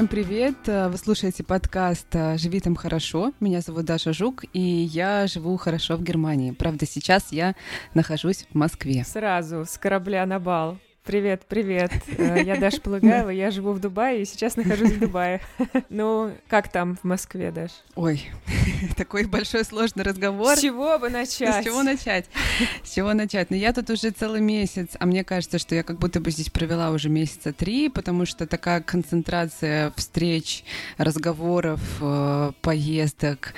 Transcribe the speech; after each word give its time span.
Всем 0.00 0.08
привет! 0.08 0.56
Вы 0.64 0.96
слушаете 0.96 1.44
подкаст 1.44 2.06
«Живи 2.36 2.60
там 2.60 2.74
хорошо». 2.74 3.34
Меня 3.38 3.60
зовут 3.60 3.84
Даша 3.84 4.14
Жук, 4.14 4.44
и 4.54 4.58
я 4.58 5.26
живу 5.26 5.58
хорошо 5.58 5.96
в 5.96 6.02
Германии. 6.02 6.52
Правда, 6.52 6.86
сейчас 6.86 7.32
я 7.32 7.54
нахожусь 7.92 8.46
в 8.50 8.54
Москве. 8.54 9.04
Сразу 9.04 9.66
с 9.66 9.76
корабля 9.76 10.24
на 10.24 10.40
бал. 10.40 10.78
Привет, 11.10 11.42
привет. 11.48 11.90
Э, 12.18 12.40
я 12.40 12.54
Даша 12.54 12.80
Полыгаева, 12.80 13.30
я 13.30 13.50
живу 13.50 13.72
в 13.72 13.80
Дубае 13.80 14.22
и 14.22 14.24
сейчас 14.24 14.54
нахожусь 14.54 14.92
в 14.92 15.00
Дубае. 15.00 15.40
Ну, 15.88 16.30
как 16.46 16.70
там 16.70 16.96
в 16.96 17.02
Москве, 17.02 17.50
Даш? 17.50 17.72
Ой, 17.96 18.30
такой 18.96 19.24
большой 19.24 19.64
сложный 19.64 20.04
разговор. 20.04 20.56
С 20.56 20.60
чего 20.60 21.00
бы 21.00 21.10
начать? 21.10 21.62
С 21.62 21.64
чего 21.64 21.82
начать? 21.82 22.26
С 22.84 22.94
чего 22.94 23.12
начать? 23.12 23.50
Ну, 23.50 23.56
я 23.56 23.72
тут 23.72 23.90
уже 23.90 24.10
целый 24.10 24.40
месяц, 24.40 24.90
а 25.00 25.06
мне 25.06 25.24
кажется, 25.24 25.58
что 25.58 25.74
я 25.74 25.82
как 25.82 25.98
будто 25.98 26.20
бы 26.20 26.30
здесь 26.30 26.48
провела 26.48 26.90
уже 26.92 27.08
месяца 27.08 27.52
три, 27.52 27.88
потому 27.88 28.24
что 28.24 28.46
такая 28.46 28.80
концентрация 28.80 29.92
встреч, 29.96 30.62
разговоров, 30.96 31.80
э, 32.00 32.52
поездок 32.60 33.54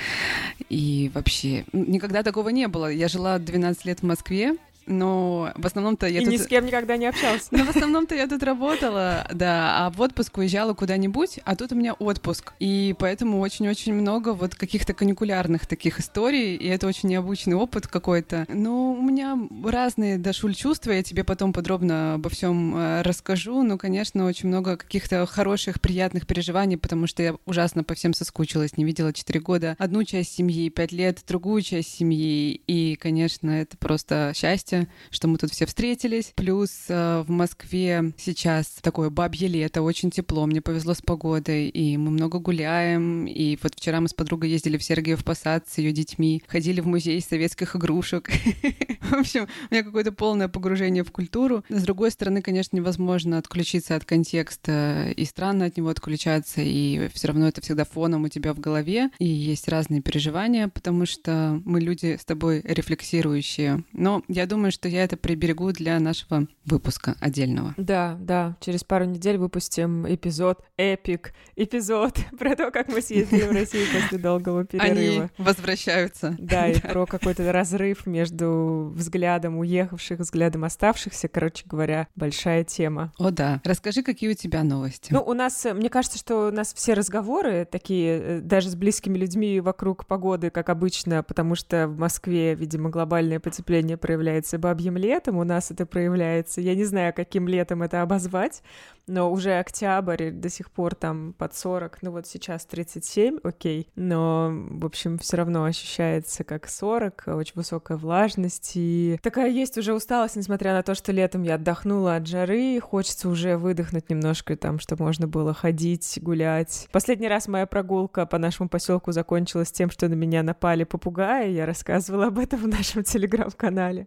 и 0.71 1.11
вообще 1.12 1.67
никогда 1.75 2.23
такого 2.23 2.48
не 2.48 2.67
было. 2.67 2.91
Я 2.91 3.09
жила 3.09 3.39
12 3.39 3.84
лет 3.84 4.01
в 4.01 4.05
Москве, 4.05 4.57
но 4.87 5.53
в 5.57 5.67
основном-то 5.67 6.07
я 6.07 6.21
и 6.21 6.25
тут... 6.25 6.33
ни 6.33 6.37
с 6.37 6.47
кем 6.47 6.67
никогда 6.67 6.97
не 6.97 7.07
общался. 7.07 7.49
Но 7.53 7.65
в 7.65 7.71
основном-то 7.71 8.15
я 8.15 8.27
тут 8.27 8.43
работала, 8.43 9.27
да, 9.33 9.87
а 9.87 9.91
в 9.91 10.01
отпуск 10.01 10.39
уезжала 10.39 10.75
куда-нибудь, 10.75 11.41
а 11.45 11.57
тут 11.57 11.73
у 11.73 11.75
меня 11.75 11.95
отпуск. 11.95 12.53
И 12.59 12.95
поэтому 12.99 13.41
очень-очень 13.41 13.95
много 13.95 14.33
вот 14.33 14.55
каких-то 14.55 14.95
каникулярных 14.95 15.67
таких 15.67 16.01
историй, 16.01 16.57
и 16.57 16.67
это 16.69 16.87
очень 16.87 17.09
необычный 17.09 17.55
опыт 17.55 17.87
какой-то. 17.87 18.47
Но 18.49 18.93
у 18.93 19.03
меня 19.03 19.39
разные, 19.65 20.19
Дашуль, 20.19 20.55
чувства, 20.55 20.93
я 20.93 21.03
тебе 21.03 21.25
потом 21.25 21.53
подробно 21.53 22.15
обо 22.15 22.31
всем 22.31 22.77
э, 22.77 23.03
расскажу, 23.03 23.62
но, 23.62 23.78
конечно, 23.78 24.27
очень 24.27 24.49
много 24.49 24.77
каких-то 24.77 25.27
хороших, 25.27 25.81
приятных 25.81 26.27
переживаний, 26.27 26.77
потому 26.77 27.06
что 27.06 27.23
я 27.23 27.34
ужасно 27.47 27.84
по 27.84 27.95
всем 27.95 28.15
соскучилась, 28.15 28.77
не 28.77 28.84
видела 28.84 29.12
4 29.12 29.41
года 29.41 29.77
одну 29.78 30.05
часть 30.05 30.34
семьи, 30.34 30.69
5 30.69 30.93
лет 30.93 31.23
другую 31.27 31.62
часть 31.62 31.95
семьи, 31.95 32.61
и, 32.67 32.97
конечно, 32.97 33.51
это 33.51 33.77
просто 33.77 34.33
счастье, 34.34 34.81
что 35.11 35.28
мы 35.28 35.38
тут 35.38 35.52
все 35.52 35.66
встретились. 35.66 36.33
Плюс 36.34 36.70
э, 36.88 37.25
в 37.27 37.30
Москве 37.30 38.12
сейчас 38.16 38.66
такое 38.80 39.11
бабье 39.11 39.48
лето, 39.48 39.83
очень 39.83 40.11
тепло, 40.11 40.47
мне 40.47 40.61
повезло 40.61 40.94
с 40.94 41.02
погодой, 41.02 41.69
и 41.69 41.97
мы 41.97 42.11
много 42.11 42.38
гуляем. 42.38 43.27
И 43.27 43.58
вот 43.62 43.75
вчера 43.75 44.00
мы 44.00 44.08
с 44.08 44.14
подругой 44.14 44.50
ездили 44.50 44.77
в 44.77 44.83
Сергиев 44.83 45.25
Посад 45.25 45.69
с 45.69 45.78
ее 45.78 45.92
детьми, 45.92 46.42
ходили 46.47 46.80
в 46.80 46.86
музей 46.86 47.20
советских 47.20 47.77
игрушек. 47.77 48.30
В 49.00 49.14
общем, 49.14 49.48
у 49.70 49.75
меня 49.75 49.83
какое-то 49.83 50.12
полное 50.12 50.48
погружение 50.48 51.05
в 51.05 51.12
культуру. 51.12 51.64
С 51.69 51.83
другой 51.83 52.10
стороны, 52.10 52.42
конечно, 52.42 52.77
невозможно 52.77 53.38
отключиться 53.38 53.97
от 53.97 54.05
контекста, 54.05 55.12
и 55.16 55.25
странно 55.25 55.66
от 55.66 55.77
него 55.77 55.88
отключаться, 55.88 56.60
и 56.62 57.08
все 57.12 57.28
равно 57.28 57.48
это 57.48 57.60
всегда 57.60 57.84
фоном 57.84 58.25
у 58.25 58.28
тебя 58.28 58.55
в 58.55 58.60
голове, 58.60 59.10
и 59.19 59.27
есть 59.27 59.69
разные 59.69 60.00
переживания, 60.00 60.69
потому 60.69 61.06
что 61.06 61.60
мы 61.64 61.80
люди 61.80 62.16
с 62.20 62.25
тобой 62.25 62.60
рефлексирующие. 62.64 63.84
Но 63.92 64.22
я 64.28 64.47
думаю, 64.47 64.62
думаю, 64.63 64.71
что 64.71 64.89
я 64.89 65.03
это 65.03 65.17
приберегу 65.17 65.73
для 65.73 65.99
нашего 65.99 66.47
выпуска 66.65 67.17
отдельного. 67.19 67.75
Да, 67.77 68.17
да. 68.21 68.57
Через 68.61 68.85
пару 68.85 69.07
недель 69.07 69.37
выпустим 69.37 70.07
эпизод, 70.07 70.61
эпик, 70.77 71.35
эпизод 71.57 72.17
про 72.39 72.55
то, 72.55 72.71
как 72.71 72.87
мы 72.87 73.03
съездили 73.03 73.43
в 73.43 73.51
Россию 73.51 73.89
после 73.93 74.19
долгого 74.19 74.65
перерыва. 74.65 75.25
Они 75.25 75.31
возвращаются. 75.37 76.37
Да, 76.39 76.69
и 76.69 76.81
про 76.81 77.07
какой-то 77.07 77.51
разрыв 77.51 78.07
между 78.07 78.93
взглядом 78.95 79.59
уехавших, 79.59 80.21
взглядом 80.21 80.63
оставшихся. 80.63 81.27
Короче 81.27 81.65
говоря, 81.67 82.07
большая 82.15 82.63
тема. 82.63 83.13
О, 83.19 83.33
да. 83.33 83.61
Расскажи, 83.65 84.05
какие 84.05 84.31
у 84.31 84.35
тебя 84.35 84.63
новости. 84.63 85.13
Ну, 85.13 85.25
у 85.25 85.33
нас, 85.33 85.67
мне 85.75 85.91
кажется, 85.91 86.19
что 86.19 86.47
у 86.47 86.53
нас 86.53 86.72
все 86.72 86.95
разговоры 86.95 87.65
такие, 87.69 88.21
э, 88.21 88.41
даже 88.41 88.71
с 88.71 88.77
близкими 88.77 89.19
людьми 89.19 89.59
вокруг 89.59 90.06
погоды, 90.06 90.51
как 90.51 90.69
обычно, 90.69 91.25
потому 91.25 91.56
что 91.56 91.89
в 91.89 91.99
Москве, 91.99 92.55
видимо, 92.55 92.91
глобальное 92.91 93.41
потепление 93.41 93.97
проявляется 93.97 94.52
называется 94.53 94.59
бабьим 94.59 94.97
летом, 94.97 95.39
у 95.39 95.45
нас 95.45 95.71
это 95.71 95.87
проявляется. 95.87 96.61
Я 96.61 96.75
не 96.75 96.85
знаю, 96.85 97.13
каким 97.15 97.49
летом 97.49 97.83
это 97.83 98.03
обозвать, 98.03 98.63
но 99.07 99.31
уже 99.31 99.59
октябрь 99.59 100.31
до 100.31 100.49
сих 100.49 100.71
пор 100.71 100.95
там 100.95 101.35
под 101.37 101.55
40, 101.55 102.03
ну 102.03 102.11
вот 102.13 102.27
сейчас 102.27 102.65
37, 102.67 103.39
окей, 103.43 103.89
но, 103.97 104.51
в 104.53 104.87
общем, 104.87 105.19
все 105.19 105.37
равно 105.37 105.65
ощущается 105.65 106.45
как 106.45 106.69
40, 106.69 107.25
очень 107.27 107.53
высокая 107.57 107.99
влажность, 107.99 108.73
и 108.75 109.19
такая 109.23 109.51
есть 109.51 109.77
уже 109.79 109.93
усталость, 109.95 110.37
несмотря 110.37 110.73
на 110.73 110.83
то, 110.83 110.95
что 110.95 111.13
летом 111.13 111.43
я 111.43 111.57
отдохнула 111.57 112.17
от 112.17 112.27
жары, 112.27 112.79
хочется 112.81 113.29
уже 113.29 113.57
выдохнуть 113.57 114.11
немножко 114.11 114.57
там, 114.57 114.79
чтобы 114.79 115.05
можно 115.05 115.27
было 115.27 115.53
ходить, 115.55 116.19
гулять. 116.23 116.89
Последний 116.93 117.29
раз 117.29 117.49
моя 117.49 117.67
прогулка 117.67 118.27
по 118.27 118.39
нашему 118.39 118.69
поселку 118.69 119.13
закончилась 119.13 119.73
тем, 119.73 119.91
что 119.91 120.09
на 120.09 120.15
меня 120.15 120.43
напали 120.43 120.84
попугаи, 120.84 121.51
я 121.51 121.67
рассказывала 121.67 122.27
об 122.27 122.39
этом 122.39 122.61
в 122.61 122.69
нашем 122.69 123.03
телеграм-канале. 123.05 124.07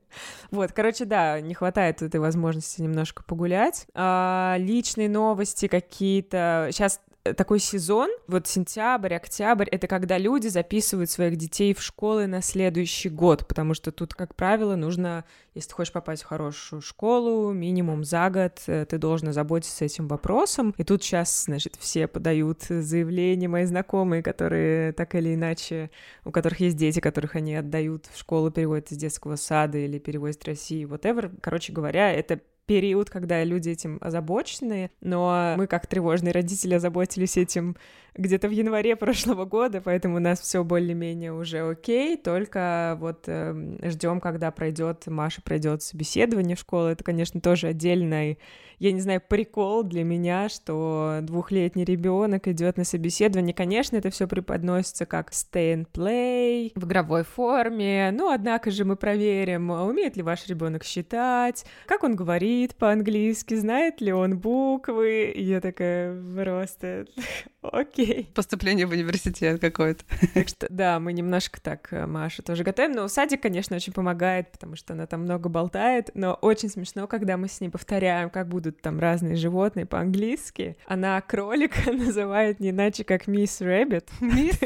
Вот, 0.52 0.72
короче, 0.72 1.06
да, 1.06 1.40
не 1.42 1.54
хватает 1.54 2.02
этой 2.02 2.20
возможности 2.20 2.82
немножко 2.82 3.24
погулять. 3.24 3.88
А, 3.94 4.56
личные 4.58 5.10
новости 5.10 5.68
какие-то. 5.68 6.70
Сейчас 6.72 7.02
такой 7.34 7.60
сезон, 7.60 8.10
вот 8.28 8.48
сентябрь, 8.48 9.16
октябрь, 9.16 9.68
это 9.72 9.88
когда 9.88 10.18
люди 10.18 10.48
записывают 10.48 11.10
своих 11.10 11.38
детей 11.38 11.74
в 11.74 11.82
школы 11.82 12.28
на 12.28 12.42
следующий 12.42 13.10
год, 13.10 13.48
потому 13.48 13.74
что 13.74 13.92
тут, 13.92 14.14
как 14.14 14.36
правило, 14.36 14.76
нужно, 14.76 15.26
если 15.56 15.70
ты 15.70 15.76
хочешь 15.76 15.94
попасть 15.94 16.24
в 16.24 16.28
хорошую 16.28 16.82
школу, 16.82 17.52
минимум 17.52 18.04
за 18.04 18.30
год 18.30 18.62
э, 18.68 18.86
ты 18.86 18.98
должен 18.98 19.34
заботиться 19.34 19.86
этим 19.86 20.08
вопросом. 20.08 20.74
И 20.78 20.84
тут 20.84 21.04
сейчас, 21.04 21.46
значит, 21.46 21.76
все 21.80 22.08
подают 22.08 22.64
заявления, 22.64 23.48
мои 23.48 23.66
знакомые, 23.66 24.22
которые 24.22 24.92
так 24.94 25.16
или 25.16 25.34
иначе, 25.34 25.90
у 26.26 26.32
которых 26.32 26.60
есть 26.60 26.78
дети, 26.78 27.00
которых 27.00 27.36
они 27.36 27.56
отдают 27.56 28.06
в 28.14 28.20
школу, 28.20 28.52
переводят 28.52 28.92
из 28.92 28.98
детского 28.98 29.36
сада 29.36 29.78
или 29.78 29.98
переводят 29.98 30.44
в 30.44 30.48
России, 30.48 30.86
whatever. 30.86 31.36
Короче 31.42 31.74
говоря, 31.74 32.12
это 32.12 32.40
период, 32.66 33.10
когда 33.10 33.44
люди 33.44 33.70
этим 33.70 33.98
озабочены, 34.02 34.92
но 35.02 35.56
мы, 35.58 35.68
как 35.68 35.88
тревожные 35.88 36.32
родители, 36.32 36.74
озаботились 36.74 37.38
этим 37.38 37.76
где-то 38.18 38.48
в 38.48 38.52
январе 38.52 38.96
прошлого 38.96 39.46
года, 39.46 39.82
поэтому 39.82 40.18
у 40.18 40.20
нас 40.20 40.40
все 40.40 40.64
более-менее 40.64 41.34
уже 41.34 41.70
окей, 41.70 42.18
только 42.18 42.98
вот 43.00 43.24
э, 43.28 43.78
ждем, 43.84 44.20
когда 44.20 44.52
пройдет, 44.52 45.08
Маша 45.08 45.42
пройдет 45.42 45.82
собеседование 45.82 46.56
в 46.56 46.60
школу. 46.60 46.88
Это, 46.88 47.04
конечно, 47.04 47.42
тоже 47.42 47.68
отдельный, 47.68 48.40
я 48.80 48.92
не 48.92 49.02
знаю, 49.02 49.22
прикол 49.28 49.84
для 49.84 50.04
меня, 50.04 50.50
что 50.50 51.20
двухлетний 51.22 51.84
ребенок 51.84 52.48
идет 52.48 52.78
на 52.78 52.84
собеседование. 52.84 53.54
Конечно, 53.54 53.98
это 53.98 54.10
все 54.10 54.28
преподносится 54.28 55.06
как 55.06 55.32
stay 55.32 55.76
and 55.76 55.88
play 55.92 56.72
в 56.76 56.86
игровой 56.86 57.24
форме, 57.24 58.12
но 58.14 58.32
однако 58.32 58.72
же 58.72 58.86
мы 58.86 58.96
проверим, 58.96 59.70
умеет 59.70 60.18
ли 60.18 60.24
ваш 60.24 60.48
ребенок 60.48 60.84
считать, 60.84 61.66
как 61.86 62.04
он 62.04 62.16
говорит 62.16 62.76
по-английски, 62.76 63.56
знает 63.56 64.02
ли 64.02 64.12
он 64.14 64.38
буквы. 64.38 65.32
И 65.36 65.44
я 65.44 65.62
такая 65.62 66.16
просто 66.36 67.06
Окей. 67.72 68.05
Поступление 68.34 68.86
в 68.86 68.92
университет 68.92 69.60
какое-то. 69.60 70.04
Так 70.34 70.48
что, 70.48 70.68
да, 70.70 71.00
мы 71.00 71.14
немножко 71.14 71.62
так 71.62 71.88
э, 71.92 72.06
Маша 72.06 72.42
тоже 72.42 72.64
готовим. 72.64 72.92
Но 72.94 73.08
садик, 73.08 73.42
конечно, 73.42 73.76
очень 73.76 73.94
помогает, 73.94 74.52
потому 74.52 74.76
что 74.76 74.94
она 74.94 75.06
там 75.08 75.22
много 75.22 75.50
болтает. 75.50 76.10
Но 76.14 76.34
очень 76.36 76.70
смешно, 76.70 77.08
когда 77.08 77.38
мы 77.38 77.48
с 77.48 77.62
ней 77.62 77.70
повторяем, 77.70 78.30
как 78.30 78.48
будут 78.48 78.82
там 78.82 79.00
разные 79.00 79.36
животные 79.36 79.86
по-английски. 79.86 80.78
Она 80.88 81.20
кролика 81.22 81.92
называет 81.92 82.60
не 82.60 82.70
иначе, 82.70 83.04
как 83.04 83.28
Miss 83.28 83.62
Rabbit. 83.62 84.10
Мисс? 84.20 84.60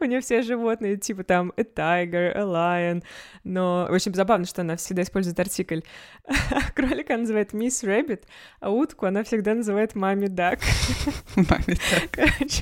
У 0.00 0.04
нее 0.04 0.20
все 0.20 0.42
животные, 0.42 0.96
типа 0.96 1.24
там 1.24 1.52
a 1.56 1.62
tiger, 1.62 2.32
a 2.34 2.42
lion. 2.42 3.02
Но 3.44 3.88
очень 3.90 4.14
забавно, 4.14 4.46
что 4.46 4.62
она 4.62 4.76
всегда 4.76 5.02
использует 5.02 5.38
артикль. 5.40 5.80
Кролика 6.74 7.16
называет 7.16 7.52
Miss 7.52 7.82
Rabbit, 7.82 8.24
а 8.60 8.70
утку 8.70 9.06
она 9.06 9.24
всегда 9.24 9.54
называет 9.54 9.94
Mommy 9.94 10.26
Duck. 10.26 10.60
Mommy 11.36 11.76
Duck 11.90 12.10
короче. 12.10 12.61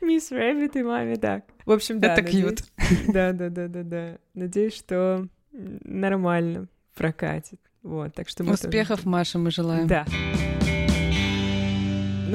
Miss 0.00 0.30
Rabbit 0.30 0.76
и 0.76 0.82
Mommy 0.82 1.16
Duck. 1.16 1.44
В 1.66 1.72
общем, 1.72 2.00
да. 2.00 2.14
Это 2.14 2.22
cute. 2.22 2.64
Да, 3.08 3.32
да, 3.32 3.48
да, 3.48 3.68
да, 3.68 3.82
да. 3.82 4.18
Надеюсь, 4.34 4.74
что 4.74 5.26
нормально 5.52 6.68
прокатит. 6.94 7.60
Вот, 7.82 8.14
так 8.14 8.28
что 8.28 8.44
мы 8.44 8.54
Успехов, 8.54 9.00
тоже... 9.00 9.08
Маша, 9.08 9.38
мы 9.38 9.50
желаем. 9.50 9.86
Да. 9.86 10.06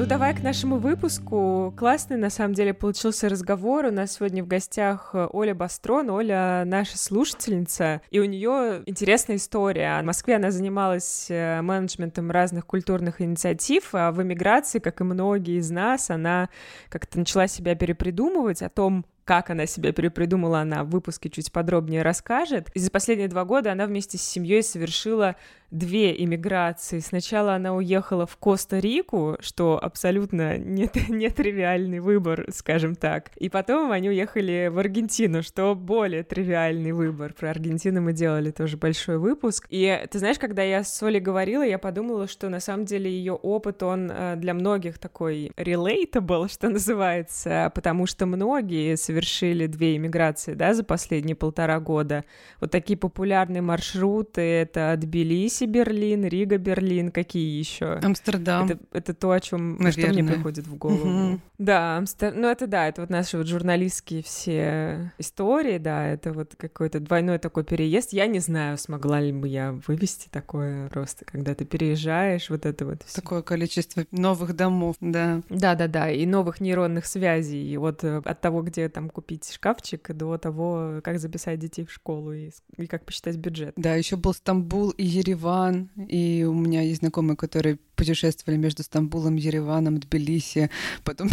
Ну, 0.00 0.06
давай 0.06 0.34
к 0.34 0.42
нашему 0.42 0.78
выпуску. 0.78 1.74
Классный, 1.76 2.16
на 2.16 2.30
самом 2.30 2.54
деле, 2.54 2.72
получился 2.72 3.28
разговор. 3.28 3.84
У 3.84 3.90
нас 3.90 4.12
сегодня 4.12 4.42
в 4.42 4.46
гостях 4.46 5.10
э, 5.12 5.28
Оля 5.30 5.54
Бастрон. 5.54 6.08
Оля 6.08 6.62
наша 6.64 6.96
слушательница, 6.96 8.00
и 8.10 8.18
у 8.18 8.24
нее 8.24 8.82
интересная 8.86 9.36
история. 9.36 10.00
В 10.00 10.04
Москве 10.06 10.36
она 10.36 10.52
занималась 10.52 11.26
э, 11.28 11.60
менеджментом 11.60 12.30
разных 12.30 12.64
культурных 12.64 13.20
инициатив, 13.20 13.90
а 13.92 14.10
в 14.10 14.22
эмиграции, 14.22 14.78
как 14.78 15.02
и 15.02 15.04
многие 15.04 15.58
из 15.58 15.70
нас, 15.70 16.08
она 16.08 16.48
как-то 16.88 17.18
начала 17.18 17.46
себя 17.46 17.74
перепридумывать 17.74 18.62
о 18.62 18.70
том, 18.70 19.04
как 19.24 19.50
она 19.50 19.66
себя 19.66 19.92
перепридумала, 19.92 20.60
она 20.60 20.84
в 20.84 20.90
выпуске 20.90 21.30
чуть 21.30 21.52
подробнее 21.52 22.02
расскажет. 22.02 22.70
И 22.74 22.78
за 22.78 22.90
последние 22.90 23.28
два 23.28 23.44
года 23.44 23.72
она 23.72 23.86
вместе 23.86 24.18
с 24.18 24.22
семьей 24.22 24.62
совершила 24.62 25.36
две 25.70 26.22
иммиграции. 26.22 26.98
Сначала 26.98 27.54
она 27.54 27.74
уехала 27.74 28.26
в 28.26 28.36
Коста-Рику, 28.36 29.36
что 29.40 29.78
абсолютно 29.80 30.58
нетривиальный 30.58 32.00
выбор, 32.00 32.46
скажем 32.50 32.96
так. 32.96 33.30
И 33.36 33.48
потом 33.48 33.92
они 33.92 34.08
уехали 34.08 34.68
в 34.70 34.78
Аргентину, 34.78 35.42
что 35.42 35.74
более 35.74 36.24
тривиальный 36.24 36.92
выбор. 36.92 37.34
Про 37.34 37.50
Аргентину 37.50 38.00
мы 38.00 38.12
делали 38.12 38.50
тоже 38.50 38.76
большой 38.76 39.18
выпуск. 39.18 39.66
И 39.70 40.06
ты 40.10 40.18
знаешь, 40.18 40.38
когда 40.38 40.62
я 40.62 40.82
с 40.82 41.02
Олей 41.02 41.20
говорила, 41.20 41.62
я 41.62 41.78
подумала, 41.78 42.26
что 42.26 42.48
на 42.48 42.60
самом 42.60 42.84
деле 42.84 43.10
ее 43.10 43.34
опыт, 43.34 43.82
он 43.82 44.10
э, 44.10 44.36
для 44.36 44.54
многих 44.54 44.98
такой 44.98 45.52
relatable, 45.56 46.48
что 46.52 46.68
называется, 46.68 47.70
потому 47.74 48.06
что 48.06 48.26
многие 48.26 48.96
совершили 49.20 49.66
две 49.66 49.96
иммиграции, 49.96 50.54
да, 50.54 50.74
за 50.74 50.82
последние 50.82 51.36
полтора 51.36 51.78
года. 51.80 52.24
Вот 52.60 52.70
такие 52.70 52.98
популярные 52.98 53.62
маршруты— 53.62 54.40
это 54.40 54.92
от 54.92 55.00
Тбилиси 55.00 55.64
Берлин, 55.64 56.24
Рига, 56.24 56.58
Берлин, 56.58 57.10
какие 57.10 57.58
еще? 57.58 58.00
Амстердам. 58.02 58.66
Это, 58.66 58.78
это 58.92 59.14
то, 59.14 59.30
о 59.30 59.40
чем 59.40 59.78
что 59.90 60.08
мне 60.08 60.24
приходит 60.24 60.66
в 60.66 60.76
голову. 60.76 61.08
Угу. 61.08 61.40
Да, 61.58 61.98
Амстер... 61.98 62.32
ну 62.34 62.48
это 62.48 62.66
да, 62.66 62.88
это 62.88 63.02
вот 63.02 63.10
наши 63.10 63.36
вот 63.36 63.46
журналистские 63.46 64.22
все 64.22 65.12
истории, 65.18 65.78
да, 65.78 66.06
это 66.06 66.32
вот 66.32 66.54
какой-то 66.56 67.00
двойной 67.00 67.38
такой 67.38 67.64
переезд. 67.64 68.12
Я 68.12 68.26
не 68.26 68.38
знаю, 68.38 68.78
смогла 68.78 69.20
ли 69.20 69.32
бы 69.32 69.46
я 69.46 69.78
вывести 69.86 70.28
такое 70.30 70.88
просто, 70.88 71.24
когда 71.26 71.54
ты 71.54 71.64
переезжаешь, 71.64 72.48
вот 72.48 72.64
это 72.64 72.86
вот. 72.86 73.02
Всё. 73.04 73.20
Такое 73.20 73.42
количество 73.42 74.04
новых 74.10 74.56
домов, 74.56 74.96
да. 75.00 75.42
Да-да-да, 75.50 76.10
и 76.10 76.24
новых 76.24 76.60
нейронных 76.60 77.04
связей, 77.04 77.76
вот 77.76 78.04
э, 78.04 78.22
от 78.24 78.40
того, 78.40 78.62
где 78.62 78.88
там 78.88 78.99
купить 79.08 79.50
шкафчик, 79.50 80.12
до 80.12 80.36
того, 80.36 81.00
как 81.02 81.18
записать 81.18 81.58
детей 81.58 81.84
в 81.84 81.92
школу 81.92 82.32
и, 82.32 82.50
и 82.76 82.86
как 82.86 83.04
посчитать 83.04 83.36
бюджет. 83.36 83.72
Да, 83.76 83.94
еще 83.94 84.16
был 84.16 84.34
Стамбул 84.34 84.90
и 84.90 85.04
Ереван 85.04 85.30
Ереван, 85.30 85.90
и 86.08 86.44
у 86.44 86.54
меня 86.54 86.82
есть 86.82 87.00
знакомые, 87.00 87.36
которые 87.36 87.78
путешествовали 87.96 88.56
между 88.56 88.82
Стамбулом, 88.82 89.36
Ереваном, 89.36 89.98
Тбилиси, 89.98 90.70
потом 91.04 91.28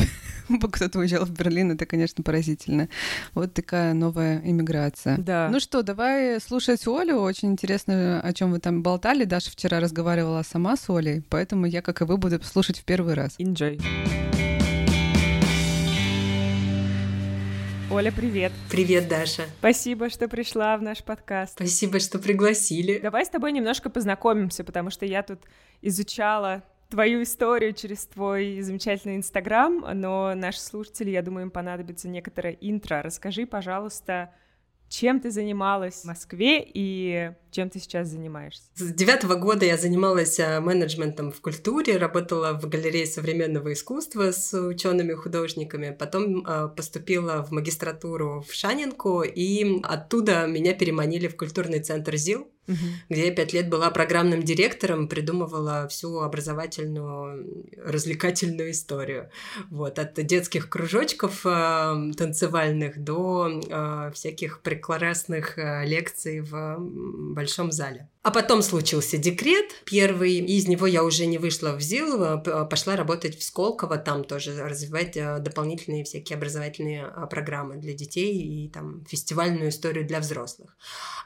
кто-то 0.71 0.99
уезжал 0.99 1.25
в 1.25 1.31
Берлин, 1.31 1.71
это, 1.71 1.85
конечно, 1.85 2.23
поразительно. 2.23 2.89
Вот 3.33 3.53
такая 3.53 3.93
новая 3.93 4.41
иммиграция. 4.43 5.17
Да. 5.17 5.49
Ну 5.51 5.59
что, 5.59 5.81
давай 5.81 6.39
слушать 6.41 6.85
Олю, 6.87 7.19
очень 7.19 7.49
интересно, 7.49 8.21
о 8.21 8.33
чем 8.33 8.51
вы 8.51 8.59
там 8.59 8.83
болтали. 8.83 9.23
Даша 9.23 9.51
вчера 9.51 9.79
разговаривала 9.79 10.43
сама 10.43 10.75
с 10.75 10.89
Олей, 10.89 11.23
поэтому 11.29 11.65
я, 11.65 11.81
как 11.81 12.01
и 12.01 12.05
вы, 12.05 12.17
буду 12.17 12.41
слушать 12.43 12.79
в 12.79 12.83
первый 12.83 13.13
раз. 13.13 13.35
Enjoy. 13.39 13.79
Оля, 17.97 18.11
привет. 18.11 18.51
Привет, 18.69 19.07
Даша. 19.07 19.45
Спасибо, 19.57 20.11
что 20.11 20.27
пришла 20.27 20.77
в 20.77 20.83
наш 20.83 21.03
подкаст. 21.03 21.53
Спасибо, 21.53 21.99
что 21.99 22.19
пригласили. 22.19 22.99
Давай 22.99 23.25
с 23.25 23.29
тобой 23.29 23.51
немножко 23.51 23.89
познакомимся, 23.89 24.63
потому 24.63 24.91
что 24.91 25.07
я 25.07 25.23
тут 25.23 25.39
изучала 25.81 26.61
твою 26.91 27.23
историю 27.23 27.73
через 27.73 28.05
твой 28.05 28.61
замечательный 28.61 29.15
Инстаграм, 29.15 29.83
но 29.95 30.35
наши 30.35 30.59
слушатели, 30.59 31.09
я 31.09 31.23
думаю, 31.23 31.45
им 31.47 31.49
понадобится 31.49 32.07
некоторое 32.07 32.55
интро. 32.61 33.01
Расскажи, 33.01 33.47
пожалуйста, 33.47 34.31
чем 34.89 35.19
ты 35.19 35.31
занималась 35.31 36.01
в 36.01 36.05
Москве 36.05 36.63
и 36.63 37.31
чем 37.57 37.71
ты 37.71 37.79
сейчас 37.79 38.09
занимаешься? 38.09 38.61
С 38.75 38.93
девятого 38.93 39.33
года 39.33 39.65
я 39.65 39.77
занималась 39.77 40.39
а, 40.39 40.61
менеджментом 40.61 41.31
в 41.31 41.41
культуре, 41.41 41.97
работала 41.97 42.53
в 42.53 42.69
галерее 42.69 43.07
современного 43.07 43.73
искусства 43.73 44.31
с 44.31 44.53
учеными-художниками, 44.53 45.89
потом 45.97 46.43
а, 46.45 46.67
поступила 46.67 47.43
в 47.43 47.49
магистратуру 47.49 48.45
в 48.47 48.53
Шанинку, 48.53 49.23
и 49.23 49.81
оттуда 49.81 50.45
меня 50.45 50.75
переманили 50.75 51.27
в 51.27 51.35
культурный 51.35 51.79
центр 51.79 52.15
ЗИЛ, 52.15 52.47
угу. 52.67 52.77
где 53.09 53.27
я 53.27 53.33
пять 53.33 53.53
лет 53.53 53.69
была 53.69 53.89
программным 53.89 54.43
директором, 54.43 55.07
придумывала 55.07 55.87
всю 55.87 56.19
образовательную, 56.19 57.65
развлекательную 57.83 58.71
историю. 58.71 59.29
Вот, 59.69 59.99
от 59.99 60.13
детских 60.13 60.69
кружочков 60.69 61.45
э, 61.45 62.11
танцевальных 62.17 63.03
до 63.03 63.49
э, 63.49 64.11
всяких 64.13 64.61
прекрасных 64.61 65.57
э, 65.57 65.85
лекций 65.85 66.41
в 66.41 66.77
большом 66.79 67.46
somos, 67.51 67.79
olha, 67.79 68.09
А 68.27 68.31
потом 68.31 68.61
случился 68.61 69.17
декрет 69.17 69.67
первый, 69.85 70.39
из 70.39 70.67
него 70.67 70.85
я 70.85 71.05
уже 71.05 71.25
не 71.27 71.37
вышла 71.37 71.77
в 71.77 71.79
ЗИЛ, 71.79 72.23
а 72.23 72.65
пошла 72.65 72.97
работать 72.97 73.39
в 73.39 73.41
Сколково, 73.41 73.97
там 73.97 74.25
тоже 74.25 74.61
развивать 74.67 75.15
э, 75.15 75.39
дополнительные 75.39 76.03
всякие 76.03 76.35
образовательные 76.35 77.05
а, 77.05 77.25
программы 77.27 77.77
для 77.77 77.93
детей 77.93 78.35
и 78.35 78.67
там 78.67 79.05
фестивальную 79.05 79.69
историю 79.69 80.05
для 80.05 80.19
взрослых. 80.19 80.75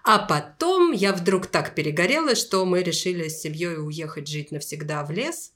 А 0.03 0.19
потом 0.19 0.92
я 0.92 1.12
вдруг 1.13 1.48
так 1.48 1.74
перегорела, 1.74 2.36
что 2.36 2.63
мы 2.65 2.83
решили 2.83 3.30
с 3.30 3.42
семьей 3.42 3.80
уехать 3.80 4.27
жить 4.27 4.51
навсегда 4.51 5.03
в 5.03 5.09
лес, 5.09 5.53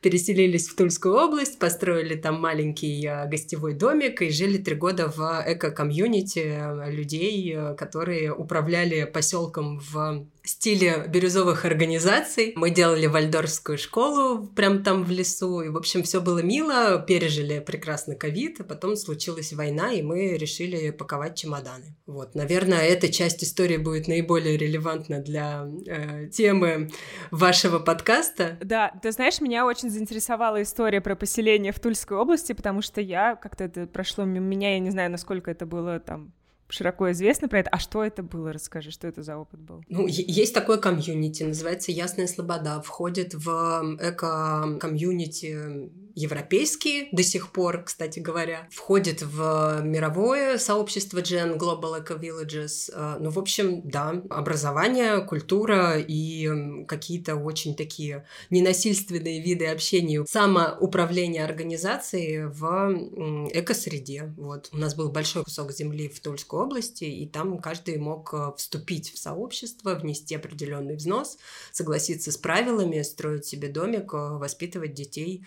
переселились 0.00 0.68
в 0.68 0.76
Тульскую 0.76 1.16
область, 1.16 1.58
построили 1.58 2.14
там 2.14 2.40
маленький 2.40 3.04
э, 3.04 3.28
гостевой 3.28 3.74
домик 3.74 4.22
и 4.22 4.30
жили 4.30 4.58
три 4.58 4.76
года 4.76 5.08
в 5.08 5.42
эко-комьюнити 5.44 6.38
э, 6.38 6.92
людей, 6.92 7.58
которые 7.76 8.32
управляли 8.32 9.10
поселком 9.12 9.80
в 9.80 10.28
стиле 10.44 11.04
бирюзовых 11.08 11.64
организаций. 11.64 12.52
Мы 12.56 12.70
делали 12.70 13.06
вальдорфскую 13.06 13.78
школу 13.78 14.46
прям 14.46 14.82
там 14.82 15.04
в 15.04 15.10
лесу, 15.10 15.62
и, 15.62 15.68
в 15.68 15.76
общем, 15.76 16.02
все 16.02 16.20
было 16.20 16.40
мило, 16.40 16.98
пережили 16.98 17.60
прекрасно 17.60 18.14
ковид, 18.14 18.60
а 18.60 18.64
потом 18.64 18.96
случилась 18.96 19.52
война, 19.52 19.92
и 19.92 20.02
мы 20.02 20.36
решили 20.36 20.90
паковать 20.90 21.36
чемоданы. 21.36 21.96
Вот, 22.06 22.34
наверное, 22.34 22.82
эта 22.82 23.10
часть 23.10 23.42
истории 23.42 23.78
будет 23.78 24.06
наиболее 24.06 24.56
релевантна 24.56 25.20
для 25.20 25.66
э, 25.86 26.28
темы 26.28 26.90
вашего 27.30 27.78
подкаста. 27.78 28.58
Да, 28.60 28.92
ты 29.02 29.12
знаешь, 29.12 29.40
меня 29.40 29.66
очень 29.66 29.90
заинтересовала 29.90 30.62
история 30.62 31.00
про 31.00 31.16
поселение 31.16 31.72
в 31.72 31.80
Тульской 31.80 32.18
области, 32.18 32.52
потому 32.52 32.82
что 32.82 33.00
я 33.00 33.36
как-то 33.36 33.64
это 33.64 33.86
прошло 33.86 34.24
мимо 34.24 34.46
меня, 34.46 34.74
я 34.74 34.78
не 34.78 34.90
знаю, 34.90 35.10
насколько 35.10 35.50
это 35.50 35.64
было 35.64 36.00
там 36.00 36.32
широко 36.68 37.10
известно 37.12 37.48
про 37.48 37.60
это. 37.60 37.70
А 37.70 37.78
что 37.78 38.02
это 38.04 38.22
было? 38.22 38.52
Расскажи, 38.52 38.90
что 38.90 39.06
это 39.06 39.22
за 39.22 39.36
опыт 39.36 39.60
был? 39.60 39.84
Ну, 39.88 40.06
есть 40.06 40.54
такое 40.54 40.78
комьюнити, 40.78 41.42
называется 41.42 41.92
«Ясная 41.92 42.26
слобода». 42.26 42.80
Входит 42.82 43.34
в 43.34 43.96
эко-комьюнити 44.00 45.90
европейские 46.14 47.08
до 47.12 47.22
сих 47.22 47.52
пор, 47.52 47.84
кстати 47.84 48.20
говоря, 48.20 48.68
входит 48.70 49.22
в 49.22 49.80
мировое 49.82 50.58
сообщество 50.58 51.18
Gen 51.18 51.58
Global 51.58 52.04
Eco 52.04 52.18
Villages. 52.18 52.90
Э, 52.92 53.18
ну, 53.20 53.30
в 53.30 53.38
общем, 53.38 53.82
да, 53.88 54.22
образование, 54.30 55.24
культура 55.24 55.98
и 55.98 56.84
какие-то 56.86 57.36
очень 57.36 57.74
такие 57.74 58.26
ненасильственные 58.50 59.42
виды 59.42 59.66
общения, 59.66 60.24
самоуправление 60.26 61.44
организацией 61.44 62.46
в 62.46 63.48
экосреде. 63.52 64.32
Вот. 64.36 64.68
У 64.72 64.76
нас 64.76 64.94
был 64.94 65.10
большой 65.10 65.44
кусок 65.44 65.72
земли 65.72 66.08
в 66.08 66.20
Тульской 66.20 66.60
области, 66.60 67.04
и 67.04 67.28
там 67.28 67.58
каждый 67.58 67.98
мог 67.98 68.32
э, 68.32 68.52
вступить 68.56 69.12
в 69.12 69.18
сообщество, 69.18 69.94
внести 69.94 70.34
определенный 70.34 70.96
взнос, 70.96 71.38
согласиться 71.72 72.30
с 72.30 72.36
правилами, 72.36 73.02
строить 73.02 73.46
себе 73.46 73.68
домик, 73.68 74.14
э, 74.14 74.16
воспитывать 74.16 74.94
детей 74.94 75.44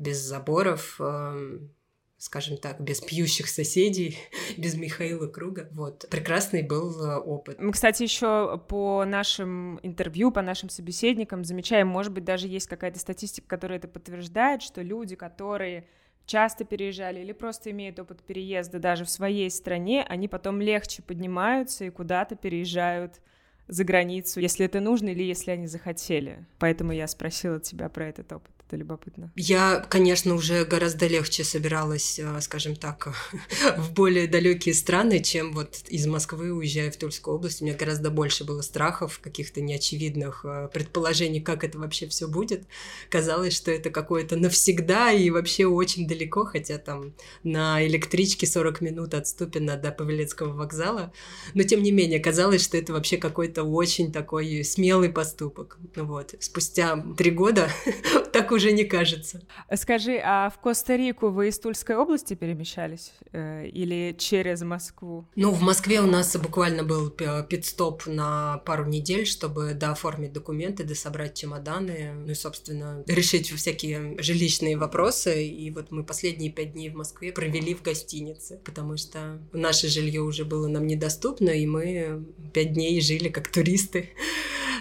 без 0.00 0.18
заборов, 0.18 0.96
эм, 0.98 1.70
скажем 2.16 2.56
так, 2.56 2.80
без 2.80 3.00
пьющих 3.00 3.48
соседей, 3.48 4.18
без 4.58 4.74
Михаила 4.74 5.26
Круга. 5.26 5.68
Вот. 5.72 6.06
Прекрасный 6.10 6.62
был 6.62 7.04
э, 7.04 7.16
опыт. 7.16 7.58
Мы, 7.60 7.72
кстати, 7.72 8.02
еще 8.02 8.58
по 8.68 9.04
нашим 9.04 9.78
интервью, 9.82 10.30
по 10.30 10.42
нашим 10.42 10.68
собеседникам 10.68 11.44
замечаем, 11.44 11.86
может 11.86 12.12
быть, 12.12 12.24
даже 12.24 12.48
есть 12.48 12.66
какая-то 12.66 12.98
статистика, 12.98 13.46
которая 13.46 13.78
это 13.78 13.88
подтверждает, 13.88 14.62
что 14.62 14.82
люди, 14.82 15.16
которые 15.16 15.86
часто 16.26 16.64
переезжали 16.64 17.20
или 17.20 17.32
просто 17.32 17.70
имеют 17.70 17.98
опыт 17.98 18.22
переезда 18.22 18.78
даже 18.78 19.04
в 19.04 19.10
своей 19.10 19.50
стране, 19.50 20.04
они 20.08 20.28
потом 20.28 20.60
легче 20.60 21.02
поднимаются 21.02 21.84
и 21.84 21.90
куда-то 21.90 22.36
переезжают 22.36 23.20
за 23.66 23.84
границу, 23.84 24.40
если 24.40 24.66
это 24.66 24.80
нужно 24.80 25.08
или 25.08 25.22
если 25.22 25.50
они 25.50 25.66
захотели. 25.66 26.46
Поэтому 26.58 26.92
я 26.92 27.06
спросила 27.08 27.60
тебя 27.60 27.88
про 27.88 28.08
этот 28.08 28.32
опыт 28.32 28.59
это 28.70 28.76
любопытно. 28.76 29.32
Я, 29.34 29.84
конечно, 29.88 30.34
уже 30.34 30.64
гораздо 30.64 31.08
легче 31.08 31.42
собиралась, 31.42 32.20
э, 32.20 32.40
скажем 32.40 32.76
так, 32.76 33.12
в 33.76 33.92
более 33.92 34.28
далекие 34.28 34.74
страны, 34.74 35.20
чем 35.20 35.52
вот 35.52 35.82
из 35.88 36.06
Москвы 36.06 36.52
уезжая 36.52 36.92
в 36.92 36.96
Тульскую 36.96 37.36
область. 37.36 37.60
У 37.60 37.64
меня 37.64 37.76
гораздо 37.76 38.10
больше 38.10 38.44
было 38.44 38.62
страхов, 38.62 39.18
каких-то 39.18 39.60
неочевидных 39.60 40.44
э, 40.44 40.68
предположений, 40.72 41.40
как 41.40 41.64
это 41.64 41.78
вообще 41.78 42.06
все 42.06 42.28
будет. 42.28 42.64
Казалось, 43.08 43.56
что 43.56 43.72
это 43.72 43.90
какое-то 43.90 44.36
навсегда 44.36 45.10
и 45.10 45.30
вообще 45.30 45.66
очень 45.66 46.06
далеко, 46.06 46.44
хотя 46.44 46.78
там 46.78 47.12
на 47.42 47.84
электричке 47.84 48.46
40 48.46 48.80
минут 48.82 49.14
от 49.14 49.26
Ступина 49.26 49.76
до 49.76 49.90
Павелецкого 49.90 50.52
вокзала. 50.52 51.12
Но 51.54 51.64
тем 51.64 51.82
не 51.82 51.90
менее, 51.90 52.20
казалось, 52.20 52.62
что 52.62 52.76
это 52.76 52.92
вообще 52.92 53.16
какой-то 53.16 53.64
очень 53.64 54.12
такой 54.12 54.62
смелый 54.62 55.08
поступок. 55.08 55.78
Вот. 55.96 56.36
Спустя 56.38 57.04
три 57.16 57.32
года 57.32 57.68
так 58.32 58.52
уже 58.52 58.59
не 58.68 58.84
кажется. 58.84 59.42
Скажи, 59.74 60.20
а 60.22 60.50
в 60.50 60.58
Коста-Рику 60.58 61.30
вы 61.30 61.48
из 61.48 61.58
Тульской 61.58 61.96
области 61.96 62.34
перемещались 62.34 63.12
э, 63.32 63.66
или 63.66 64.14
через 64.18 64.62
Москву? 64.62 65.26
Ну, 65.36 65.50
в 65.50 65.62
Москве 65.62 66.00
у 66.00 66.06
нас 66.06 66.36
буквально 66.36 66.84
был 66.84 67.10
пит-стоп 67.10 68.06
на 68.06 68.58
пару 68.58 68.86
недель, 68.86 69.26
чтобы 69.26 69.74
дооформить 69.74 70.32
документы, 70.32 70.84
дособрать 70.84 71.34
чемоданы, 71.34 72.12
ну 72.14 72.30
и, 72.30 72.34
собственно, 72.34 73.02
решить 73.06 73.50
всякие 73.50 74.20
жилищные 74.20 74.76
вопросы. 74.76 75.46
И 75.46 75.70
вот 75.70 75.90
мы 75.90 76.04
последние 76.04 76.50
пять 76.50 76.72
дней 76.72 76.90
в 76.90 76.94
Москве 76.94 77.32
провели 77.32 77.74
в 77.74 77.82
гостинице, 77.82 78.60
потому 78.64 78.96
что 78.96 79.40
наше 79.52 79.88
жилье 79.88 80.20
уже 80.20 80.44
было 80.44 80.68
нам 80.68 80.86
недоступно, 80.86 81.50
и 81.50 81.66
мы 81.66 82.24
пять 82.52 82.74
дней 82.74 83.00
жили 83.00 83.28
как 83.28 83.48
туристы 83.48 84.10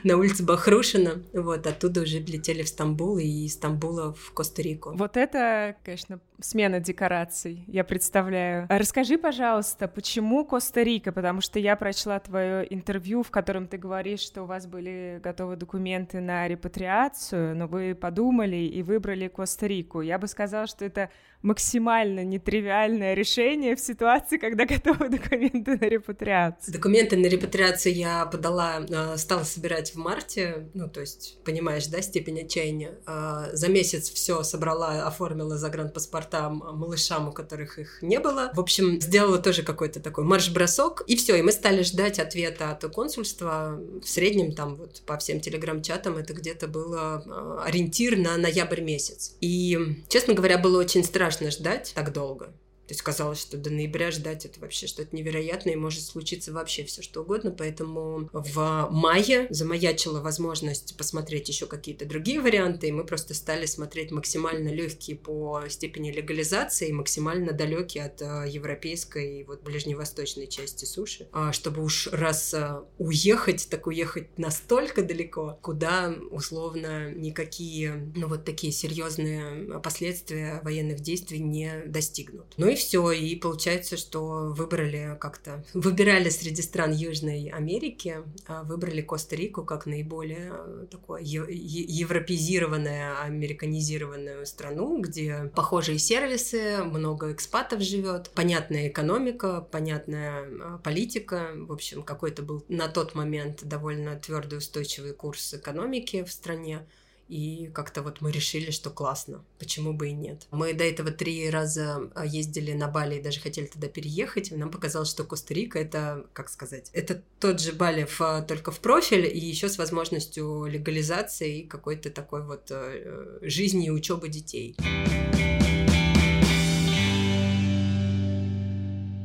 на 0.04 0.18
улице 0.18 0.44
Бахрушина. 0.44 1.24
Вот, 1.34 1.68
оттуда 1.68 2.02
уже 2.02 2.20
летели 2.20 2.64
в 2.64 2.68
Стамбул 2.68 3.18
и 3.18 3.26
из 3.26 3.54
Стамбула 3.54 4.14
в 4.14 4.34
Коста-Рику. 4.34 4.94
Вот 4.96 5.18
это, 5.18 5.76
конечно, 5.84 6.20
смена 6.42 6.80
декораций, 6.80 7.64
я 7.68 7.84
представляю. 7.84 8.66
А 8.70 8.78
расскажи, 8.78 9.18
пожалуйста, 9.18 9.88
почему 9.88 10.46
Коста-Рика? 10.46 11.12
Потому 11.12 11.42
что 11.42 11.60
я 11.60 11.76
прочла 11.76 12.20
твое 12.20 12.66
интервью, 12.74 13.24
в 13.24 13.32
котором 13.32 13.68
ты 13.68 13.78
говоришь, 13.78 14.22
что 14.22 14.44
у 14.44 14.46
вас 14.46 14.66
были 14.66 15.20
готовы 15.24 15.56
документы 15.56 16.20
на 16.20 16.48
репатриацию, 16.48 17.56
но 17.56 17.68
вы 17.68 17.96
подумали 17.96 18.58
и 18.58 18.84
выбрали 18.84 19.28
Коста-Рику. 19.28 20.02
Я 20.02 20.18
бы 20.18 20.28
сказала, 20.28 20.68
что 20.68 20.86
это 20.86 21.10
максимально 21.42 22.24
нетривиальное 22.24 23.14
решение 23.14 23.76
в 23.76 23.80
ситуации, 23.80 24.38
когда 24.38 24.66
готовы 24.66 25.10
документы 25.18 25.78
на 25.78 25.86
репатриацию? 25.86 26.74
Документы 26.74 27.18
на 27.18 27.28
репатриацию 27.28 27.96
я 27.96 28.26
подала, 28.26 28.82
э, 28.82 29.18
стала 29.18 29.44
собирать 29.44 29.89
в 29.92 29.96
марте, 29.96 30.70
ну, 30.74 30.90
то 30.90 31.02
есть, 31.02 31.38
понимаешь, 31.44 31.88
да, 31.88 32.02
степень 32.02 32.42
отчаяния. 32.42 33.00
Э, 33.08 33.50
за 33.54 33.68
месяц 33.68 34.10
все 34.10 34.44
собрала, 34.44 35.08
оформила 35.08 35.58
загранпаспорта 35.58 36.50
малышам, 36.50 37.30
у 37.30 37.32
которых 37.32 37.80
их 37.80 38.00
не 38.02 38.20
было. 38.20 38.52
В 38.54 38.60
общем, 38.60 39.02
сделала 39.02 39.40
тоже 39.40 39.64
какой-то 39.64 40.00
такой 40.00 40.24
марш-бросок, 40.24 41.04
и 41.08 41.16
все, 41.16 41.36
и 41.36 41.42
мы 41.42 41.52
стали 41.52 41.84
ждать 41.84 42.20
ответа 42.20 42.72
от 42.72 42.84
консульства. 42.94 43.80
В 44.04 44.08
среднем 44.08 44.54
там 44.54 44.76
вот 44.76 45.02
по 45.06 45.18
всем 45.18 45.40
телеграм-чатам 45.40 46.18
это 46.18 46.34
где-то 46.34 46.68
было 46.68 47.24
э, 47.26 47.68
ориентир 47.68 48.18
на 48.18 48.38
ноябрь 48.38 48.82
месяц. 48.82 49.36
И, 49.42 49.78
честно 50.08 50.34
говоря, 50.34 50.58
было 50.58 50.80
очень 50.80 51.04
страшно 51.04 51.52
ждать 51.52 51.92
так 51.96 52.14
долго. 52.14 52.54
То 52.90 52.94
есть 52.94 53.04
казалось, 53.04 53.40
что 53.40 53.56
до 53.56 53.70
ноября 53.70 54.10
ждать 54.10 54.48
это 54.48 54.60
вообще 54.60 54.88
что-то 54.88 55.16
невероятное, 55.16 55.74
и 55.74 55.76
может 55.76 56.02
случиться 56.02 56.52
вообще 56.52 56.84
все 56.86 57.04
что 57.04 57.22
угодно. 57.22 57.52
Поэтому 57.52 58.32
в 58.34 58.88
мае 58.90 59.46
замаячила 59.52 60.22
возможность 60.22 60.98
посмотреть 60.98 61.50
еще 61.50 61.68
какие-то 61.68 62.06
другие 62.06 62.42
варианты, 62.42 62.88
и 62.88 62.92
мы 62.92 63.04
просто 63.04 63.36
стали 63.36 63.68
смотреть 63.68 64.10
максимально 64.10 64.70
легкие 64.70 65.18
по 65.18 65.66
степени 65.70 66.12
легализации, 66.12 66.92
максимально 66.92 67.52
далекие 67.54 68.06
от 68.06 68.24
э, 68.24 68.50
европейской 68.50 69.42
и 69.42 69.44
вот 69.44 69.62
ближневосточной 69.62 70.48
части 70.48 70.86
суши, 70.86 71.30
а 71.32 71.54
чтобы 71.54 71.84
уж 71.84 72.08
раз 72.08 72.56
э, 72.56 72.82
уехать, 72.98 73.68
так 73.70 73.86
уехать 73.86 74.36
настолько 74.40 75.04
далеко, 75.04 75.60
куда 75.62 76.16
условно 76.32 77.12
никакие, 77.12 78.12
ну 78.16 78.28
вот 78.28 78.46
такие 78.46 78.74
серьезные 78.74 79.80
последствия 79.80 80.60
военных 80.64 81.02
действий 81.02 81.38
не 81.38 81.84
достигнут. 81.86 82.56
Ну 82.58 82.68
и 82.68 82.79
все, 82.80 83.12
и 83.12 83.36
получается, 83.36 83.98
что 83.98 84.52
выбрали 84.52 85.16
как-то, 85.20 85.64
выбирали 85.74 86.30
среди 86.30 86.64
стран 86.64 86.94
Южной 86.94 87.52
Америки, 87.54 88.18
а 88.48 88.64
выбрали 88.64 89.02
Коста-Рику 89.02 89.64
как 89.64 89.86
наиболее 89.86 90.52
э, 90.52 90.88
такое 90.90 91.22
европезированную, 91.22 93.22
американизированную 93.22 94.46
страну, 94.46 95.02
где 95.02 95.52
похожие 95.56 96.00
сервисы, 96.00 96.84
много 96.84 97.32
экспатов 97.32 97.82
живет, 97.82 98.32
понятная 98.32 98.88
экономика, 98.88 99.62
понятная 99.62 100.46
а, 100.62 100.78
политика, 100.80 101.52
в 101.54 101.72
общем, 101.72 102.04
какой-то 102.04 102.42
был 102.42 102.66
на 102.70 102.88
тот 102.88 103.16
момент 103.16 103.64
довольно 103.64 104.16
твердый 104.16 104.60
устойчивый 104.60 105.14
курс 105.14 105.54
экономики 105.54 106.24
в 106.24 106.32
стране. 106.32 106.88
И 107.30 107.70
как-то 107.74 108.02
вот 108.02 108.22
мы 108.22 108.32
решили, 108.32 108.72
что 108.72 108.90
классно, 108.90 109.46
почему 109.60 109.94
бы 109.94 110.10
и 110.10 110.14
нет. 110.14 110.48
Мы 110.52 110.74
до 110.74 110.84
этого 110.84 111.12
три 111.12 111.50
раза 111.50 112.10
а, 112.16 112.26
ездили 112.26 112.74
на 112.74 112.88
Бали 112.88 113.20
и 113.20 113.22
даже 113.22 113.40
хотели 113.40 113.68
туда 113.68 113.88
переехать. 113.88 114.52
Нам 114.52 114.72
показалось, 114.72 115.10
что 115.10 115.24
Коста-Рика 115.24 115.78
это, 115.78 116.26
как 116.34 116.50
сказать, 116.50 116.90
это 116.92 117.22
тот 117.40 117.62
же 117.62 117.74
Бали 117.74 118.06
в, 118.06 118.20
а, 118.20 118.42
только 118.42 118.72
в 118.72 118.80
профиль 118.80 119.28
и 119.28 119.40
еще 119.40 119.70
с 119.70 119.78
возможностью 119.78 120.66
легализации 120.66 121.60
и 121.60 121.68
какой-то 121.68 122.10
такой 122.10 122.44
вот 122.44 122.72
э, 122.72 123.40
жизни 123.44 123.88
и 123.88 123.92
учебы 123.92 124.28
детей. 124.28 124.76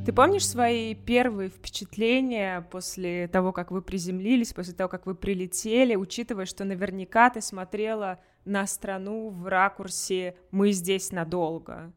Ты 0.04 0.12
помнишь 0.12 0.46
свои 0.46 0.94
первые 0.94 1.48
впечатления 1.48 2.68
после 2.70 3.26
того, 3.26 3.52
как 3.52 3.70
вы 3.70 3.80
приземлились, 3.80 4.52
после 4.52 4.74
того, 4.74 4.90
как 4.90 5.06
вы 5.06 5.14
прилетели, 5.14 5.94
учитывая, 5.94 6.44
что 6.44 6.64
наверняка 6.64 7.30
ты 7.30 7.40
смотрела 7.40 8.20
на 8.44 8.66
страну 8.66 9.30
в 9.30 9.46
ракурсе 9.46 10.36
«мы 10.50 10.72
здесь 10.72 11.10
надолго»? 11.10 11.90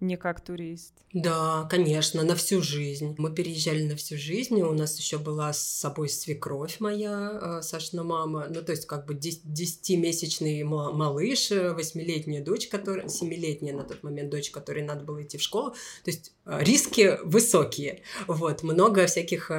не 0.00 0.16
как 0.16 0.40
турист. 0.40 0.94
Да, 1.12 1.66
конечно, 1.70 2.22
на 2.22 2.36
всю 2.36 2.62
жизнь. 2.62 3.14
Мы 3.18 3.34
переезжали 3.34 3.82
на 3.82 3.96
всю 3.96 4.16
жизнь, 4.16 4.60
у 4.60 4.72
нас 4.72 4.98
еще 4.98 5.18
была 5.18 5.52
с 5.52 5.60
собой 5.60 6.08
свекровь 6.08 6.78
моя, 6.80 7.58
э, 7.58 7.62
Сашина 7.62 8.04
мама, 8.04 8.46
ну 8.48 8.62
то 8.62 8.72
есть 8.72 8.86
как 8.86 9.06
бы 9.06 9.14
десятимесячный 9.14 10.62
малыш, 10.62 11.50
э, 11.50 11.72
восьмилетняя 11.72 12.44
дочь, 12.44 12.68
которая, 12.68 13.08
семилетняя 13.08 13.74
на 13.74 13.84
тот 13.84 14.02
момент 14.02 14.30
дочь, 14.30 14.50
которой 14.50 14.84
надо 14.84 15.04
было 15.04 15.22
идти 15.22 15.38
в 15.38 15.42
школу, 15.42 15.70
то 16.04 16.10
есть 16.10 16.32
риски 16.48 17.18
высокие, 17.24 18.02
вот, 18.26 18.62
много 18.62 19.06
всяких 19.06 19.50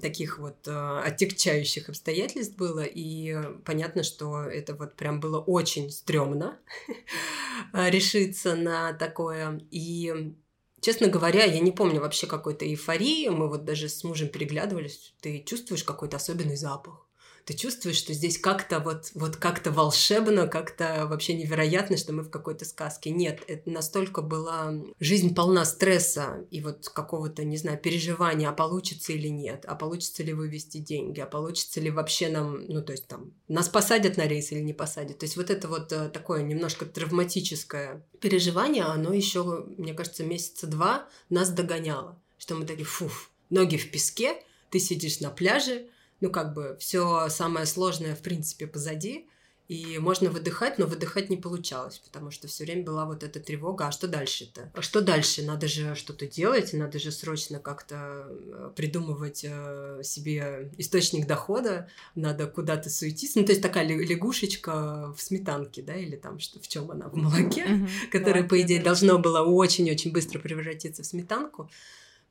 таких 0.00 0.38
вот 0.38 0.68
оттекчающих 0.68 1.88
обстоятельств 1.88 2.56
было, 2.56 2.84
и 2.84 3.36
понятно, 3.64 4.02
что 4.02 4.42
это 4.42 4.74
вот 4.74 4.94
прям 4.94 5.20
было 5.20 5.40
очень 5.40 5.90
стрёмно 5.90 6.58
решиться 7.72 8.54
на 8.54 8.92
такое, 8.92 9.60
и 9.70 10.34
Честно 10.80 11.08
говоря, 11.08 11.42
я 11.42 11.58
не 11.58 11.72
помню 11.72 12.00
вообще 12.00 12.28
какой-то 12.28 12.64
эйфории. 12.64 13.28
Мы 13.28 13.48
вот 13.48 13.64
даже 13.64 13.88
с 13.88 14.04
мужем 14.04 14.28
переглядывались. 14.28 15.12
Ты 15.20 15.42
чувствуешь 15.44 15.82
какой-то 15.82 16.18
особенный 16.18 16.56
запах 16.56 17.07
ты 17.48 17.54
чувствуешь, 17.54 17.96
что 17.96 18.12
здесь 18.12 18.36
как-то 18.36 18.78
вот, 18.78 19.10
вот 19.14 19.36
как-то 19.36 19.70
волшебно, 19.70 20.46
как-то 20.46 21.06
вообще 21.06 21.32
невероятно, 21.32 21.96
что 21.96 22.12
мы 22.12 22.22
в 22.22 22.28
какой-то 22.28 22.66
сказке. 22.66 23.08
Нет, 23.08 23.42
это 23.46 23.70
настолько 23.70 24.20
была 24.20 24.74
жизнь 25.00 25.34
полна 25.34 25.64
стресса 25.64 26.46
и 26.50 26.60
вот 26.60 26.90
какого-то, 26.90 27.44
не 27.44 27.56
знаю, 27.56 27.78
переживания, 27.78 28.50
а 28.50 28.52
получится 28.52 29.14
или 29.14 29.28
нет, 29.28 29.64
а 29.66 29.76
получится 29.76 30.22
ли 30.22 30.34
вывести 30.34 30.76
деньги, 30.76 31.20
а 31.20 31.26
получится 31.26 31.80
ли 31.80 31.90
вообще 31.90 32.28
нам, 32.28 32.66
ну, 32.66 32.82
то 32.82 32.92
есть 32.92 33.08
там, 33.08 33.32
нас 33.48 33.70
посадят 33.70 34.18
на 34.18 34.26
рейс 34.26 34.52
или 34.52 34.60
не 34.60 34.74
посадят. 34.74 35.16
То 35.16 35.24
есть 35.24 35.38
вот 35.38 35.48
это 35.48 35.68
вот 35.68 35.90
э, 35.90 36.10
такое 36.10 36.42
немножко 36.42 36.84
травматическое 36.84 38.06
переживание, 38.20 38.84
оно 38.84 39.14
еще, 39.14 39.64
мне 39.78 39.94
кажется, 39.94 40.22
месяца 40.22 40.66
два 40.66 41.08
нас 41.30 41.48
догоняло, 41.48 42.20
что 42.36 42.56
мы 42.56 42.66
такие, 42.66 42.84
фуф, 42.84 43.30
ноги 43.48 43.78
в 43.78 43.90
песке, 43.90 44.36
ты 44.68 44.78
сидишь 44.80 45.20
на 45.20 45.30
пляже, 45.30 45.86
ну, 46.20 46.30
как 46.30 46.54
бы 46.54 46.76
все 46.80 47.28
самое 47.28 47.66
сложное, 47.66 48.14
в 48.14 48.20
принципе, 48.20 48.66
позади, 48.66 49.28
и 49.68 49.98
можно 49.98 50.30
выдыхать, 50.30 50.78
но 50.78 50.86
выдыхать 50.86 51.28
не 51.28 51.36
получалось, 51.36 51.98
потому 51.98 52.30
что 52.30 52.48
все 52.48 52.64
время 52.64 52.84
была 52.84 53.04
вот 53.04 53.22
эта 53.22 53.38
тревога, 53.38 53.88
а 53.88 53.92
что 53.92 54.08
дальше-то? 54.08 54.72
А 54.74 54.80
что 54.80 55.02
дальше? 55.02 55.42
Надо 55.42 55.68
же 55.68 55.94
что-то 55.94 56.26
делать, 56.26 56.72
надо 56.72 56.98
же 56.98 57.12
срочно 57.12 57.58
как-то 57.58 58.28
э, 58.30 58.70
придумывать 58.74 59.44
э, 59.46 60.00
себе 60.02 60.72
источник 60.78 61.26
дохода, 61.26 61.90
надо 62.14 62.46
куда-то 62.46 62.88
суетиться. 62.88 63.38
Ну, 63.38 63.44
то 63.44 63.52
есть 63.52 63.60
такая 63.60 63.86
лягушечка 63.86 65.12
в 65.14 65.20
сметанке, 65.20 65.82
да, 65.82 65.94
или 65.94 66.16
там 66.16 66.38
что, 66.38 66.58
в 66.60 66.66
чем 66.66 66.90
она, 66.90 67.08
в 67.08 67.14
молоке, 67.14 67.86
которое, 68.10 68.44
по 68.44 68.58
идее, 68.62 68.82
должно 68.82 69.18
было 69.18 69.42
очень-очень 69.42 70.12
быстро 70.12 70.38
превратиться 70.38 71.02
в 71.02 71.06
сметанку. 71.06 71.68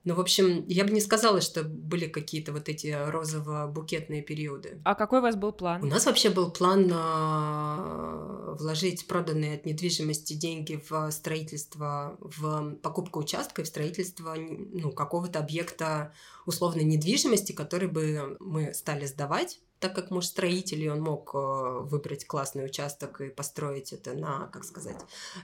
Ну, 0.04 0.16
в 0.16 0.22
общем, 0.22 0.66
я 0.68 0.86
бы 0.86 0.92
не 0.92 1.02
сказала, 1.02 1.42
что 1.42 1.64
были 1.64 2.08
какие-то 2.08 2.54
вот 2.54 2.70
эти 2.70 2.88
розово-букетные 2.88 4.22
периоды. 4.22 4.80
А 4.86 4.96
какой 4.96 5.20
у 5.20 5.22
вас 5.22 5.36
был 5.36 5.52
план? 5.52 5.84
У 5.84 5.86
нас 5.86 6.06
вообще 6.06 6.30
был 6.30 6.50
план 6.50 6.90
э, 6.90 8.56
вложить 8.58 9.06
проданные 9.08 9.56
от 9.56 9.66
недвижимости 9.66 10.34
деньги 10.34 10.82
в 10.90 11.12
строительство, 11.12 12.18
в 12.22 12.76
покупку 12.76 13.20
участка 13.20 13.62
и 13.62 13.66
в 13.66 13.68
строительство 13.68 14.36
ну, 14.38 14.92
какого-то 14.92 15.40
объекта 15.40 16.14
условной 16.46 16.86
недвижимости, 16.86 17.52
который 17.52 17.90
бы 17.90 18.38
мы 18.40 18.74
стали 18.74 19.06
сдавать 19.06 19.60
так 19.80 19.96
как 19.96 20.12
муж 20.12 20.26
строитель, 20.26 20.84
и 20.84 20.90
он 20.90 21.02
мог 21.02 21.32
э, 21.34 21.38
выбрать 21.38 22.26
классный 22.26 22.66
участок 22.66 23.22
и 23.22 23.30
построить 23.30 23.94
это 23.94 24.14
на, 24.14 24.48
как 24.48 24.64
сказать, 24.64 24.98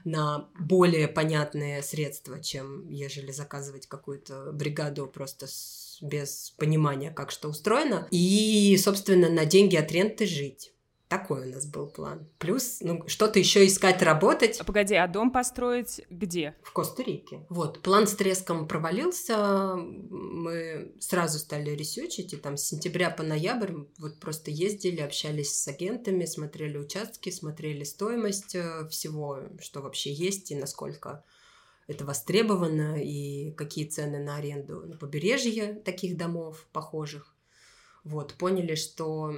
на 0.03 0.49
более 0.59 1.07
понятные 1.07 1.81
средства, 1.83 2.41
чем 2.41 2.87
ежели 2.89 3.31
заказывать 3.31 3.87
какую-то 3.87 4.51
бригаду 4.51 5.07
просто 5.07 5.47
с, 5.47 5.99
без 6.01 6.53
понимания, 6.57 7.11
как 7.11 7.31
что 7.31 7.49
устроено. 7.49 8.07
И, 8.11 8.77
собственно, 8.77 9.29
на 9.29 9.45
деньги 9.45 9.75
от 9.75 9.91
ренты 9.91 10.25
жить 10.25 10.72
такой 11.17 11.47
у 11.47 11.53
нас 11.53 11.67
был 11.67 11.87
план. 11.87 12.27
Плюс, 12.39 12.79
ну, 12.81 13.07
что-то 13.07 13.37
еще 13.37 13.67
искать, 13.67 14.01
работать. 14.01 14.59
А 14.59 14.63
погоди, 14.63 14.95
а 14.95 15.07
дом 15.07 15.31
построить 15.31 16.01
где? 16.09 16.55
В 16.63 16.73
Коста-Рике. 16.73 17.45
Вот, 17.49 17.81
план 17.83 18.07
с 18.07 18.15
треском 18.15 18.67
провалился, 18.67 19.75
мы 19.75 20.95
сразу 20.99 21.37
стали 21.37 21.69
ресечить, 21.69 22.33
и 22.33 22.37
там 22.37 22.57
с 22.57 22.63
сентября 22.63 23.11
по 23.11 23.21
ноябрь 23.21 23.73
вот 23.99 24.19
просто 24.19 24.49
ездили, 24.49 25.01
общались 25.01 25.53
с 25.53 25.67
агентами, 25.67 26.25
смотрели 26.25 26.77
участки, 26.77 27.29
смотрели 27.29 27.83
стоимость 27.83 28.55
э, 28.55 28.87
всего, 28.89 29.41
что 29.61 29.81
вообще 29.81 30.11
есть 30.11 30.49
и 30.49 30.55
насколько 30.55 31.23
это 31.85 32.05
востребовано, 32.05 32.99
и 32.99 33.51
какие 33.51 33.85
цены 33.85 34.17
на 34.17 34.37
аренду 34.37 34.87
на 34.87 34.97
побережье 34.97 35.75
таких 35.75 36.17
домов 36.17 36.67
похожих. 36.71 37.35
Вот, 38.03 38.33
поняли, 38.33 38.75
что 38.75 39.33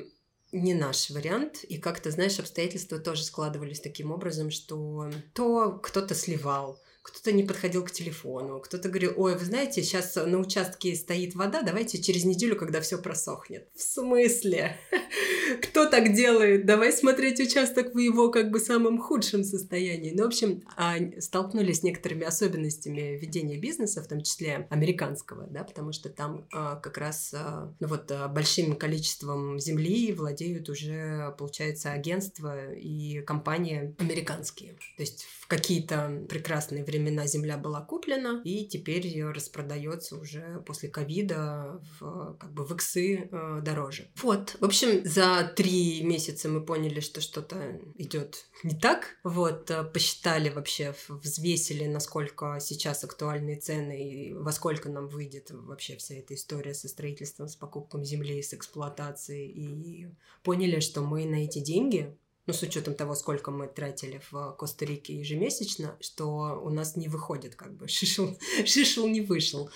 не 0.56 0.74
наш 0.74 1.10
вариант, 1.10 1.64
и 1.64 1.78
как-то, 1.78 2.12
знаешь, 2.12 2.40
обстоятельства 2.40 2.98
тоже 2.98 3.24
складывались 3.24 3.82
таким 3.82 4.12
образом, 4.12 4.52
что 4.52 5.12
то 5.34 5.80
кто-то 5.84 6.16
сливал, 6.16 6.82
кто-то 7.06 7.32
не 7.32 7.44
подходил 7.44 7.86
к 7.86 7.92
телефону, 7.92 8.60
кто-то 8.60 8.90
говорил, 8.90 9.14
ой, 9.16 9.38
вы 9.38 9.46
знаете, 9.46 9.84
сейчас 9.84 10.16
на 10.16 10.40
участке 10.40 10.96
стоит 10.96 11.36
вода, 11.36 11.62
давайте 11.62 12.02
через 12.02 12.26
неделю, 12.26 12.56
когда 12.56 12.82
все 12.82 12.98
просохнет. 12.98 13.70
В 13.76 13.82
смысле? 13.82 14.78
Кто 15.62 15.86
так 15.86 16.16
делает? 16.16 16.66
Давай 16.66 16.92
смотреть 16.92 17.40
участок 17.40 17.94
в 17.94 18.00
его 18.00 18.30
как 18.30 18.50
бы 18.50 18.60
самом 18.60 19.00
худшем 19.00 19.44
состоянии. 19.44 20.14
Ну, 20.16 20.24
в 20.24 20.28
общем, 20.28 20.64
а, 20.78 20.96
столкнулись 21.20 21.82
с 21.82 21.84
некоторыми 21.84 22.24
особенностями 22.24 23.20
ведения 23.22 23.60
бизнеса, 23.60 24.02
в 24.02 24.08
том 24.08 24.22
числе 24.22 24.68
американского, 24.72 25.46
да, 25.46 25.64
потому 25.64 25.92
что 25.92 26.10
там 26.10 26.48
а, 26.52 26.76
как 26.78 26.98
раз 26.98 27.32
а, 27.36 27.72
ну, 27.80 27.88
вот 27.88 28.12
большим 28.32 28.76
количеством 28.76 29.60
земли 29.60 30.12
владеют 30.12 30.70
уже, 30.70 31.36
получается, 31.38 31.92
агентства 31.92 32.74
и 32.74 33.22
компании 33.22 33.96
американские. 34.00 34.74
То 34.98 35.04
есть 35.04 35.28
в 35.42 35.45
какие-то 35.48 36.25
прекрасные 36.30 36.84
времена 36.84 37.28
земля 37.28 37.58
была 37.58 37.82
куплена, 37.82 38.42
и 38.44 38.66
теперь 38.66 39.24
распродается 39.24 40.18
уже 40.18 40.64
после 40.66 40.90
ковида 40.90 41.82
в, 42.00 42.38
как 42.40 42.54
бы 42.54 42.66
в 42.66 42.74
иксы 42.74 43.30
э, 43.32 43.62
дороже. 43.64 44.10
Вот, 44.22 44.58
в 44.60 44.66
общем, 44.66 45.06
за 45.06 45.52
три 45.56 46.04
месяца 46.04 46.50
мы 46.50 46.66
поняли, 46.66 47.00
что 47.00 47.22
что-то 47.22 47.80
идет 47.96 48.46
не 48.64 48.78
так. 48.78 49.18
Вот, 49.24 49.70
э, 49.72 49.84
посчитали 49.84 50.50
вообще, 50.50 50.96
взвесили, 51.08 51.86
насколько 51.86 52.58
сейчас 52.60 53.04
актуальные 53.04 53.60
цены 53.60 54.10
и 54.10 54.34
во 54.34 54.52
сколько 54.52 54.90
нам 54.90 55.08
выйдет 55.08 55.52
вообще 55.52 55.98
вся 55.98 56.16
эта 56.16 56.34
история 56.34 56.74
со 56.74 56.88
строительством, 56.88 57.48
с 57.48 57.56
покупкой 57.56 58.04
земли, 58.04 58.42
с 58.42 58.54
эксплуатацией. 58.54 59.50
И 59.50 60.08
поняли, 60.44 60.80
что 60.80 61.02
мы 61.02 61.25
на 61.25 61.44
эти 61.46 61.60
деньги 61.60 62.16
ну, 62.48 62.54
с 62.54 62.62
учетом 62.62 62.94
того, 62.94 63.16
сколько 63.16 63.52
мы 63.52 63.68
тратили 63.68 64.22
в 64.30 64.56
Коста-Рике 64.58 65.18
ежемесячно, 65.18 65.98
что 66.00 66.62
у 66.64 66.70
нас 66.70 66.96
не 66.96 67.08
выходит, 67.08 67.56
как 67.56 67.75
бы, 67.75 67.88
шишел, 67.88 68.38
шишел 68.66 69.08
не 69.08 69.22
вышел. 69.22 69.70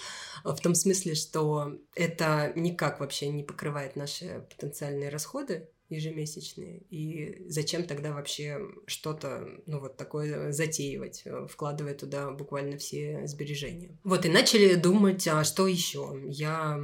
В 0.44 0.58
том 0.58 0.76
смысле, 0.76 1.16
что 1.16 1.78
это 1.96 2.54
никак 2.56 3.00
вообще 3.00 3.30
не 3.30 3.44
покрывает 3.44 3.96
наши 3.96 4.46
потенциальные 4.50 5.10
расходы, 5.10 5.70
ежемесячные. 5.90 6.84
И 6.90 7.44
зачем 7.48 7.84
тогда 7.84 8.14
вообще 8.14 8.60
что-то, 8.86 9.48
ну, 9.66 9.80
вот 9.80 9.98
такое 9.98 10.52
затеивать, 10.52 11.24
э, 11.26 11.48
вкладывая 11.50 11.96
туда 11.96 12.32
буквально 12.32 12.78
все 12.78 13.26
сбережения. 13.26 13.98
Вот, 14.04 14.26
и 14.26 14.30
начали 14.30 14.76
думать, 14.76 15.28
а 15.28 15.44
что 15.44 15.68
еще? 15.68 16.16
Я 16.26 16.80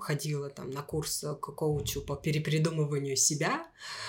ходила 0.00 0.50
там 0.50 0.70
на 0.70 0.82
курс 0.82 1.24
к 1.40 1.52
коучу 1.52 2.02
по 2.02 2.16
перепридумыванию 2.16 3.16
себя, 3.16 3.66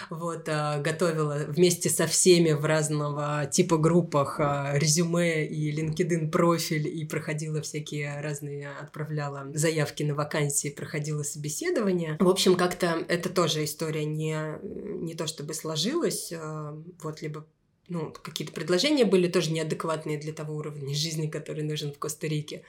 вот, 0.09 0.47
а, 0.49 0.79
готовила 0.79 1.45
вместе 1.47 1.89
со 1.89 2.07
всеми 2.07 2.51
в 2.51 2.65
разного 2.65 3.45
типа 3.45 3.77
группах 3.77 4.39
а, 4.39 4.77
резюме 4.77 5.47
и 5.47 5.71
LinkedIn 5.71 6.29
профиль, 6.29 6.87
и 6.87 7.05
проходила 7.05 7.61
всякие 7.61 8.19
разные, 8.21 8.69
отправляла 8.69 9.47
заявки 9.53 10.03
на 10.03 10.15
вакансии, 10.15 10.69
проходила 10.69 11.23
собеседования. 11.23 12.17
В 12.19 12.27
общем, 12.27 12.55
как-то 12.55 13.05
это 13.07 13.29
тоже 13.29 13.63
история 13.63 14.05
не 14.05 14.40
не 14.63 15.15
то 15.15 15.27
чтобы 15.27 15.53
сложилось, 15.53 16.31
а, 16.33 16.81
вот, 17.01 17.21
либо 17.21 17.45
ну, 17.87 18.11
какие-то 18.11 18.53
предложения 18.53 19.05
были 19.05 19.27
тоже 19.27 19.51
неадекватные 19.51 20.17
для 20.17 20.33
того 20.33 20.55
уровня 20.55 20.95
жизни, 20.95 21.27
который 21.27 21.63
нужен 21.63 21.91
в 21.93 21.99
Коста-Рике. 21.99 22.63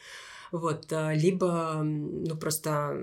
Вот, 0.52 0.92
а, 0.92 1.14
либо, 1.14 1.80
ну, 1.82 2.36
просто 2.36 2.94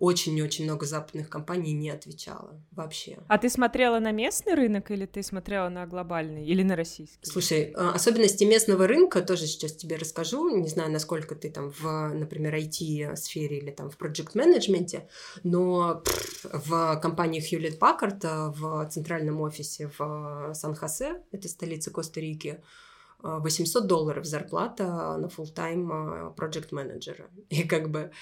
очень-очень 0.00 0.64
много 0.64 0.84
западных 0.84 1.30
компаний 1.30 1.72
не 1.72 1.90
отвечало 1.90 2.60
вообще. 2.72 3.18
А 3.28 3.38
ты 3.38 3.48
смотрела 3.48 4.00
на 4.00 4.10
местный 4.10 4.54
рынок 4.54 4.90
или 4.90 5.06
ты 5.06 5.22
смотрела 5.22 5.68
на 5.68 5.86
глобальный 5.86 6.44
или 6.44 6.64
на 6.64 6.74
российский? 6.74 7.18
Слушай, 7.22 7.72
а, 7.76 7.92
особенности 7.92 8.42
местного 8.42 8.88
рынка 8.88 9.22
тоже 9.22 9.46
сейчас 9.46 9.74
тебе 9.74 9.94
расскажу. 9.94 10.50
Не 10.56 10.68
знаю, 10.68 10.90
насколько 10.90 11.36
ты 11.36 11.50
там 11.50 11.70
в, 11.70 11.84
например, 12.14 12.56
IT-сфере 12.56 13.58
или 13.58 13.70
там 13.70 13.90
в 13.90 13.96
проект-менеджменте, 13.96 15.08
но 15.44 16.02
в 16.42 16.96
компании 17.00 17.40
Hewlett 17.40 17.78
Packard 17.78 18.20
а, 18.24 18.50
в 18.50 18.88
центральном 18.90 19.40
офисе 19.40 19.88
в 19.96 20.52
Сан-Хосе, 20.52 21.22
это 21.30 21.48
столица 21.48 21.92
Коста-Рики, 21.92 22.60
800 23.22 23.86
долларов 23.86 24.24
зарплата 24.24 25.16
на 25.18 25.26
full-time 25.26 25.88
а, 25.90 26.34
project 26.36 26.68
менеджера. 26.70 27.28
И 27.48 27.64
как 27.64 27.90
бы 27.90 28.12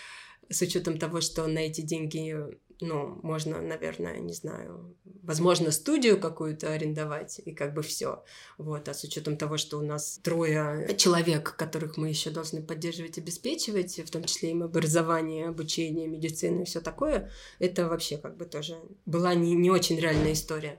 с 0.48 0.62
учетом 0.62 0.98
того, 0.98 1.20
что 1.20 1.46
на 1.46 1.58
эти 1.58 1.80
деньги, 1.80 2.36
ну, 2.80 3.18
можно, 3.22 3.60
наверное, 3.60 4.18
не 4.18 4.32
знаю, 4.32 4.96
возможно, 5.22 5.70
студию 5.70 6.20
какую-то 6.20 6.72
арендовать, 6.72 7.40
и 7.44 7.52
как 7.52 7.74
бы 7.74 7.82
все. 7.82 8.24
Вот. 8.58 8.88
А 8.88 8.94
с 8.94 9.02
учетом 9.02 9.36
того, 9.36 9.56
что 9.56 9.78
у 9.78 9.82
нас 9.82 10.20
трое 10.22 10.94
человек, 10.96 11.56
которых 11.56 11.96
мы 11.96 12.08
еще 12.08 12.30
должны 12.30 12.62
поддерживать, 12.62 13.18
обеспечивать, 13.18 13.98
в 13.98 14.10
том 14.10 14.24
числе 14.24 14.52
им 14.52 14.62
образование, 14.62 15.48
обучение, 15.48 16.06
медицину 16.06 16.62
и 16.62 16.64
все 16.64 16.80
такое, 16.80 17.30
это 17.58 17.88
вообще 17.88 18.18
как 18.18 18.36
бы 18.36 18.44
тоже 18.44 18.76
была 19.04 19.34
не, 19.34 19.54
не 19.54 19.70
очень 19.70 19.98
реальная 19.98 20.32
история. 20.32 20.78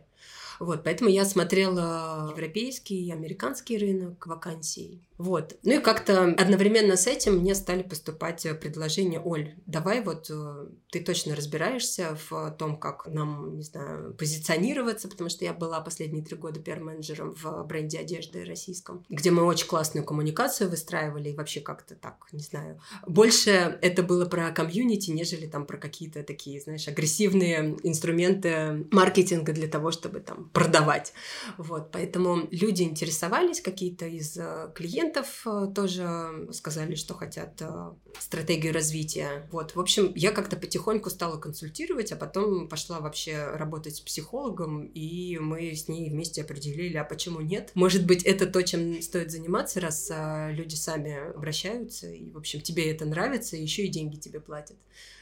Вот, 0.59 0.83
поэтому 0.83 1.09
я 1.09 1.25
смотрела 1.25 2.31
европейский, 2.31 3.11
американский 3.11 3.77
рынок 3.77 4.25
вакансий. 4.27 5.07
Вот. 5.17 5.57
Ну 5.63 5.79
и 5.79 5.79
как-то 5.79 6.25
одновременно 6.37 6.95
с 6.95 7.07
этим 7.07 7.37
мне 7.37 7.55
стали 7.55 7.81
поступать 7.81 8.45
предложения, 8.61 9.19
Оль, 9.19 9.55
давай 9.65 10.01
вот 10.01 10.29
э, 10.29 10.67
ты 10.91 10.99
точно 10.99 11.35
разбираешься 11.35 12.17
в 12.29 12.51
том, 12.51 12.77
как 12.77 13.07
нам, 13.07 13.57
не 13.57 13.63
знаю, 13.63 14.13
позиционироваться, 14.13 15.07
потому 15.07 15.29
что 15.29 15.43
я 15.43 15.53
была 15.53 15.81
последние 15.81 16.23
три 16.23 16.37
года 16.37 16.59
пиар-менеджером 16.59 17.33
в 17.33 17.63
бренде 17.63 17.97
одежды 17.99 18.45
российском, 18.45 19.05
где 19.09 19.31
мы 19.31 19.43
очень 19.43 19.67
классную 19.67 20.05
коммуникацию 20.05 20.69
выстраивали 20.69 21.29
и 21.29 21.35
вообще 21.35 21.61
как-то 21.61 21.95
так, 21.95 22.27
не 22.31 22.43
знаю. 22.43 22.79
Больше 23.07 23.79
это 23.81 24.03
было 24.03 24.25
про 24.25 24.51
комьюнити, 24.51 25.09
нежели 25.09 25.47
там 25.47 25.65
про 25.65 25.77
какие-то 25.77 26.21
такие, 26.23 26.61
знаешь, 26.61 26.87
агрессивные 26.87 27.75
инструменты 27.81 28.85
маркетинга 28.91 29.51
для 29.51 29.67
того, 29.67 29.91
чтобы 29.91 30.19
там 30.19 30.46
продавать. 30.53 31.13
Вот, 31.57 31.91
поэтому 31.91 32.47
люди 32.51 32.83
интересовались, 32.83 33.61
какие-то 33.61 34.05
из 34.05 34.37
э, 34.37 34.71
клиентов 34.75 35.43
э, 35.45 35.67
тоже 35.73 36.47
сказали, 36.51 36.95
что 36.95 37.13
хотят 37.13 37.61
э, 37.61 37.91
стратегию 38.19 38.73
развития. 38.73 39.47
Вот, 39.51 39.75
в 39.75 39.79
общем, 39.79 40.11
я 40.15 40.31
как-то 40.31 40.55
потихоньку 40.55 41.09
стала 41.09 41.37
консультировать, 41.37 42.11
а 42.11 42.15
потом 42.15 42.67
пошла 42.67 42.99
вообще 42.99 43.51
работать 43.53 43.97
с 43.97 44.01
психологом, 44.01 44.85
и 44.85 45.37
мы 45.39 45.73
с 45.73 45.87
ней 45.87 46.09
вместе 46.09 46.41
определили, 46.41 46.97
а 46.97 47.03
почему 47.03 47.41
нет. 47.41 47.71
Может 47.75 48.05
быть, 48.05 48.23
это 48.23 48.45
то, 48.45 48.61
чем 48.63 49.01
стоит 49.01 49.31
заниматься, 49.31 49.79
раз 49.79 50.11
люди 50.49 50.75
сами 50.75 51.35
обращаются, 51.35 52.09
и, 52.09 52.31
в 52.31 52.37
общем, 52.37 52.61
тебе 52.61 52.91
это 52.91 53.05
нравится, 53.05 53.55
и 53.55 53.61
еще 53.61 53.85
и 53.85 53.89
деньги 53.89 54.17
тебе 54.17 54.39
платят. 54.39 54.77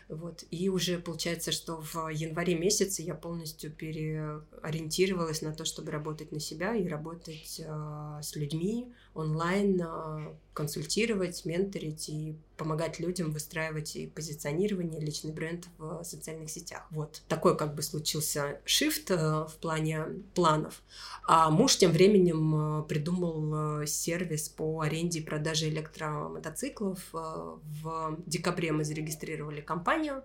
Вот. 0.07 0.43
И 0.51 0.69
уже 0.69 0.99
получается, 0.99 1.51
что 1.51 1.81
в 1.81 2.09
январе 2.09 2.55
месяце 2.55 3.01
я 3.01 3.15
полностью 3.15 3.71
переориентировалась 3.71 5.41
на 5.41 5.53
то, 5.53 5.65
чтобы 5.65 5.91
работать 5.91 6.31
на 6.31 6.39
себя 6.39 6.75
и 6.75 6.87
работать 6.87 7.59
э, 7.59 8.19
с 8.21 8.35
людьми 8.35 8.93
онлайн, 9.15 9.81
э, 9.81 10.33
консультировать, 10.55 11.45
менторить 11.45 12.09
и 12.09 12.35
помогать 12.57 12.99
людям 12.99 13.31
выстраивать 13.31 13.95
и 13.97 14.07
позиционирование, 14.07 15.01
личный 15.01 15.31
бренд 15.31 15.67
в 15.77 16.03
социальных 16.03 16.49
сетях. 16.49 16.87
Вот 16.91 17.21
такой 17.27 17.57
как 17.57 17.75
бы 17.75 17.81
случился 17.81 18.59
shift 18.65 19.07
э, 19.09 19.47
в 19.47 19.55
плане 19.57 20.05
планов. 20.33 20.81
А 21.27 21.49
муж 21.49 21.77
тем 21.77 21.91
временем 21.91 22.81
э, 22.81 22.83
придумал 22.83 23.81
э, 23.81 23.85
сервис 23.87 24.47
по 24.47 24.81
аренде 24.81 25.19
и 25.19 25.23
продаже 25.23 25.67
электромотоциклов. 25.69 26.99
В 27.11 28.17
декабре 28.25 28.71
мы 28.71 28.85
зарегистрировали 28.85 29.59
компанию, 29.59 30.23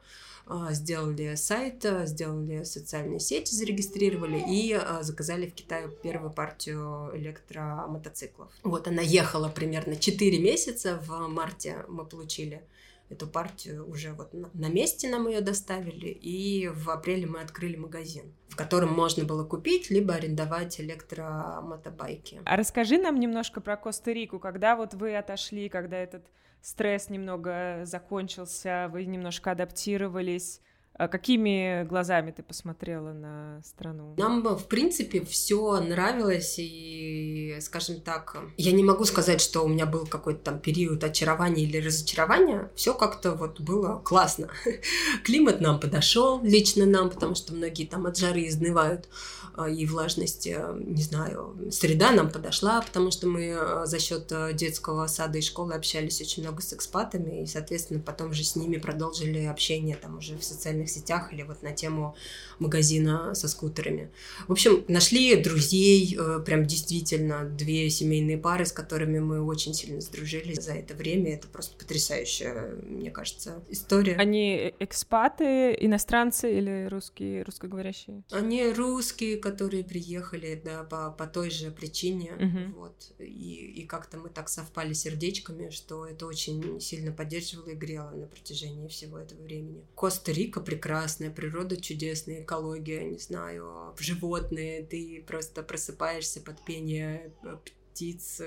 сделали 0.70 1.34
сайт, 1.36 1.84
сделали 2.04 2.64
социальные 2.64 3.20
сети, 3.20 3.54
зарегистрировали 3.54 4.42
и 4.48 4.78
заказали 5.00 5.46
в 5.46 5.54
Китае 5.54 5.88
первую 6.02 6.32
партию 6.32 7.10
электромотоциклов. 7.14 8.50
Вот 8.62 8.88
она 8.88 9.02
ехала 9.02 9.48
примерно 9.48 9.96
4 9.96 10.38
месяца. 10.38 11.00
В 11.06 11.28
марте 11.28 11.84
мы 11.88 12.04
получили 12.04 12.62
эту 13.08 13.26
партию 13.26 13.90
уже 13.90 14.12
вот 14.12 14.32
на 14.32 14.68
месте 14.68 15.08
нам 15.08 15.26
ее 15.26 15.40
доставили, 15.40 16.06
и 16.06 16.68
в 16.68 16.90
апреле 16.90 17.26
мы 17.26 17.40
открыли 17.40 17.74
магазин, 17.74 18.32
в 18.48 18.54
котором 18.54 18.92
можно 18.92 19.24
было 19.24 19.44
купить 19.44 19.90
либо 19.90 20.14
арендовать 20.14 20.80
электромотобайки. 20.80 22.40
А 22.44 22.56
расскажи 22.56 22.98
нам 22.98 23.18
немножко 23.18 23.60
про 23.60 23.76
Коста-Рику, 23.76 24.38
когда 24.38 24.76
вот 24.76 24.94
вы 24.94 25.16
отошли, 25.16 25.68
когда 25.68 25.96
этот 25.96 26.24
стресс 26.62 27.08
немного 27.08 27.80
закончился, 27.84 28.88
вы 28.90 29.04
немножко 29.06 29.50
адаптировались, 29.52 30.60
какими 31.08 31.84
глазами 31.84 32.30
ты 32.30 32.42
посмотрела 32.42 33.12
на 33.12 33.60
страну? 33.64 34.14
Нам, 34.18 34.42
в 34.42 34.66
принципе, 34.66 35.24
все 35.24 35.80
нравилось, 35.80 36.56
и, 36.58 37.56
скажем 37.60 38.00
так, 38.00 38.36
я 38.56 38.72
не 38.72 38.84
могу 38.84 39.04
сказать, 39.04 39.40
что 39.40 39.62
у 39.62 39.68
меня 39.68 39.86
был 39.86 40.06
какой-то 40.06 40.40
там 40.40 40.58
период 40.58 41.02
очарования 41.04 41.64
или 41.64 41.78
разочарования. 41.78 42.70
Все 42.74 42.94
как-то 42.94 43.32
вот 43.32 43.60
было 43.60 44.00
классно. 44.04 44.48
Климат 45.24 45.60
нам 45.60 45.80
подошел, 45.80 46.42
лично 46.42 46.86
нам, 46.86 47.10
потому 47.10 47.34
что 47.34 47.54
многие 47.54 47.86
там 47.86 48.06
от 48.06 48.16
жары 48.16 48.46
изнывают. 48.46 49.08
А, 49.54 49.68
и 49.68 49.84
влажности, 49.86 50.58
не 50.78 51.02
знаю, 51.02 51.56
среда 51.70 52.12
нам 52.12 52.30
подошла, 52.30 52.80
потому 52.80 53.10
что 53.10 53.26
мы 53.26 53.52
а, 53.52 53.86
за 53.86 53.98
счет 53.98 54.30
а, 54.32 54.52
детского 54.52 55.06
сада 55.06 55.38
и 55.38 55.42
школы 55.42 55.74
общались 55.74 56.20
очень 56.20 56.42
много 56.42 56.62
с 56.62 56.72
экспатами, 56.72 57.42
и, 57.42 57.46
соответственно, 57.46 58.00
потом 58.00 58.32
же 58.32 58.44
с 58.44 58.56
ними 58.56 58.76
продолжили 58.76 59.44
общение 59.44 59.96
там 59.96 60.18
уже 60.18 60.36
в 60.38 60.44
социальных 60.44 60.89
сетях 60.90 61.32
или 61.32 61.42
вот 61.42 61.62
на 61.62 61.72
тему 61.72 62.14
магазина 62.58 63.34
со 63.34 63.48
скутерами. 63.48 64.10
В 64.48 64.52
общем, 64.52 64.84
нашли 64.88 65.36
друзей, 65.36 66.16
э, 66.18 66.40
прям 66.44 66.66
действительно 66.66 67.44
две 67.44 67.88
семейные 67.90 68.38
пары, 68.38 68.66
с 68.66 68.72
которыми 68.72 69.18
мы 69.18 69.42
очень 69.42 69.74
сильно 69.74 70.00
сдружились 70.00 70.62
за 70.62 70.72
это 70.74 70.94
время. 70.94 71.34
Это 71.34 71.48
просто 71.48 71.76
потрясающая, 71.76 72.74
мне 72.82 73.10
кажется, 73.10 73.62
история. 73.68 74.16
Они 74.16 74.74
экспаты, 74.78 75.76
иностранцы 75.78 76.58
или 76.58 76.86
русские, 76.88 77.42
русскоговорящие? 77.42 78.22
Они 78.30 78.68
русские, 78.72 79.36
которые 79.36 79.84
приехали, 79.84 80.60
да, 80.64 80.84
по, 80.84 81.10
по 81.10 81.26
той 81.26 81.50
же 81.50 81.70
причине, 81.70 82.32
uh-huh. 82.38 82.74
вот, 82.74 83.12
и, 83.18 83.82
и 83.82 83.86
как-то 83.86 84.18
мы 84.18 84.28
так 84.28 84.48
совпали 84.48 84.92
сердечками, 84.92 85.70
что 85.70 86.06
это 86.06 86.26
очень 86.26 86.80
сильно 86.80 87.12
поддерживало 87.12 87.70
и 87.70 87.74
грело 87.74 88.10
на 88.10 88.26
протяжении 88.26 88.88
всего 88.88 89.18
этого 89.18 89.42
времени. 89.42 89.84
Коста-Рика 89.94 90.60
прекрасная, 90.80 91.30
природа 91.30 91.78
чудесная, 91.78 92.42
экология, 92.42 93.04
не 93.04 93.18
знаю, 93.18 93.94
животные, 93.98 94.82
ты 94.82 95.22
просто 95.26 95.62
просыпаешься 95.62 96.40
под 96.40 96.64
пение 96.64 97.32
э, 97.42 97.56
птиц, 97.92 98.40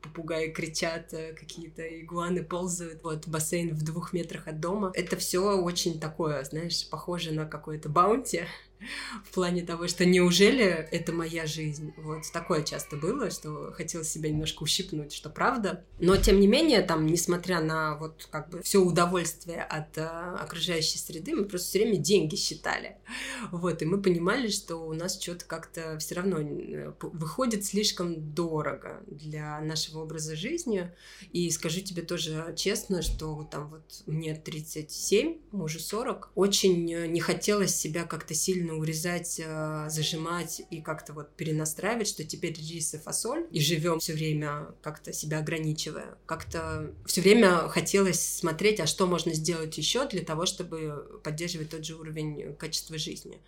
попугаи 0.00 0.50
кричат, 0.52 1.12
э, 1.12 1.34
какие-то 1.34 1.82
игуаны 1.82 2.42
ползают, 2.42 3.02
вот 3.02 3.28
бассейн 3.28 3.74
в 3.74 3.84
двух 3.84 4.14
метрах 4.14 4.48
от 4.48 4.58
дома. 4.58 4.90
Это 4.94 5.16
все 5.16 5.60
очень 5.60 6.00
такое, 6.00 6.42
знаешь, 6.44 6.88
похоже 6.88 7.32
на 7.32 7.44
какое-то 7.44 7.90
баунти, 7.90 8.46
в 9.24 9.34
плане 9.34 9.62
того, 9.62 9.88
что 9.88 10.04
неужели 10.04 10.64
это 10.64 11.12
моя 11.12 11.46
жизнь? 11.46 11.92
Вот 11.96 12.30
такое 12.32 12.62
часто 12.62 12.96
было, 12.96 13.30
что 13.30 13.72
хотелось 13.72 14.10
себя 14.10 14.30
немножко 14.30 14.62
ущипнуть, 14.62 15.12
что 15.12 15.30
правда. 15.30 15.84
Но 15.98 16.16
тем 16.16 16.40
не 16.40 16.46
менее, 16.46 16.82
там, 16.82 17.06
несмотря 17.06 17.60
на 17.60 17.96
вот 17.96 18.28
как 18.30 18.50
бы 18.50 18.62
все 18.62 18.78
удовольствие 18.78 19.62
от 19.62 19.96
э, 19.98 20.02
окружающей 20.02 20.98
среды, 20.98 21.34
мы 21.34 21.44
просто 21.44 21.68
все 21.68 21.78
время 21.80 21.96
деньги 21.96 22.36
считали. 22.36 22.96
Вот, 23.50 23.82
и 23.82 23.84
мы 23.84 24.00
понимали, 24.00 24.48
что 24.48 24.76
у 24.76 24.92
нас 24.92 25.20
что-то 25.20 25.44
как-то 25.44 25.98
все 25.98 26.14
равно 26.14 26.38
э, 26.40 26.92
выходит 27.00 27.64
слишком 27.64 28.34
дорого 28.34 29.02
для 29.06 29.60
нашего 29.60 30.02
образа 30.02 30.36
жизни. 30.36 30.90
И 31.32 31.50
скажу 31.50 31.80
тебе 31.80 32.02
тоже 32.02 32.54
честно, 32.56 33.02
что 33.02 33.48
там 33.50 33.70
вот 33.70 34.02
мне 34.06 34.34
37, 34.34 35.38
мужу 35.52 35.80
40, 35.80 36.30
очень 36.34 36.84
не 36.84 37.20
хотелось 37.20 37.74
себя 37.74 38.04
как-то 38.04 38.34
сильно 38.34 38.69
сильно 38.70 38.80
урезать, 38.80 39.40
э, 39.44 39.86
зажимать 39.88 40.62
и 40.70 40.80
как-то 40.80 41.12
вот 41.12 41.34
перенастраивать, 41.36 42.08
что 42.08 42.24
теперь 42.24 42.54
рис 42.54 42.94
и 42.94 42.98
фасоль, 42.98 43.46
и 43.50 43.60
живем 43.60 43.98
все 43.98 44.12
время 44.12 44.66
как-то 44.82 45.12
себя 45.12 45.38
ограничивая. 45.38 46.16
Как-то 46.26 46.92
все 47.06 47.20
время 47.20 47.68
хотелось 47.68 48.20
смотреть, 48.20 48.80
а 48.80 48.86
что 48.86 49.06
можно 49.06 49.34
сделать 49.34 49.76
еще 49.78 50.06
для 50.08 50.22
того, 50.22 50.46
чтобы 50.46 51.20
поддерживать 51.22 51.70
тот 51.70 51.84
же 51.84 51.96
уровень 51.96 52.54
качества 52.56 52.98
жизни. 52.98 53.40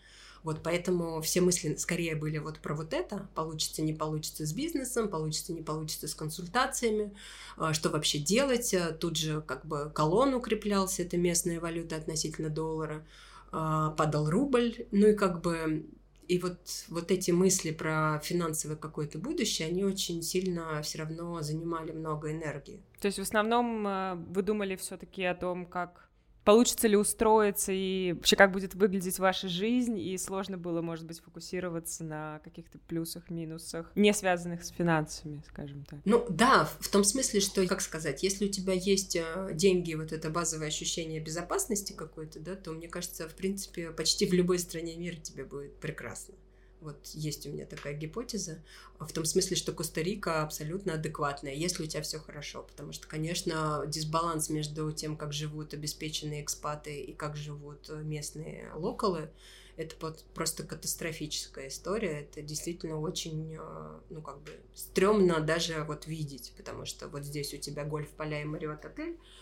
Вот 0.45 0.61
поэтому 0.65 1.21
все 1.21 1.41
мысли 1.41 1.77
скорее 1.77 2.17
были 2.17 2.39
вот 2.39 2.59
про 2.59 2.75
вот 2.75 2.93
это. 2.93 3.29
Получится, 3.37 3.81
не 3.81 3.93
получится 3.93 4.45
с 4.45 4.53
бизнесом, 4.53 5.09
получится, 5.09 5.53
не 5.53 5.63
получится 5.63 6.09
с 6.09 6.15
консультациями, 6.15 7.13
э, 7.59 7.73
что 7.73 7.91
вообще 7.91 8.19
делать. 8.19 8.75
Тут 8.99 9.17
же 9.17 9.41
как 9.43 9.65
бы 9.67 9.91
колонн 9.95 10.35
укреплялся, 10.35 11.03
это 11.03 11.17
местная 11.17 11.61
валюта 11.61 11.97
относительно 11.97 12.51
доллара. 12.51 13.05
А, 13.53 13.91
падал 13.91 14.31
рубль, 14.31 14.87
ну 14.93 15.09
и 15.09 15.15
как 15.15 15.43
бы 15.43 15.87
и 16.27 16.39
вот, 16.39 16.59
вот 16.89 17.11
эти 17.11 17.31
мысли 17.33 17.71
про 17.71 18.19
финансовое 18.25 18.77
какое-то 18.77 19.19
будущее, 19.19 19.69
они 19.69 19.85
очень 19.85 20.23
сильно 20.23 20.81
все 20.81 21.01
равно 21.01 21.43
занимали 21.43 21.93
много 21.93 22.33
энергии. 22.33 22.81
То 23.01 23.07
есть 23.07 23.19
в 23.19 23.23
основном 23.23 23.87
э, 23.87 24.15
вы 24.15 24.43
думали 24.43 24.77
все-таки 24.77 25.25
о 25.25 25.35
том, 25.35 25.67
как 25.67 26.09
получится 26.45 26.89
ли 26.89 26.97
устроиться 26.97 27.73
и 27.73 28.13
вообще 28.13 28.37
как 28.37 28.53
будет 28.53 28.75
выглядеть 28.75 29.19
ваша 29.19 29.49
жизнь, 29.49 29.99
и 29.99 30.17
сложно 30.19 30.59
было, 30.59 30.83
может 30.83 31.07
быть, 31.07 31.21
фокусироваться 31.21 32.05
на 32.05 32.41
каких-то 32.45 32.79
плюсах, 32.79 33.31
минусах, 33.31 33.91
не 33.95 34.13
связанных 34.13 34.65
с 34.65 34.69
финансами, 34.69 35.43
скажем 35.49 35.85
так. 35.85 36.01
Ну 36.05 36.27
да, 36.29 36.69
в 36.81 36.89
том 36.89 37.05
смысле, 37.05 37.41
что, 37.41 37.67
как 37.67 37.81
сказать, 37.81 38.23
если 38.23 38.47
у 38.47 38.51
тебя 38.51 38.73
есть 38.73 39.17
э, 39.17 39.51
деньги, 39.53 39.95
вот 39.95 40.13
это 40.13 40.31
базовое 40.31 40.69
ощущение 40.69 41.21
безопасности 41.21 41.93
какой-то, 41.93 42.41
да, 42.41 42.57
то, 42.57 42.73
мне 42.73 42.89
кажется, 42.89 43.29
в 43.29 43.35
принципе, 43.35 43.91
почти 43.91 44.27
в 44.27 44.33
любой 44.33 44.59
стране 44.59 44.97
мира 44.97 45.17
тебе 45.17 45.45
будет 45.45 45.77
прекрасно. 45.77 46.35
Вот 46.83 47.07
есть 47.15 47.47
у 47.47 47.51
меня 47.51 47.65
такая 47.65 47.95
гипотеза, 47.95 48.63
в 48.99 49.13
том 49.13 49.25
смысле, 49.25 49.57
что 49.57 49.73
Коста-Рика 49.73 50.43
абсолютно 50.43 50.95
адекватная, 50.95 51.55
если 51.55 51.85
у 51.85 51.87
тебя 51.87 52.03
все 52.03 52.19
хорошо. 52.19 52.63
Потому 52.63 52.93
что, 52.93 53.09
конечно, 53.09 53.85
дисбаланс 53.87 54.51
между 54.51 54.93
тем, 54.93 55.17
как 55.17 55.33
живут 55.33 55.75
обеспеченные 55.75 56.43
экспаты 56.43 57.01
и 57.01 57.13
как 57.13 57.37
живут 57.37 57.89
местные 57.89 58.71
локалы, 58.75 59.31
это 59.77 59.97
просто 60.35 60.65
катастрофическая 60.65 61.69
история. 61.69 62.21
Это 62.21 62.43
действительно 62.43 63.01
очень, 63.01 63.57
э, 63.59 64.01
ну, 64.11 64.21
как 64.21 64.41
бы, 64.43 64.51
стрёмно 64.75 65.41
даже 65.41 65.83
вот 65.85 66.07
видеть, 66.07 66.53
потому 66.57 66.85
что 66.85 67.09
вот 67.09 67.25
здесь 67.25 67.55
у 67.55 67.57
тебя 67.57 67.85
гольф-поля 67.85 68.43
и 68.43 68.45
Мариот-отель, 68.45 69.17
а, 69.17 69.42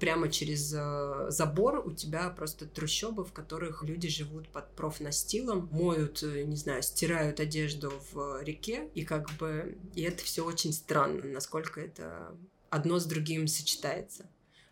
прямо 0.00 0.28
через 0.28 0.72
э, 0.74 1.26
забор 1.30 1.86
у 1.86 1.92
тебя 1.92 2.30
просто 2.30 2.66
трущобы, 2.66 3.24
в 3.24 3.32
которых 3.32 3.82
люди 3.82 4.08
живут 4.08 4.48
под 4.48 4.74
профнастилом, 4.74 5.68
моют, 5.70 6.22
э, 6.22 6.44
не 6.44 6.56
знаю, 6.56 6.82
стирают 6.82 7.40
одежду 7.40 7.92
в 8.12 8.42
реке, 8.42 8.88
и 8.94 9.04
как 9.04 9.30
бы, 9.38 9.78
и 9.94 10.02
это 10.02 10.24
все 10.24 10.44
очень 10.44 10.72
странно, 10.72 11.24
насколько 11.24 11.80
это 11.80 12.34
одно 12.70 12.98
с 12.98 13.04
другим 13.04 13.46
сочетается. 13.46 14.28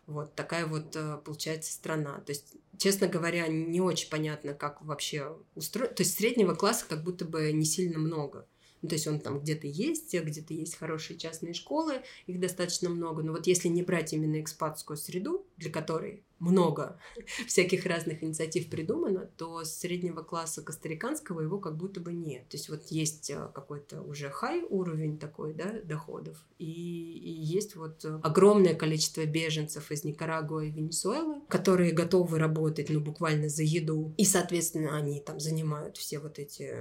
Вот 0.07 0.35
такая 0.35 0.65
вот 0.65 0.95
э, 0.95 1.17
получается 1.23 1.73
страна. 1.73 2.19
То 2.21 2.31
есть, 2.31 2.55
честно 2.77 3.07
говоря, 3.07 3.47
не 3.47 3.81
очень 3.81 4.09
понятно, 4.09 4.53
как 4.53 4.81
вообще 4.81 5.37
устроить. 5.53 5.95
То 5.95 6.03
есть 6.03 6.17
среднего 6.17 6.55
класса 6.55 6.85
как 6.87 7.03
будто 7.03 7.25
бы 7.25 7.51
не 7.51 7.65
сильно 7.65 7.99
много. 7.99 8.47
Ну, 8.81 8.89
то 8.89 8.95
есть 8.95 9.07
он 9.07 9.19
там 9.19 9.39
где-то 9.39 9.67
есть, 9.67 10.13
где-то 10.13 10.53
есть 10.53 10.75
хорошие 10.75 11.17
частные 11.17 11.53
школы, 11.53 12.01
их 12.27 12.39
достаточно 12.39 12.89
много. 12.89 13.23
Но 13.23 13.31
вот 13.31 13.47
если 13.47 13.67
не 13.67 13.83
брать 13.83 14.13
именно 14.13 14.39
экспатскую 14.39 14.97
среду, 14.97 15.45
для 15.57 15.71
которой 15.71 16.23
много 16.39 16.99
всяких 17.47 17.85
разных 17.85 18.23
инициатив 18.23 18.69
придумано, 18.69 19.29
то 19.37 19.63
среднего 19.63 20.21
класса 20.21 20.61
костариканского 20.61 21.41
его 21.41 21.59
как 21.59 21.77
будто 21.77 21.99
бы 21.99 22.13
нет. 22.13 22.47
То 22.49 22.57
есть 22.57 22.69
вот 22.69 22.87
есть 22.87 23.29
э, 23.29 23.49
какой-то 23.53 24.01
уже 24.01 24.29
хай 24.29 24.63
уровень 24.69 25.17
такой, 25.17 25.53
да, 25.53 25.79
доходов, 25.83 26.37
и, 26.57 26.65
и 26.65 27.31
есть 27.31 27.75
вот 27.75 28.05
э, 28.05 28.19
огромное 28.23 28.75
количество 28.75 29.25
беженцев 29.25 29.91
из 29.91 30.03
Никарагуа 30.03 30.65
и 30.65 30.71
Венесуэлы, 30.71 31.41
которые 31.47 31.91
готовы 31.91 32.39
работать, 32.39 32.89
ну, 32.89 32.99
буквально 32.99 33.49
за 33.49 33.63
еду, 33.63 34.13
и, 34.17 34.25
соответственно, 34.25 34.95
они 34.95 35.19
там 35.19 35.39
занимают 35.39 35.97
все 35.97 36.19
вот 36.19 36.39
эти 36.39 36.73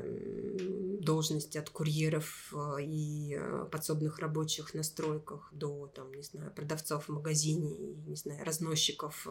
должности 1.01 1.59
от 1.59 1.71
курьеров 1.71 2.53
э, 2.53 2.83
и 2.83 3.39
подсобных 3.71 4.19
рабочих 4.19 4.75
на 4.75 4.83
стройках 4.83 5.49
до, 5.53 5.87
там, 5.95 6.13
не 6.13 6.23
знаю, 6.23 6.53
продавцов 6.55 7.09
в 7.09 7.13
магазине, 7.13 7.77
не 8.07 8.17
знаю, 8.17 8.45
разносчиков 8.45 9.27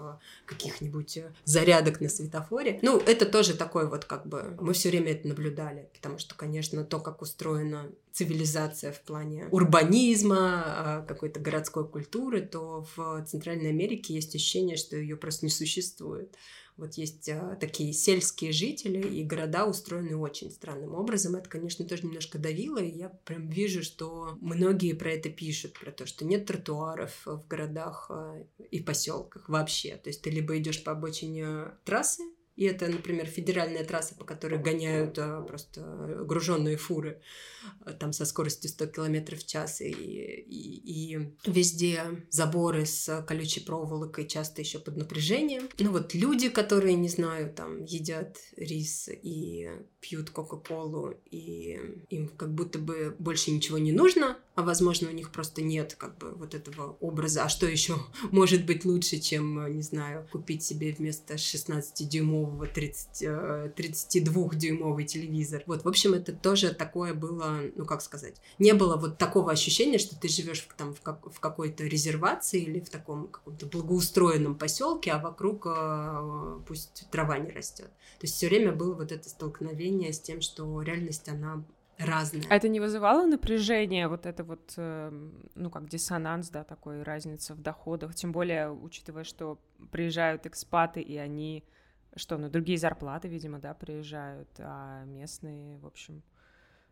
каких-нибудь 0.45 1.17
э, 1.17 1.33
зарядок 1.43 2.01
на 2.01 2.09
светофоре. 2.09 2.79
Ну, 2.81 2.99
это 2.99 3.25
тоже 3.25 3.55
такой 3.55 3.87
вот 3.87 4.05
как 4.05 4.25
бы... 4.27 4.57
Мы 4.59 4.73
все 4.73 4.89
время 4.89 5.11
это 5.11 5.27
наблюдали, 5.27 5.89
потому 5.93 6.17
что, 6.17 6.35
конечно, 6.35 6.83
то, 6.83 6.99
как 6.99 7.21
устроена 7.21 7.89
цивилизация 8.11 8.93
в 8.93 9.01
плане 9.01 9.47
урбанизма, 9.51 10.63
а, 10.65 11.05
какой-то 11.05 11.41
городской 11.41 11.87
культуры, 11.87 12.41
то 12.41 12.85
в 12.95 13.25
Центральной 13.25 13.69
Америке 13.69 14.13
есть 14.13 14.33
ощущение, 14.35 14.77
что 14.77 14.95
ее 14.95 15.17
просто 15.17 15.45
не 15.45 15.51
существует. 15.51 16.33
Вот 16.77 16.95
есть 16.95 17.29
а, 17.29 17.55
такие 17.55 17.93
сельские 17.93 18.51
жители, 18.51 19.01
и 19.01 19.23
города 19.23 19.65
устроены 19.65 20.17
очень 20.17 20.51
странным 20.51 20.93
образом. 20.93 21.35
Это, 21.35 21.49
конечно, 21.49 21.85
тоже 21.85 22.03
немножко 22.03 22.37
давило, 22.37 22.79
и 22.79 22.97
я 22.97 23.09
прям 23.09 23.47
вижу, 23.47 23.81
что 23.81 24.37
многие 24.41 24.93
про 24.93 25.11
это 25.11 25.29
пишут, 25.29 25.79
про 25.79 25.91
то, 25.91 26.05
что 26.05 26.25
нет 26.25 26.45
тротуаров 26.45 27.21
в 27.25 27.47
городах 27.47 28.07
а, 28.09 28.37
и 28.71 28.81
поселках 28.81 29.47
вообще. 29.47 29.95
То 29.95 30.09
есть 30.09 30.21
ты 30.21 30.29
либо 30.29 30.57
идешь 30.57 30.83
по 30.83 30.91
обочине 30.91 31.71
трассы, 31.85 32.23
и 32.55 32.63
это, 32.65 32.87
например, 32.87 33.25
федеральная 33.25 33.83
трасса, 33.83 34.15
по 34.15 34.23
которой 34.23 34.59
гоняют 34.59 35.19
а, 35.19 35.41
просто 35.41 35.81
груженные 36.25 36.77
фуры 36.77 37.21
а, 37.81 37.91
там 37.91 38.13
со 38.13 38.25
скоростью 38.25 38.69
100 38.69 38.87
км 38.87 39.35
в 39.35 39.45
час. 39.45 39.81
И, 39.81 39.89
и, 39.89 41.15
и 41.15 41.29
везде 41.45 42.23
заборы 42.29 42.85
с 42.85 43.23
колючей 43.27 43.59
проволокой, 43.59 44.25
часто 44.27 44.61
еще 44.61 44.79
под 44.79 44.95
напряжением. 44.95 45.69
Ну 45.79 45.91
вот 45.91 46.13
люди, 46.13 46.49
которые, 46.49 46.95
не 46.95 47.09
знаю, 47.09 47.53
там 47.53 47.83
едят 47.83 48.37
рис 48.55 49.09
и 49.09 49.69
пьют 49.99 50.29
Кока-Колу, 50.29 51.15
и 51.29 51.79
им 52.09 52.29
как 52.29 52.53
будто 52.53 52.79
бы 52.79 53.15
больше 53.19 53.51
ничего 53.51 53.77
не 53.77 53.91
нужно, 53.91 54.37
а 54.55 54.63
возможно 54.63 55.09
у 55.09 55.11
них 55.11 55.31
просто 55.31 55.61
нет 55.61 55.95
как 55.97 56.17
бы 56.17 56.31
вот 56.31 56.55
этого 56.55 56.97
образа. 56.99 57.43
А 57.43 57.49
что 57.49 57.67
еще 57.67 57.97
может 58.31 58.65
быть 58.65 58.85
лучше, 58.85 59.19
чем, 59.19 59.75
не 59.75 59.81
знаю, 59.81 60.27
купить 60.31 60.63
себе 60.63 60.93
вместо 60.93 61.35
16-дюймового 61.35 62.67
30, 62.67 63.23
32-дюймовый 63.77 65.05
телевизор. 65.05 65.63
Вот, 65.65 65.83
в 65.83 65.87
общем, 65.87 66.13
это 66.13 66.33
тоже 66.33 66.73
такое 66.73 67.13
было, 67.13 67.61
ну 67.75 67.85
как 67.85 68.01
сказать, 68.01 68.35
не 68.59 68.73
было 68.73 68.95
вот 68.95 69.17
такого 69.17 69.51
ощущения, 69.51 69.97
что 69.97 70.19
ты 70.19 70.27
живешь 70.27 70.67
там 70.77 70.93
в, 70.93 71.01
как, 71.01 71.31
в 71.31 71.39
какой-то 71.39 71.83
резервации 71.83 72.61
или 72.61 72.79
в 72.79 72.89
таком 72.89 73.27
каком-то 73.27 73.65
благоустроенном 73.65 74.55
поселке, 74.55 75.11
а 75.11 75.19
вокруг 75.19 75.65
э, 75.67 76.59
пусть 76.67 77.07
трава 77.11 77.37
не 77.37 77.51
растет. 77.51 77.87
То 78.19 78.23
есть 78.23 78.35
все 78.35 78.47
время 78.47 78.71
было 78.71 78.93
вот 78.93 79.11
это 79.11 79.29
столкновение 79.29 80.13
с 80.13 80.19
тем, 80.19 80.41
что 80.41 80.81
реальность, 80.81 81.27
она 81.27 81.63
разная. 81.97 82.43
А 82.49 82.55
это 82.55 82.67
не 82.67 82.79
вызывало 82.79 83.25
напряжения, 83.25 84.07
вот 84.07 84.25
это 84.25 84.43
вот, 84.43 84.73
э, 84.77 85.29
ну, 85.55 85.69
как 85.69 85.87
диссонанс, 85.87 86.49
да, 86.49 86.63
такой 86.63 87.03
разница 87.03 87.53
в 87.53 87.61
доходах, 87.61 88.15
тем 88.15 88.31
более, 88.31 88.71
учитывая, 88.71 89.23
что 89.23 89.59
приезжают 89.91 90.45
экспаты, 90.45 91.01
и 91.01 91.17
они, 91.17 91.63
что, 92.15 92.37
ну, 92.37 92.49
другие 92.49 92.77
зарплаты, 92.77 93.27
видимо, 93.27 93.59
да, 93.59 93.73
приезжают, 93.73 94.49
а 94.59 95.03
местные, 95.05 95.77
в 95.77 95.85
общем, 95.85 96.21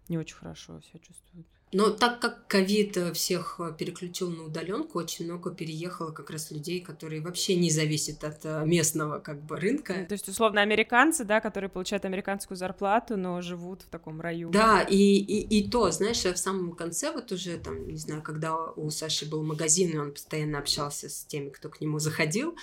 не 0.09 0.17
очень 0.17 0.35
хорошо 0.35 0.81
себя 0.81 0.99
чувствуют. 0.99 1.47
Но 1.73 1.89
так 1.89 2.19
как 2.19 2.47
ковид 2.47 2.97
э, 2.97 3.13
всех 3.13 3.55
э, 3.59 3.73
переключил 3.77 4.29
на 4.29 4.43
удаленку, 4.43 4.99
очень 4.99 5.25
много 5.25 5.51
переехало 5.51 6.11
как 6.11 6.29
раз 6.29 6.51
людей, 6.51 6.81
которые 6.81 7.21
вообще 7.21 7.55
не 7.55 7.71
зависят 7.71 8.23
от 8.23 8.45
э, 8.45 8.63
местного 8.65 9.19
как 9.19 9.41
бы 9.41 9.59
рынка. 9.59 10.05
То 10.07 10.13
есть, 10.13 10.29
условно, 10.29 10.61
американцы, 10.61 11.23
да, 11.23 11.41
которые 11.41 11.69
получают 11.71 12.05
американскую 12.05 12.57
зарплату, 12.57 13.17
но 13.17 13.41
живут 13.41 13.81
в 13.81 13.89
таком 13.89 14.21
раю. 14.21 14.51
Да, 14.51 14.81
и, 14.81 14.95
и, 14.95 15.59
и 15.59 15.69
то, 15.69 15.89
знаешь, 15.89 16.23
в 16.23 16.37
самом 16.37 16.73
конце 16.73 17.11
вот 17.11 17.31
уже 17.31 17.57
там, 17.57 17.87
не 17.87 17.97
знаю, 17.97 18.21
когда 18.21 18.55
у 18.55 18.89
Саши 18.91 19.27
был 19.27 19.43
магазин, 19.43 19.91
и 19.91 19.97
он 19.97 20.11
постоянно 20.11 20.59
общался 20.59 21.09
с 21.09 21.25
теми, 21.25 21.49
кто 21.49 21.69
к 21.69 21.81
нему 21.81 21.97
заходил, 21.99 22.55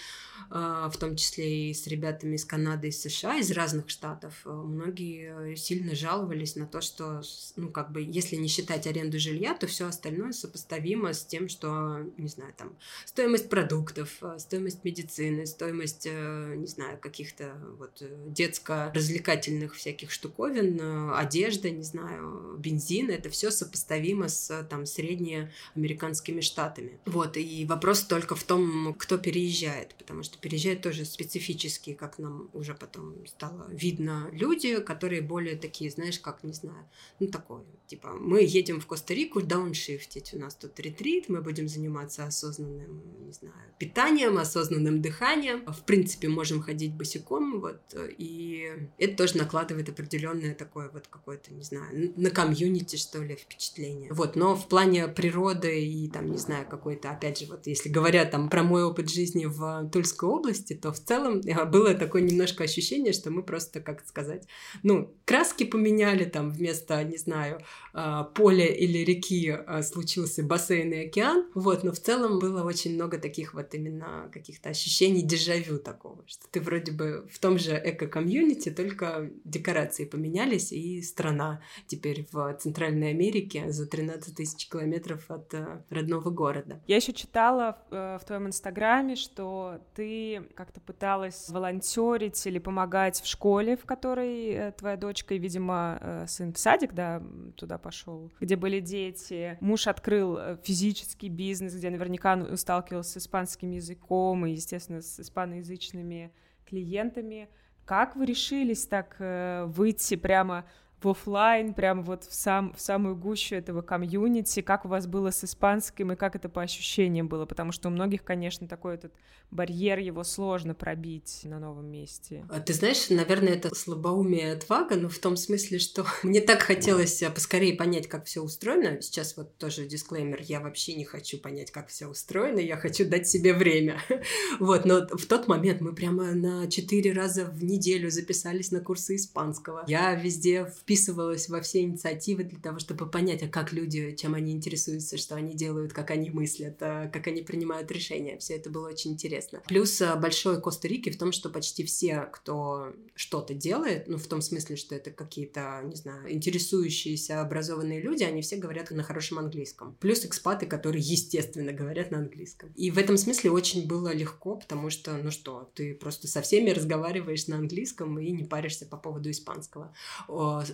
в 0.51 0.93
том 0.99 1.17
числе 1.17 1.71
и 1.71 1.75
с 1.75 1.87
ребятами 1.87 2.37
из 2.37 2.45
Канады 2.45 2.89
и 2.89 2.93
США, 2.93 3.37
из 3.39 3.51
разных 3.51 3.91
штатов, 3.91 4.43
многие 4.45 5.57
сильно 5.57 5.95
жаловались 5.95 6.57
на 6.57 6.67
то, 6.67 6.81
что, 6.81 7.23
ну, 7.57 7.71
как 7.71 7.93
бы, 7.93 8.03
если 8.03 8.37
не 8.37 8.49
считать 8.49 8.87
аренду 8.87 9.00
аренду 9.01 9.19
жилья, 9.19 9.55
то 9.55 9.67
все 9.67 9.87
остальное 9.87 10.33
сопоставимо 10.33 11.13
с 11.13 11.25
тем, 11.25 11.49
что, 11.49 12.01
не 12.17 12.29
знаю, 12.29 12.53
там, 12.57 12.77
стоимость 13.05 13.49
продуктов, 13.49 14.19
э, 14.23 14.39
стоимость 14.39 14.85
медицины, 14.85 15.47
стоимость, 15.47 16.07
э, 16.07 16.55
не 16.57 16.67
знаю, 16.67 16.99
каких-то 16.99 17.57
вот 17.79 18.03
э, 18.03 18.27
детско-развлекательных 18.29 19.75
всяких 19.75 20.11
штуковин, 20.11 21.11
одежда, 21.15 21.71
не 21.71 21.83
знаю, 21.83 22.57
бензин, 22.59 23.11
это 23.11 23.31
все 23.31 23.51
сопоставимо 23.51 24.29
с 24.29 24.67
там 24.69 24.87
среднеамериканскими 24.87 26.41
штатами. 26.41 26.99
Вот, 27.07 27.37
и 27.37 27.65
вопрос 27.67 28.03
только 28.03 28.35
в 28.35 28.45
том, 28.45 28.95
кто 28.95 29.19
переезжает, 29.19 29.95
потому 29.95 30.23
что 30.23 30.39
переезжают 30.39 30.83
тоже 30.83 31.05
специфические, 31.05 31.95
как 31.95 32.19
нам 32.19 32.51
уже 32.53 32.75
потом 32.75 33.27
стало 33.27 33.67
видно, 33.71 34.29
люди, 34.33 34.81
которые 34.81 35.23
более 35.23 35.57
такие, 35.57 35.91
знаешь, 35.91 36.19
как, 36.19 36.45
не 36.45 36.53
знаю, 36.53 36.89
ну, 37.19 37.27
такое, 37.29 37.63
типа, 37.87 38.11
мы 38.13 38.43
едем 38.43 38.81
в 38.81 38.87
Коста-Рику 38.91 39.41
дауншифтить. 39.41 40.35
У 40.35 40.39
нас 40.41 40.57
тут 40.57 40.81
ретрит, 40.81 41.29
мы 41.29 41.43
будем 41.43 41.69
заниматься 41.69 42.25
осознанным, 42.25 43.05
не 43.25 43.33
знаю, 43.33 43.55
питанием, 43.79 44.37
осознанным 44.37 45.01
дыханием. 45.01 45.65
В 45.65 45.85
принципе, 45.85 46.27
можем 46.27 46.61
ходить 46.61 46.93
босиком, 46.93 47.61
вот, 47.61 47.81
и 48.19 48.69
это 48.99 49.17
тоже 49.17 49.37
накладывает 49.37 49.89
определенное 49.89 50.57
такое 50.57 50.91
вот 50.91 51.07
какое-то, 51.07 51.55
не 51.55 51.63
знаю, 51.63 52.13
на 52.17 52.31
комьюнити, 52.31 52.97
что 52.97 53.23
ли, 53.23 53.37
впечатление. 53.37 54.13
Вот, 54.13 54.35
но 54.35 54.57
в 54.57 54.67
плане 54.67 55.07
природы 55.07 55.85
и 55.87 56.11
там, 56.11 56.29
не 56.29 56.39
знаю, 56.39 56.67
какой-то, 56.69 57.13
опять 57.13 57.39
же, 57.39 57.47
вот 57.47 57.69
если 57.69 57.91
говорят 57.91 58.33
там 58.33 58.51
про 58.51 58.65
мой 58.65 58.83
опыт 58.83 59.09
жизни 59.09 59.47
в 59.47 59.89
Тульской 59.93 60.29
области, 60.29 60.75
то 60.75 60.93
в 60.93 60.99
целом 60.99 61.43
э, 61.47 61.65
было 61.65 61.95
такое 61.95 62.23
немножко 62.23 62.65
ощущение, 62.65 63.13
что 63.13 63.31
мы 63.31 63.45
просто, 63.45 63.81
как 63.81 64.05
сказать, 64.05 64.49
ну, 64.83 65.15
краски 65.25 65.63
поменяли 65.63 66.25
там 66.25 66.51
вместо, 66.51 67.05
не 67.05 67.19
знаю, 67.19 67.63
а, 67.93 68.25
или 68.71 68.99
реки 68.99 69.51
а, 69.51 69.83
случился 69.83 70.43
бассейн 70.43 70.93
и 70.93 71.07
океан, 71.07 71.47
вот, 71.55 71.85
но 71.85 71.93
в 71.93 71.99
целом 71.99 72.39
было 72.39 72.63
очень 72.65 72.95
много 72.95 73.19
таких 73.19 73.55
вот 73.55 73.75
именно 73.75 74.31
каких-то 74.33 74.71
ощущений 74.71 75.23
дежавю 75.23 75.79
такого, 75.79 76.23
что 76.27 76.47
ты 76.51 76.61
вроде 76.61 76.93
бы 76.93 77.27
в 77.31 77.39
том 77.39 77.59
же 77.59 77.73
эко-комьюнити, 77.73 78.71
только 78.71 79.31
декорации 79.45 80.05
поменялись, 80.05 80.73
и 80.73 81.03
страна 81.03 81.63
теперь 81.87 82.27
в 82.33 82.57
Центральной 82.61 83.11
Америке 83.11 83.71
за 83.71 83.87
13 83.87 84.35
тысяч 84.35 84.69
километров 84.69 85.31
от 85.31 85.53
э, 85.55 85.83
родного 85.91 86.31
города. 86.31 86.81
Я 86.87 86.97
еще 86.97 87.13
читала 87.13 87.79
э, 87.91 88.19
в 88.21 88.25
твоем 88.25 88.47
инстаграме, 88.47 89.17
что 89.17 89.81
ты 89.95 90.43
как-то 90.55 90.81
пыталась 90.81 91.49
волонтерить 91.49 92.47
или 92.47 92.59
помогать 92.59 93.21
в 93.21 93.27
школе, 93.27 93.77
в 93.77 93.85
которой 93.85 94.51
э, 94.51 94.73
твоя 94.73 94.97
дочка 94.97 95.35
и, 95.35 95.39
видимо, 95.39 96.25
сын 96.29 96.53
в 96.53 96.59
садик, 96.59 96.93
да, 96.93 97.23
туда 97.57 97.79
пошел, 97.79 98.31
где 98.41 98.57
были 98.61 98.79
дети. 98.81 99.59
Муж 99.61 99.87
открыл 99.89 100.37
э, 100.37 100.57
физический 100.63 101.29
бизнес, 101.29 101.75
где 101.75 101.91
наверняка 101.91 102.57
сталкивался 102.57 103.19
с 103.19 103.25
испанским 103.25 103.73
языком 103.73 104.47
и, 104.47 104.53
естественно, 104.53 105.03
с 105.03 105.19
испаноязычными 105.19 106.31
клиентами. 106.65 107.49
Как 107.85 108.15
вы 108.15 108.27
решились 108.27 108.87
так 108.87 109.17
э, 109.19 109.65
выйти 109.67 110.15
прямо 110.15 110.65
в 111.03 111.09
офлайн, 111.09 111.75
прямо 111.75 112.03
вот 112.03 112.25
в, 112.25 112.35
сам, 112.35 112.75
в 112.75 112.81
самую 112.81 113.17
гущу 113.17 113.55
этого 113.55 113.83
комьюнити, 113.83 114.61
как 114.61 114.85
у 114.85 114.89
вас 114.89 115.07
было 115.07 115.31
с 115.31 115.45
испанским 115.45 116.13
и 116.13 116.17
как 116.17 116.37
это 116.37 116.49
по 116.49 116.63
ощущениям 116.63 117.29
было, 117.29 117.47
потому 117.47 117.73
что 117.73 117.89
у 117.89 117.91
многих, 117.91 118.23
конечно, 118.23 118.69
такой 118.69 118.95
этот 118.95 119.13
барьер, 119.51 119.99
его 119.99 120.23
сложно 120.25 120.75
пробить 120.75 121.41
на 121.45 121.59
новом 121.59 121.91
месте. 121.91 122.45
А 122.49 122.61
ты 122.61 122.73
знаешь, 122.73 123.09
наверное, 123.11 123.55
это 123.55 123.75
слабоумие 123.75 124.53
отвага, 124.53 124.97
но 124.97 125.09
в 125.09 125.19
том 125.19 125.37
смысле, 125.37 125.79
что 125.79 126.07
мне 126.23 126.41
так 126.41 126.63
хотелось 126.63 127.23
а, 127.23 127.31
поскорее 127.31 127.75
понять, 127.75 128.09
как 128.09 128.27
все 128.27 128.41
устроено. 128.41 129.01
Сейчас 129.01 129.37
вот 129.37 129.57
тоже 129.57 129.87
дисклеймер, 129.87 130.43
я 130.43 130.61
вообще 130.61 130.95
не 130.95 131.05
хочу 131.05 131.39
понять, 131.39 131.71
как 131.71 131.89
все 131.89 132.07
устроено, 132.07 132.59
я 132.59 132.77
хочу 132.77 133.09
дать 133.09 133.27
себе 133.27 133.55
время. 133.55 134.01
вот, 134.61 134.85
но 134.85 135.07
в 135.07 135.27
тот 135.27 135.49
момент 135.49 135.81
мы 135.81 135.95
прямо 135.95 136.33
на 136.33 136.71
четыре 136.71 137.13
раза 137.13 137.45
в 137.47 137.65
неделю 137.65 138.11
записались 138.11 138.71
на 138.71 138.81
курсы 138.81 139.17
испанского. 139.17 139.85
Я 139.87 140.15
везде 140.15 140.67
в 140.67 140.85
вписывалась 140.91 141.49
во 141.49 141.61
все 141.61 141.83
инициативы 141.83 142.43
для 142.43 142.59
того, 142.59 142.81
чтобы 142.81 143.09
понять, 143.09 143.45
а 143.45 143.49
как 143.49 143.73
люди, 143.73 144.17
чем 144.17 144.35
они 144.35 144.53
интересуются, 144.53 145.19
что 145.19 145.37
они 145.37 145.55
делают, 145.55 145.93
как 145.93 146.11
они 146.11 146.31
мыслят, 146.31 146.79
а 146.81 147.07
как 147.07 147.29
они 147.29 147.43
принимают 147.43 147.93
решения. 147.93 148.37
Все 148.39 148.57
это 148.57 148.71
было 148.71 148.89
очень 148.89 149.13
интересно. 149.13 149.63
Плюс 149.69 150.03
а, 150.03 150.17
большой 150.17 150.61
Коста-Рики 150.61 151.11
в 151.11 151.17
том, 151.17 151.31
что 151.31 151.49
почти 151.49 151.85
все, 151.85 152.29
кто 152.33 152.93
что-то 153.15 153.55
делает, 153.55 154.09
ну, 154.09 154.19
в 154.19 154.27
том 154.27 154.43
смысле, 154.43 154.75
что 154.75 154.97
это 154.97 155.13
какие-то, 155.13 155.81
не 155.85 155.95
знаю, 155.95 156.33
интересующиеся, 156.33 157.41
образованные 157.41 158.01
люди, 158.01 158.25
они 158.25 158.43
все 158.43 158.57
говорят 158.57 158.91
на 158.91 159.05
хорошем 159.05 159.39
английском. 159.39 159.97
Плюс 160.01 160.25
экспаты, 160.25 160.67
которые, 160.67 161.03
естественно, 161.03 161.73
говорят 161.73 162.11
на 162.11 162.19
английском. 162.19 162.73
И 162.75 162.91
в 162.91 162.99
этом 162.99 163.17
смысле 163.17 163.53
очень 163.53 163.87
было 163.87 164.13
легко, 164.13 164.57
потому 164.57 164.91
что, 164.91 165.17
ну 165.17 165.31
что, 165.31 165.71
ты 165.75 165.95
просто 165.95 166.27
со 166.27 166.43
всеми 166.43 166.71
разговариваешь 166.71 167.47
на 167.47 167.59
английском 167.59 168.19
и 168.19 168.33
не 168.33 168.43
паришься 168.43 168.87
по 168.87 168.97
поводу 168.97 169.31
испанского. 169.31 169.95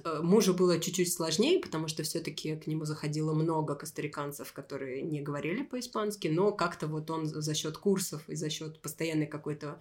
Э, 0.07 0.21
мужу 0.23 0.55
было 0.55 0.79
чуть-чуть 0.79 1.13
сложнее, 1.13 1.59
потому 1.59 1.89
что 1.89 2.05
все-таки 2.05 2.55
к 2.55 2.69
нему 2.69 2.85
заходило 2.85 3.35
много 3.35 3.75
костариканцев, 3.75 4.53
которые 4.53 5.03
не 5.03 5.21
говорили 5.21 5.63
по-испански, 5.65 6.29
но 6.29 6.53
как-то 6.53 6.87
вот 6.87 7.11
он 7.11 7.27
за 7.27 7.55
счет 7.55 7.77
курсов 7.77 8.23
и 8.29 8.37
за 8.37 8.49
счет 8.49 8.81
постоянной 8.81 9.27
какой-то 9.27 9.81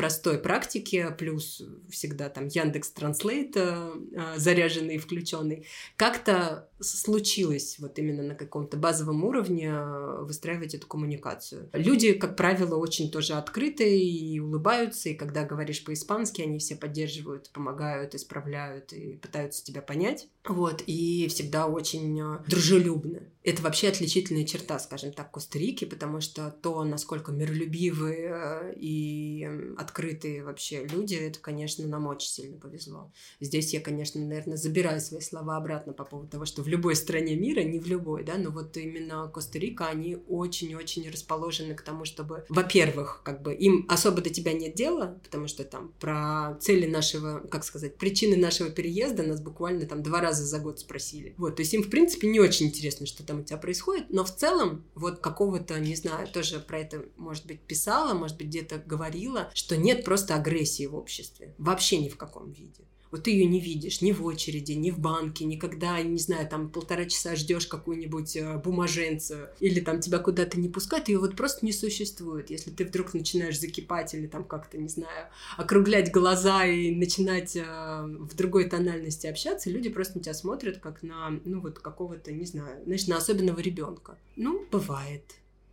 простой 0.00 0.38
практике, 0.38 1.10
плюс 1.10 1.62
всегда 1.90 2.30
там 2.30 2.48
Яндекс 2.48 2.90
Транслейт 2.92 3.54
э, 3.54 3.92
заряженный 4.38 4.94
и 4.94 4.98
включенный, 4.98 5.66
как-то 5.96 6.70
случилось 6.80 7.76
вот 7.78 7.98
именно 7.98 8.22
на 8.22 8.34
каком-то 8.34 8.78
базовом 8.78 9.24
уровне 9.24 9.68
э, 9.70 10.22
выстраивать 10.22 10.74
эту 10.74 10.86
коммуникацию. 10.86 11.68
Люди, 11.74 12.14
как 12.14 12.34
правило, 12.34 12.76
очень 12.76 13.10
тоже 13.10 13.34
открыты 13.34 14.00
и 14.00 14.40
улыбаются, 14.40 15.10
и 15.10 15.14
когда 15.14 15.44
говоришь 15.44 15.84
по-испански, 15.84 16.40
они 16.40 16.58
все 16.58 16.76
поддерживают, 16.76 17.50
помогают, 17.50 18.14
исправляют 18.14 18.94
и 18.94 19.16
пытаются 19.16 19.62
тебя 19.62 19.82
понять. 19.82 20.28
Вот, 20.46 20.82
и 20.86 21.28
всегда 21.28 21.66
очень 21.66 22.18
э, 22.18 22.38
дружелюбны. 22.48 23.28
Это 23.42 23.62
вообще 23.62 23.88
отличительная 23.88 24.44
черта, 24.44 24.78
скажем 24.78 25.12
так, 25.12 25.30
Коста-Рики, 25.30 25.86
потому 25.86 26.20
что 26.20 26.54
то, 26.62 26.84
насколько 26.84 27.32
миролюбивые 27.32 28.28
э, 28.30 28.74
и 28.76 29.48
открытые 29.78 30.44
вообще 30.44 30.84
люди, 30.84 31.14
это, 31.14 31.38
конечно, 31.38 31.86
нам 31.86 32.06
очень 32.06 32.28
сильно 32.28 32.58
повезло. 32.58 33.10
Здесь 33.40 33.72
я, 33.72 33.80
конечно, 33.80 34.20
наверное, 34.20 34.58
забираю 34.58 35.00
свои 35.00 35.22
слова 35.22 35.56
обратно 35.56 35.94
по 35.94 36.04
поводу 36.04 36.28
того, 36.28 36.44
что 36.44 36.62
в 36.62 36.68
любой 36.68 36.94
стране 36.94 37.34
мира, 37.34 37.60
не 37.62 37.78
в 37.78 37.86
любой, 37.86 38.24
да, 38.24 38.36
но 38.36 38.50
вот 38.50 38.76
именно 38.76 39.26
Коста-Рика, 39.28 39.86
они 39.86 40.18
очень-очень 40.28 41.08
расположены 41.08 41.74
к 41.74 41.80
тому, 41.80 42.04
чтобы, 42.04 42.44
во-первых, 42.50 43.22
как 43.24 43.40
бы 43.40 43.54
им 43.54 43.86
особо 43.88 44.20
до 44.20 44.28
тебя 44.28 44.52
нет 44.52 44.74
дела, 44.74 45.18
потому 45.22 45.48
что 45.48 45.64
там 45.64 45.94
про 45.98 46.58
цели 46.60 46.86
нашего, 46.86 47.40
как 47.50 47.64
сказать, 47.64 47.96
причины 47.96 48.36
нашего 48.36 48.68
переезда 48.68 49.22
нас 49.22 49.40
буквально 49.40 49.86
там 49.86 50.02
два 50.02 50.20
раза 50.20 50.44
за 50.44 50.58
год 50.58 50.78
спросили. 50.78 51.34
Вот, 51.38 51.56
то 51.56 51.62
есть 51.62 51.72
им, 51.72 51.82
в 51.82 51.88
принципе, 51.88 52.28
не 52.28 52.38
очень 52.38 52.66
интересно, 52.66 53.06
что 53.06 53.29
там 53.30 53.40
у 53.40 53.42
тебя 53.44 53.58
происходит, 53.58 54.10
но 54.10 54.24
в 54.24 54.34
целом 54.34 54.84
вот 54.96 55.20
какого-то, 55.20 55.78
не 55.78 55.94
знаю, 55.94 56.26
тоже 56.26 56.58
про 56.58 56.80
это, 56.80 57.04
может 57.16 57.46
быть, 57.46 57.60
писала, 57.60 58.12
может 58.12 58.36
быть, 58.36 58.48
где-то 58.48 58.78
говорила, 58.78 59.50
что 59.54 59.76
нет 59.76 60.04
просто 60.04 60.34
агрессии 60.34 60.86
в 60.86 60.96
обществе. 60.96 61.54
Вообще 61.56 61.98
ни 61.98 62.08
в 62.08 62.16
каком 62.16 62.50
виде. 62.50 62.89
Вот 63.10 63.24
ты 63.24 63.32
ее 63.32 63.46
не 63.46 63.60
видишь 63.60 64.00
ни 64.00 64.12
в 64.12 64.24
очереди, 64.24 64.72
ни 64.72 64.90
в 64.90 64.98
банке, 64.98 65.44
никогда, 65.44 66.00
не 66.02 66.18
знаю, 66.18 66.48
там 66.48 66.70
полтора 66.70 67.06
часа 67.06 67.34
ждешь 67.34 67.66
какую-нибудь 67.66 68.36
э, 68.36 68.58
бумаженцию, 68.58 69.48
или 69.58 69.80
там 69.80 70.00
тебя 70.00 70.18
куда-то 70.18 70.58
не 70.60 70.68
пускают, 70.68 71.08
ее 71.08 71.18
вот 71.18 71.36
просто 71.36 71.66
не 71.66 71.72
существует. 71.72 72.50
Если 72.50 72.70
ты 72.70 72.84
вдруг 72.84 73.14
начинаешь 73.14 73.58
закипать 73.58 74.14
или 74.14 74.26
там 74.26 74.44
как-то, 74.44 74.78
не 74.78 74.88
знаю, 74.88 75.28
округлять 75.56 76.12
глаза 76.12 76.64
и 76.66 76.94
начинать 76.94 77.56
э, 77.56 77.62
в 77.62 78.34
другой 78.34 78.68
тональности 78.68 79.26
общаться, 79.26 79.70
люди 79.70 79.88
просто 79.88 80.18
на 80.18 80.24
тебя 80.24 80.34
смотрят 80.34 80.78
как 80.78 81.02
на, 81.02 81.40
ну 81.44 81.60
вот 81.60 81.78
какого-то, 81.78 82.32
не 82.32 82.44
знаю, 82.44 82.84
знаешь, 82.84 83.06
на 83.06 83.16
особенного 83.16 83.60
ребенка. 83.60 84.18
Ну, 84.36 84.64
бывает 84.70 85.24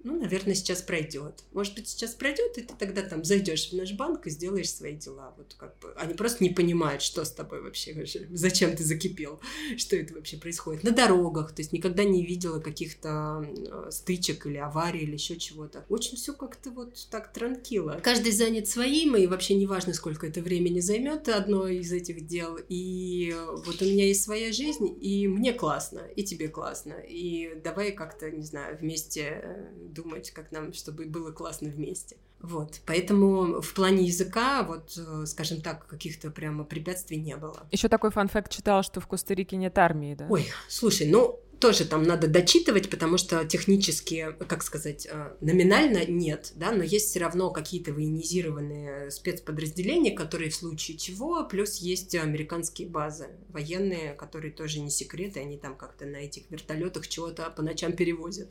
ну, 0.04 0.20
наверное, 0.20 0.54
сейчас 0.54 0.82
пройдет. 0.82 1.44
Может 1.54 1.76
быть, 1.76 1.88
сейчас 1.90 2.14
пройдет, 2.14 2.58
и 2.58 2.62
ты 2.62 2.74
тогда 2.78 3.02
там 3.02 3.24
зайдешь 3.24 3.70
в 3.70 3.74
наш 3.74 3.94
банк 3.94 4.28
и 4.28 4.30
сделаешь 4.30 4.72
свои 4.72 4.96
дела. 4.96 5.34
Вот 5.38 5.56
как 5.58 5.78
бы 5.80 5.94
они 5.98 6.14
просто 6.14 6.44
не 6.44 6.50
понимают, 6.50 7.02
что 7.02 7.26
с 7.26 7.32
тобой 7.32 7.62
вообще, 7.62 8.06
зачем 8.32 8.76
ты 8.76 8.84
закипел, 8.84 9.40
что 9.78 9.96
это 9.96 10.14
вообще 10.14 10.38
происходит. 10.38 10.84
На 10.84 10.92
дорогах, 10.92 11.54
то 11.54 11.62
есть 11.62 11.74
никогда 11.74 12.04
не 12.04 12.26
видела 12.26 12.60
каких-то 12.60 13.46
э, 13.46 13.92
стычек 13.92 14.46
или 14.46 14.58
аварий 14.58 15.02
или 15.02 15.14
еще 15.14 15.38
чего-то. 15.38 15.86
Очень 15.90 16.18
все 16.18 16.34
как-то 16.34 16.70
вот 16.72 17.08
так 17.10 17.34
транкило. 17.34 18.00
Каждый 18.04 18.32
занят 18.32 18.68
своим, 18.68 19.16
и 19.16 19.28
вообще 19.28 19.56
не 19.56 19.66
важно, 19.66 19.94
сколько 19.94 20.28
это 20.28 20.42
времени 20.42 20.80
займет 20.80 21.28
одно 21.28 21.68
из 21.68 21.92
этих 21.92 22.28
дел. 22.28 22.58
И 22.70 23.36
вот 23.66 23.82
у 23.82 23.86
меня 23.86 24.06
есть 24.06 24.24
своя 24.24 24.52
жизнь, 24.52 24.98
и 25.02 25.28
мне 25.28 25.54
классно, 25.54 26.00
и 26.16 26.24
тебе 26.24 26.48
классно. 26.48 26.94
И 26.94 27.60
давай 27.64 27.92
как-то, 27.92 28.30
не 28.32 28.44
знаю, 28.44 28.78
вместе 28.78 29.42
э, 29.44 29.87
думать, 29.88 30.32
как 30.32 30.52
нам, 30.52 30.74
чтобы 30.74 31.06
было 31.06 31.32
классно 31.32 31.70
вместе. 31.70 32.18
Вот, 32.40 32.82
поэтому 32.86 33.62
в 33.62 33.74
плане 33.74 34.04
языка, 34.04 34.62
вот, 34.62 34.96
э, 34.96 35.26
скажем 35.26 35.62
так, 35.62 35.88
каких-то 35.88 36.30
прямо 36.30 36.64
препятствий 36.64 37.18
не 37.18 37.36
было. 37.36 37.66
Еще 37.72 37.90
такой 37.90 38.12
фан-факт 38.12 38.52
читал, 38.52 38.84
что 38.84 39.00
в 39.00 39.08
Коста-Рике 39.08 39.58
нет 39.58 39.78
армии, 39.80 40.14
да? 40.14 40.28
Ой, 40.30 40.48
слушай, 40.68 41.10
ну, 41.10 41.40
тоже 41.60 41.86
там 41.86 42.04
надо 42.04 42.28
дочитывать, 42.28 42.90
потому 42.90 43.18
что 43.18 43.44
технически, 43.46 44.36
как 44.48 44.64
сказать, 44.64 45.08
э, 45.10 45.34
номинально 45.42 46.06
нет, 46.06 46.52
да, 46.56 46.72
но 46.72 46.84
есть 46.84 47.10
все 47.10 47.20
равно 47.20 47.50
какие-то 47.50 47.94
военизированные 47.94 49.10
спецподразделения, 49.12 50.16
которые 50.16 50.52
в 50.52 50.56
случае 50.56 50.98
чего, 50.98 51.44
плюс 51.46 51.78
есть 51.78 52.14
американские 52.16 52.88
базы 52.88 53.30
военные, 53.50 54.14
которые 54.14 54.52
тоже 54.52 54.80
не 54.80 54.92
секреты, 54.92 55.40
они 55.40 55.58
там 55.58 55.76
как-то 55.76 56.06
на 56.06 56.18
этих 56.18 56.50
вертолетах 56.52 57.08
чего-то 57.08 57.50
по 57.50 57.62
ночам 57.64 57.94
перевозят 57.94 58.50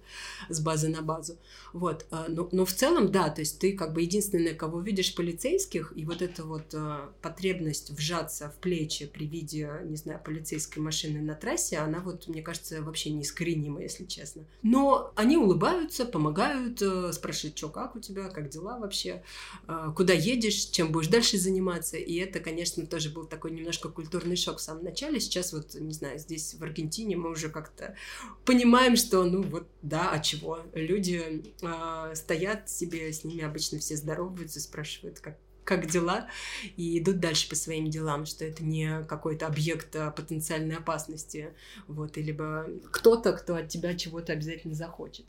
с 0.49 0.61
базы 0.61 0.89
на 0.89 1.03
базу. 1.03 1.39
Вот, 1.73 2.07
э, 2.11 2.25
но, 2.29 2.49
но 2.51 2.65
в 2.65 2.73
целом, 2.73 3.13
да, 3.13 3.31
то 3.31 3.41
есть 3.41 3.61
ты 3.61 3.73
как 3.73 3.93
бы 3.93 4.03
единственное, 4.03 4.55
кого 4.55 4.81
видишь 4.81 5.15
полицейских, 5.15 5.93
и 5.95 6.05
вот 6.05 6.23
эта 6.23 6.45
вот 6.45 6.75
э, 6.75 6.99
потребность 7.23 7.91
вжаться 7.91 8.51
в 8.51 8.61
плечи 8.61 9.07
при 9.07 9.27
виде, 9.27 9.71
не 9.85 9.97
знаю, 9.97 10.21
полицейской 10.25 10.83
машины 10.83 11.21
на 11.21 11.35
трассе, 11.35 11.79
она 11.79 12.01
вот, 12.01 12.27
мне 12.27 12.43
кажется, 12.43 12.83
вообще 12.83 12.96
вообще 12.97 13.11
неискоренимо, 13.11 13.83
если 13.83 14.07
честно. 14.07 14.45
Но 14.63 15.13
они 15.17 15.37
улыбаются, 15.37 16.07
помогают, 16.07 16.81
э, 16.81 17.13
спрашивают, 17.13 17.59
что, 17.59 17.69
как 17.69 17.95
у 17.95 18.01
тебя, 18.01 18.31
как 18.31 18.49
дела 18.49 18.79
вообще, 18.79 19.23
э, 19.69 19.93
куда 19.95 20.15
едешь, 20.15 20.71
чем 20.71 20.93
будешь 20.93 21.09
дальше 21.09 21.37
заниматься. 21.37 21.99
И 21.99 22.15
это, 22.17 22.41
конечно, 22.41 22.87
тоже 22.87 23.11
был 23.11 23.25
такой 23.27 23.51
немножко 23.51 23.91
культурный 23.91 24.37
шок 24.37 24.57
в 24.57 24.63
самом 24.63 24.85
начале. 24.85 25.21
Сейчас 25.21 25.53
вот, 25.53 25.75
не 25.75 25.93
знаю, 25.93 26.19
здесь 26.19 26.55
в 26.55 26.63
Аргентине 26.63 27.17
мы 27.17 27.31
уже 27.31 27.51
как-то 27.51 27.95
понимаем, 28.47 28.97
что, 28.97 29.25
ну 29.25 29.43
вот, 29.43 29.67
да, 29.83 30.11
а 30.11 30.19
чего? 30.19 30.61
Люди 30.73 31.53
э, 31.61 32.15
стоят 32.15 32.71
себе, 32.71 33.13
с 33.13 33.25
ними 33.25 33.45
обычно 33.45 33.79
все 33.79 33.97
здороваются, 33.97 34.59
спрашивают, 34.61 35.21
как 35.21 35.37
как 35.67 35.87
дела, 35.87 36.29
и 36.77 36.99
идут 36.99 37.21
дальше 37.21 37.49
по 37.49 37.57
своим 37.57 37.91
делам, 37.91 38.25
что 38.25 38.45
это 38.45 38.65
не 38.65 39.03
какой-то 39.05 39.47
объект 39.47 39.95
а, 39.97 40.11
потенциальной 40.11 40.77
опасности, 40.77 41.53
вот, 41.89 42.17
или 42.17 42.35
кто-то, 42.91 43.33
кто 43.33 43.57
от 43.57 43.69
тебя 43.69 43.95
чего-то 43.95 44.33
обязательно 44.33 44.75
захочет. 44.75 45.27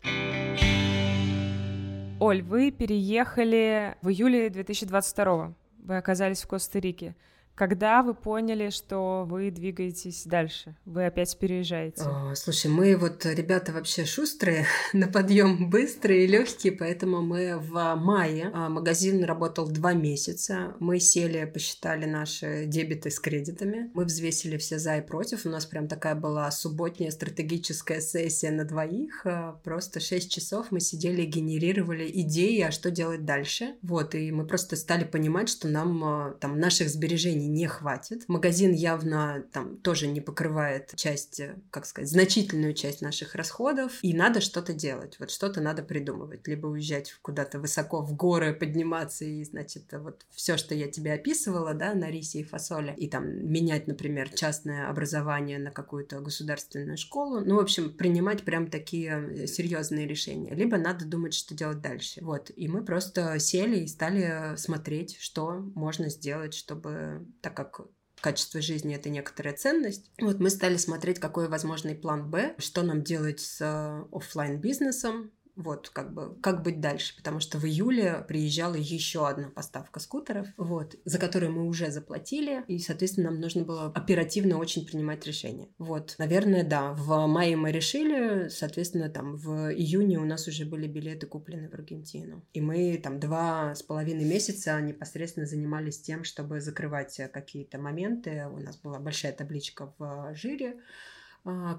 Оль, 2.19 2.41
вы 2.41 2.71
переехали 2.71 3.95
в 4.01 4.09
июле 4.09 4.49
2022 4.49 5.53
Вы 5.83 5.97
оказались 5.97 6.41
в 6.41 6.47
Коста-Рике. 6.47 7.15
Когда 7.57 8.03
вы 8.03 8.13
поняли, 8.13 8.69
что 8.69 9.25
вы 9.27 9.49
двигаетесь 9.49 10.25
дальше? 10.25 10.75
Вы 10.85 11.07
опять 11.07 11.35
переезжаете? 11.39 12.03
О, 12.03 12.35
слушай, 12.35 12.69
мы 12.69 12.95
вот 12.95 13.25
ребята 13.25 13.71
вообще 13.71 14.05
шустрые, 14.05 14.67
на 14.93 15.07
подъем 15.07 15.67
быстрые 15.71 16.25
и 16.25 16.27
легкие, 16.27 16.73
поэтому 16.73 17.23
мы 17.23 17.57
в 17.57 17.95
мае, 17.95 18.51
а, 18.53 18.69
магазин 18.69 19.23
работал 19.23 19.67
два 19.67 19.93
месяца, 19.93 20.75
мы 20.79 20.99
сели, 20.99 21.45
посчитали 21.51 22.05
наши 22.05 22.65
дебиты 22.67 23.09
с 23.09 23.19
кредитами, 23.19 23.89
мы 23.95 24.05
взвесили 24.05 24.57
все 24.57 24.77
за 24.77 24.97
и 24.97 25.01
против, 25.01 25.47
у 25.47 25.49
нас 25.49 25.65
прям 25.65 25.87
такая 25.87 26.13
была 26.13 26.51
субботняя 26.51 27.09
стратегическая 27.09 28.01
сессия 28.01 28.51
на 28.51 28.65
двоих, 28.65 29.25
а, 29.25 29.53
просто 29.63 29.99
шесть 29.99 30.31
часов 30.31 30.67
мы 30.69 30.79
сидели 30.79 31.23
и 31.23 31.25
генерировали 31.25 32.07
идеи, 32.21 32.61
а 32.61 32.69
что 32.69 32.91
делать 32.91 33.25
дальше, 33.25 33.77
вот, 33.81 34.13
и 34.13 34.31
мы 34.31 34.45
просто 34.45 34.75
стали 34.75 35.05
понимать, 35.05 35.49
что 35.49 35.67
нам 35.67 36.03
а, 36.03 36.33
там 36.39 36.59
наших 36.59 36.89
сбережений 36.89 37.46
не 37.47 37.67
хватит. 37.67 38.27
Магазин 38.27 38.71
явно 38.73 39.45
там 39.51 39.77
тоже 39.77 40.07
не 40.07 40.21
покрывает 40.21 40.93
часть, 40.95 41.41
как 41.71 41.85
сказать, 41.85 42.09
значительную 42.09 42.73
часть 42.73 43.01
наших 43.01 43.35
расходов, 43.35 43.93
и 44.01 44.13
надо 44.13 44.41
что-то 44.41 44.73
делать. 44.73 45.17
Вот 45.19 45.31
что-то 45.31 45.61
надо 45.61 45.83
придумывать. 45.83 46.47
Либо 46.47 46.67
уезжать 46.67 47.13
куда-то 47.21 47.59
высоко 47.59 48.01
в 48.01 48.15
горы, 48.15 48.53
подниматься 48.53 49.25
и, 49.25 49.43
значит, 49.43 49.85
вот 49.93 50.25
все, 50.29 50.57
что 50.57 50.75
я 50.75 50.87
тебе 50.87 51.13
описывала, 51.13 51.73
да, 51.73 51.93
на 51.93 52.09
рисе 52.09 52.39
и 52.39 52.43
фасоле, 52.43 52.93
и 52.97 53.09
там 53.09 53.25
менять, 53.27 53.87
например, 53.87 54.29
частное 54.29 54.89
образование 54.89 55.59
на 55.59 55.71
какую-то 55.71 56.19
государственную 56.19 56.97
школу. 56.97 57.41
Ну, 57.41 57.55
в 57.55 57.59
общем, 57.59 57.93
принимать 57.93 58.43
прям 58.43 58.67
такие 58.67 59.47
серьезные 59.47 60.07
решения. 60.07 60.53
Либо 60.53 60.77
надо 60.77 61.05
думать, 61.05 61.33
что 61.33 61.55
делать 61.55 61.81
дальше. 61.81 62.19
Вот. 62.23 62.51
И 62.55 62.67
мы 62.67 62.83
просто 62.83 63.39
сели 63.39 63.79
и 63.79 63.87
стали 63.87 64.55
смотреть, 64.57 65.17
что 65.19 65.53
можно 65.75 66.09
сделать, 66.09 66.53
чтобы 66.53 67.25
так 67.41 67.55
как 67.55 67.81
качество 68.19 68.61
жизни 68.61 68.95
это 68.95 69.09
некоторая 69.09 69.55
ценность. 69.55 70.11
Вот 70.19 70.39
мы 70.39 70.49
стали 70.49 70.77
смотреть, 70.77 71.19
какой 71.19 71.47
возможный 71.47 71.95
план 71.95 72.29
Б, 72.29 72.55
что 72.57 72.83
нам 72.83 73.03
делать 73.03 73.39
с 73.39 73.61
э, 73.61 74.05
офлайн 74.11 74.59
бизнесом, 74.59 75.31
вот, 75.57 75.89
как 75.89 76.13
бы, 76.13 76.35
как 76.41 76.61
быть 76.61 76.79
дальше, 76.79 77.15
потому 77.17 77.39
что 77.39 77.57
в 77.57 77.65
июле 77.65 78.23
приезжала 78.27 78.75
еще 78.75 79.27
одна 79.27 79.49
поставка 79.49 79.99
скутеров, 79.99 80.47
вот, 80.55 80.95
за 81.03 81.17
которую 81.17 81.51
мы 81.51 81.67
уже 81.67 81.91
заплатили, 81.91 82.63
и, 82.67 82.79
соответственно, 82.79 83.31
нам 83.31 83.41
нужно 83.41 83.63
было 83.63 83.87
оперативно 83.87 84.57
очень 84.57 84.85
принимать 84.85 85.25
решения. 85.25 85.69
Вот, 85.79 86.15
наверное, 86.19 86.63
да, 86.63 86.93
в 86.93 87.25
мае 87.27 87.55
мы 87.55 87.71
решили, 87.71 88.49
соответственно, 88.49 89.09
там 89.09 89.35
в 89.35 89.73
июне 89.73 90.19
у 90.19 90.25
нас 90.25 90.47
уже 90.47 90.65
были 90.65 90.87
билеты 90.87 91.25
куплены 91.25 91.69
в 91.69 91.73
Аргентину, 91.73 92.45
и 92.53 92.61
мы 92.61 92.99
там 93.03 93.19
два 93.19 93.73
с 93.73 93.81
половиной 93.81 94.25
месяца 94.25 94.79
непосредственно 94.79 95.47
занимались 95.47 95.99
тем, 95.99 96.23
чтобы 96.23 96.61
закрывать 96.61 97.19
какие-то 97.33 97.79
моменты. 97.79 98.45
У 98.51 98.59
нас 98.59 98.77
была 98.77 98.99
большая 98.99 99.33
табличка 99.33 99.93
в 99.97 100.35
жире, 100.35 100.75
а, 100.75 100.81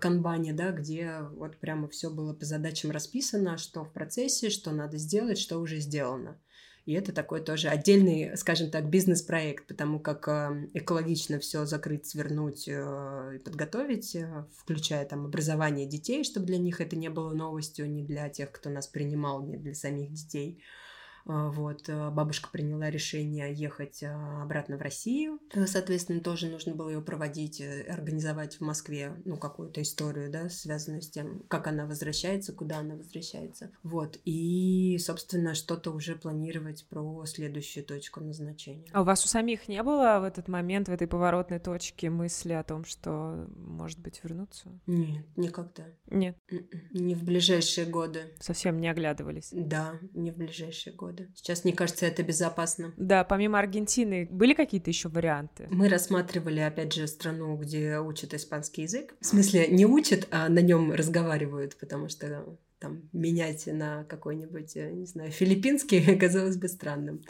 канбане, 0.00 0.52
да, 0.52 0.72
где 0.72 1.20
вот 1.34 1.56
прямо 1.56 1.88
все 1.88 2.10
было 2.10 2.32
по 2.32 2.44
задачам 2.44 2.90
расписано, 2.90 3.58
что 3.58 3.84
в 3.84 3.92
процессе, 3.92 4.50
что 4.50 4.70
надо 4.70 4.98
сделать, 4.98 5.38
что 5.38 5.58
уже 5.58 5.78
сделано. 5.80 6.38
И 6.88 6.94
это 6.94 7.12
такой 7.12 7.42
тоже 7.42 7.68
отдельный, 7.68 8.34
скажем 8.38 8.70
так, 8.70 8.88
бизнес-проект, 8.88 9.66
потому 9.66 10.00
как 10.00 10.26
э, 10.26 10.70
экологично 10.72 11.38
все 11.38 11.66
закрыть, 11.66 12.06
свернуть 12.06 12.66
э, 12.66 13.32
и 13.36 13.38
подготовить, 13.40 14.16
э, 14.16 14.46
включая 14.56 15.04
там 15.04 15.26
образование 15.26 15.86
детей, 15.86 16.24
чтобы 16.24 16.46
для 16.46 16.56
них 16.56 16.80
это 16.80 16.96
не 16.96 17.10
было 17.10 17.34
новостью, 17.34 17.90
ни 17.90 18.02
для 18.02 18.30
тех, 18.30 18.50
кто 18.50 18.70
нас 18.70 18.86
принимал, 18.86 19.42
ни 19.42 19.58
для 19.58 19.74
самих 19.74 20.14
детей. 20.14 20.62
А, 21.28 21.50
вот, 21.50 21.88
э, 21.88 22.10
бабушка 22.10 22.48
приняла 22.50 22.88
решение 22.90 23.52
ехать 23.52 24.02
а, 24.02 24.42
обратно 24.42 24.78
в 24.78 24.82
Россию. 24.82 25.38
Э, 25.52 25.66
соответственно, 25.66 26.20
тоже 26.20 26.48
нужно 26.48 26.74
было 26.74 26.88
ее 26.88 27.02
проводить, 27.02 27.60
э, 27.60 27.82
организовать 27.82 28.56
в 28.56 28.60
Москве, 28.62 29.12
ну, 29.26 29.36
какую-то 29.36 29.82
историю, 29.82 30.30
да, 30.30 30.48
связанную 30.48 31.02
с 31.02 31.10
тем, 31.10 31.42
как 31.48 31.66
она 31.66 31.84
возвращается, 31.84 32.54
куда 32.54 32.78
она 32.78 32.94
возвращается. 32.94 33.70
Вот, 33.82 34.18
и, 34.24 34.96
собственно, 34.98 35.54
что-то 35.54 35.90
уже 35.90 36.16
планировать 36.16 36.86
про 36.88 37.26
следующую 37.26 37.84
точку 37.84 38.20
назначения. 38.20 38.86
А 38.92 39.02
у 39.02 39.04
вас 39.04 39.22
у 39.22 39.28
самих 39.28 39.68
не 39.68 39.82
было 39.82 40.20
в 40.20 40.24
этот 40.24 40.48
момент, 40.48 40.88
в 40.88 40.92
этой 40.92 41.06
поворотной 41.06 41.58
точке 41.58 42.08
мысли 42.08 42.54
о 42.54 42.64
том, 42.64 42.86
что, 42.86 43.46
может 43.54 43.98
быть, 43.98 44.20
вернуться? 44.24 44.70
Нет, 44.86 45.26
никогда. 45.36 45.84
Нет? 46.06 46.38
М-м, 46.50 46.68
не 46.92 47.14
в 47.14 47.22
ближайшие 47.22 47.86
годы. 47.86 48.34
Совсем 48.40 48.80
не 48.80 48.88
оглядывались? 48.88 49.50
Да, 49.52 49.98
не 50.14 50.30
в 50.30 50.36
ближайшие 50.38 50.94
годы 50.96 51.17
года. 51.18 51.30
Сейчас, 51.34 51.64
мне 51.64 51.72
кажется, 51.72 52.06
это 52.06 52.22
безопасно. 52.22 52.92
Да, 52.96 53.24
помимо 53.24 53.58
Аргентины, 53.58 54.28
были 54.30 54.54
какие-то 54.54 54.90
еще 54.90 55.08
варианты? 55.08 55.68
Мы 55.70 55.88
рассматривали, 55.88 56.60
опять 56.60 56.92
же, 56.92 57.06
страну, 57.06 57.56
где 57.56 57.98
учат 57.98 58.34
испанский 58.34 58.82
язык. 58.82 59.14
В 59.20 59.26
смысле, 59.26 59.68
не 59.68 59.86
учат, 59.86 60.28
а 60.30 60.48
на 60.48 60.60
нем 60.60 60.92
разговаривают, 60.92 61.76
потому 61.78 62.08
что 62.08 62.58
там 62.78 63.08
менять 63.12 63.66
на 63.66 64.04
какой-нибудь, 64.04 64.76
не 64.76 65.04
знаю, 65.04 65.32
филиппинский 65.32 66.16
казалось 66.18 66.56
бы 66.56 66.68
странным. 66.68 67.24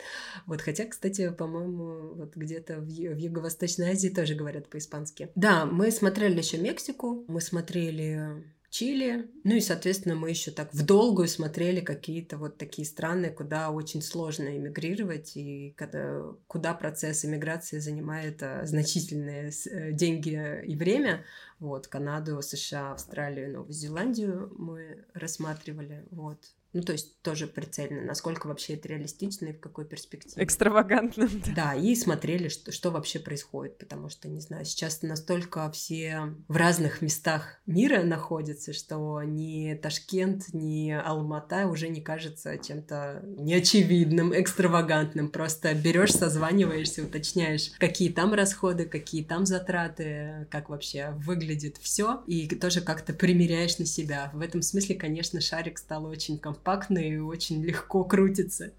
Вот, 0.46 0.60
хотя, 0.60 0.84
кстати, 0.84 1.30
по-моему, 1.30 2.14
вот 2.14 2.36
где-то 2.36 2.80
в, 2.80 2.84
в 2.84 3.16
Юго-Восточной 3.16 3.92
Азии 3.92 4.10
тоже 4.10 4.34
говорят 4.34 4.68
по-испански. 4.68 5.30
Да, 5.34 5.64
мы 5.64 5.90
смотрели 5.90 6.38
еще 6.38 6.58
Мексику, 6.58 7.24
мы 7.28 7.40
смотрели 7.40 8.44
Чили. 8.70 9.30
Ну 9.44 9.54
и, 9.54 9.60
соответственно, 9.60 10.14
мы 10.14 10.28
еще 10.28 10.50
так 10.50 10.72
в 10.74 10.84
долгую 10.84 11.26
смотрели 11.26 11.80
какие-то 11.80 12.36
вот 12.36 12.58
такие 12.58 12.86
страны, 12.86 13.30
куда 13.30 13.70
очень 13.70 14.02
сложно 14.02 14.56
эмигрировать 14.56 15.36
и 15.36 15.72
когда, 15.76 16.22
куда 16.46 16.74
процесс 16.74 17.24
эмиграции 17.24 17.78
занимает 17.78 18.42
а, 18.42 18.66
значительные 18.66 19.50
э, 19.70 19.92
деньги 19.92 20.62
и 20.66 20.76
время. 20.76 21.24
Вот, 21.58 21.88
Канаду, 21.88 22.42
США, 22.42 22.92
Австралию, 22.92 23.52
Новую 23.52 23.72
Зеландию 23.72 24.52
мы 24.58 25.04
рассматривали. 25.14 26.04
Вот. 26.10 26.38
Ну, 26.74 26.82
то 26.82 26.92
есть 26.92 27.22
тоже 27.22 27.46
прицельно, 27.46 28.02
насколько 28.02 28.46
вообще 28.46 28.74
это 28.74 28.88
реалистично 28.88 29.46
и 29.46 29.52
в 29.52 29.60
какой 29.60 29.86
перспективе. 29.86 30.44
Экстравагантно. 30.44 31.28
Да, 31.46 31.52
да 31.54 31.74
и 31.74 31.94
смотрели, 31.94 32.48
что, 32.48 32.72
что 32.72 32.90
вообще 32.90 33.18
происходит, 33.18 33.78
потому 33.78 34.10
что, 34.10 34.28
не 34.28 34.40
знаю, 34.40 34.66
сейчас 34.66 35.02
настолько 35.02 35.70
все 35.70 36.34
в 36.46 36.56
разных 36.56 37.00
местах 37.00 37.60
мира 37.64 38.02
находятся, 38.02 38.74
что 38.74 39.22
ни 39.22 39.74
Ташкент, 39.74 40.52
ни 40.52 40.90
Алмата 40.90 41.68
уже 41.68 41.88
не 41.88 42.02
кажется 42.02 42.58
чем-то 42.58 43.22
неочевидным, 43.24 44.38
экстравагантным. 44.38 45.30
Просто 45.30 45.74
берешь, 45.74 46.12
созваниваешься, 46.12 47.02
уточняешь, 47.02 47.70
какие 47.78 48.12
там 48.12 48.34
расходы, 48.34 48.84
какие 48.84 49.24
там 49.24 49.46
затраты, 49.46 50.46
как 50.50 50.68
вообще 50.68 51.14
выглядит 51.16 51.78
все, 51.78 52.22
и 52.26 52.46
тоже 52.46 52.82
как-то 52.82 53.14
примеряешь 53.14 53.78
на 53.78 53.86
себя. 53.86 54.30
В 54.34 54.42
этом 54.42 54.60
смысле, 54.60 54.96
конечно, 54.96 55.40
шарик 55.40 55.78
стал 55.78 56.04
очень 56.04 56.38
комфортным 56.38 56.57
компактный 56.58 57.10
и 57.10 57.18
очень 57.18 57.62
легко 57.64 58.04
крутится. 58.04 58.72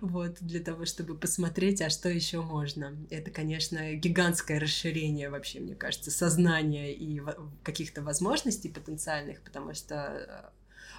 Вот, 0.00 0.36
для 0.40 0.60
того, 0.60 0.84
чтобы 0.86 1.14
посмотреть, 1.14 1.80
а 1.80 1.90
что 1.90 2.08
еще 2.08 2.42
можно. 2.42 2.96
Это, 3.10 3.30
конечно, 3.30 3.94
гигантское 3.94 4.58
расширение 4.58 5.30
вообще, 5.30 5.60
мне 5.60 5.74
кажется, 5.74 6.10
сознания 6.10 6.92
и 6.94 7.22
каких-то 7.62 8.02
возможностей 8.02 8.68
потенциальных, 8.68 9.40
потому 9.42 9.74
что 9.74 9.94
э, 9.94 10.50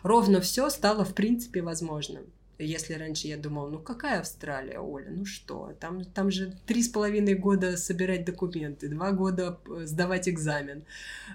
ровно 0.04 0.40
все 0.42 0.70
стало, 0.70 1.04
в 1.04 1.14
принципе, 1.14 1.62
возможным. 1.62 2.26
Если 2.60 2.94
раньше 2.94 3.28
я 3.28 3.38
думала, 3.38 3.70
ну 3.70 3.80
какая 3.80 4.20
Австралия, 4.20 4.80
Оля, 4.80 5.10
ну 5.10 5.26
что, 5.26 5.76
там, 5.80 6.06
там 6.06 6.30
же 6.30 6.56
три 6.68 6.84
с 6.84 6.90
половиной 6.90 7.34
года 7.34 7.78
собирать 7.78 8.26
документы, 8.26 8.90
два 8.90 9.12
года 9.12 9.60
э, 9.66 9.86
сдавать 9.86 10.30
экзамен, 10.30 10.84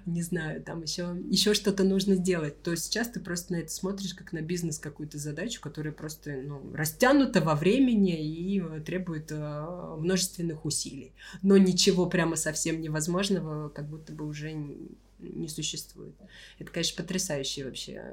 не 0.07 0.23
знаю, 0.23 0.63
там 0.63 0.83
еще, 0.83 1.17
еще 1.29 1.55
что-то 1.55 1.83
нужно 1.83 2.17
делать, 2.17 2.63
то 2.63 2.77
сейчас 2.77 3.09
ты 3.09 3.19
просто 3.19 3.55
на 3.55 3.57
это 3.57 3.73
смотришь 3.73 4.15
как 4.15 4.33
на 4.33 4.43
бизнес 4.43 4.79
какую-то 4.79 5.19
задачу, 5.19 5.61
которая 5.61 5.93
просто 5.93 6.41
ну, 6.43 6.73
растянута 6.73 7.41
во 7.41 7.57
времени 7.57 8.17
и 8.25 8.61
э, 8.61 8.81
требует 8.81 9.33
э, 9.33 9.97
множественных 9.99 10.65
усилий. 10.65 11.13
Но 11.43 11.57
ничего 11.57 12.07
прямо 12.07 12.37
совсем 12.37 12.81
невозможного 12.81 13.71
как 13.71 13.89
будто 13.89 14.13
бы 14.13 14.25
уже 14.25 14.53
не 15.19 15.49
существует. 15.49 16.15
Это, 16.61 16.71
конечно, 16.71 17.03
потрясающий 17.03 17.65
вообще, 17.65 18.05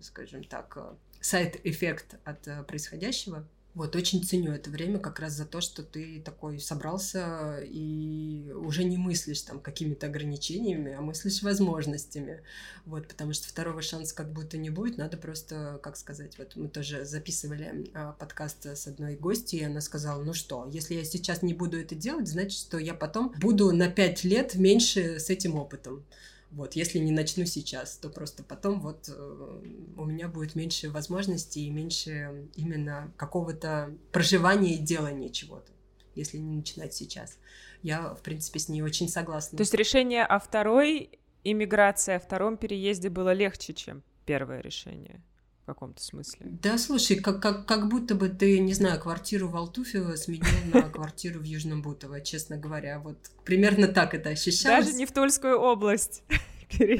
скажем 0.00 0.42
так, 0.44 0.96
сайт-эффект 1.20 2.16
от 2.24 2.46
э, 2.48 2.62
происходящего. 2.64 3.46
Вот, 3.74 3.94
очень 3.94 4.24
ценю 4.24 4.52
это 4.52 4.68
время 4.68 4.98
как 4.98 5.20
раз 5.20 5.34
за 5.34 5.44
то, 5.44 5.60
что 5.60 5.84
ты 5.84 6.20
такой 6.24 6.58
собрался 6.58 7.60
и 7.60 8.50
уже 8.52 8.82
не 8.82 8.98
мыслишь 8.98 9.42
там 9.42 9.60
какими-то 9.60 10.08
ограничениями, 10.08 10.92
а 10.92 11.00
мыслишь 11.00 11.42
возможностями. 11.42 12.42
Вот, 12.84 13.06
потому 13.06 13.32
что 13.32 13.46
второго 13.46 13.80
шанса 13.80 14.12
как 14.12 14.32
будто 14.32 14.58
не 14.58 14.70
будет, 14.70 14.98
надо 14.98 15.16
просто, 15.16 15.78
как 15.84 15.96
сказать, 15.96 16.36
вот 16.36 16.56
мы 16.56 16.68
тоже 16.68 17.04
записывали 17.04 17.88
а, 17.94 18.12
подкаст 18.12 18.66
с 18.66 18.88
одной 18.88 19.14
гостьей, 19.14 19.60
и 19.60 19.66
она 19.66 19.80
сказала, 19.80 20.20
ну 20.24 20.32
что, 20.32 20.68
если 20.72 20.94
я 20.94 21.04
сейчас 21.04 21.42
не 21.42 21.54
буду 21.54 21.78
это 21.78 21.94
делать, 21.94 22.26
значит, 22.26 22.58
что 22.58 22.76
я 22.76 22.94
потом 22.94 23.32
буду 23.40 23.70
на 23.70 23.88
пять 23.88 24.24
лет 24.24 24.56
меньше 24.56 25.20
с 25.20 25.30
этим 25.30 25.54
опытом. 25.54 26.04
Вот, 26.50 26.74
если 26.74 26.98
не 26.98 27.12
начну 27.12 27.44
сейчас, 27.44 27.96
то 27.96 28.08
просто 28.08 28.42
потом 28.42 28.80
вот 28.80 29.08
э, 29.08 29.60
у 29.96 30.04
меня 30.04 30.26
будет 30.26 30.56
меньше 30.56 30.90
возможностей 30.90 31.66
и 31.66 31.70
меньше 31.70 32.48
именно 32.56 33.12
какого-то 33.16 33.94
проживания 34.10 34.74
и 34.74 34.78
делания 34.78 35.28
чего-то, 35.28 35.70
если 36.16 36.38
не 36.38 36.56
начинать 36.56 36.92
сейчас. 36.92 37.38
Я, 37.82 38.14
в 38.14 38.22
принципе, 38.22 38.58
с 38.58 38.68
ней 38.68 38.82
очень 38.82 39.08
согласна. 39.08 39.58
То 39.58 39.62
есть 39.62 39.74
решение 39.74 40.24
о 40.24 40.40
второй 40.40 41.20
иммиграции, 41.44 42.14
о 42.14 42.18
втором 42.18 42.56
переезде 42.56 43.10
было 43.10 43.32
легче, 43.32 43.72
чем 43.72 44.02
первое 44.26 44.60
решение? 44.60 45.22
В 45.62 45.66
каком-то 45.66 46.02
смысле. 46.02 46.46
Да, 46.62 46.78
слушай, 46.78 47.16
как, 47.16 47.40
как, 47.40 47.66
как 47.66 47.88
будто 47.88 48.14
бы 48.14 48.28
ты, 48.28 48.58
не 48.58 48.74
знаю, 48.74 49.00
квартиру 49.00 49.48
в 49.48 49.56
Алтуфево 49.56 50.16
сменил 50.16 50.44
на 50.72 50.82
квартиру 50.90 51.40
в 51.40 51.44
Южном 51.44 51.82
Бутово, 51.82 52.20
честно 52.20 52.56
говоря. 52.56 52.98
Вот 52.98 53.18
примерно 53.44 53.88
так 53.88 54.14
это 54.14 54.30
ощущалось. 54.30 54.86
Даже 54.86 54.96
не 54.96 55.06
в 55.06 55.12
Тульскую 55.12 55.58
область. 55.58 56.22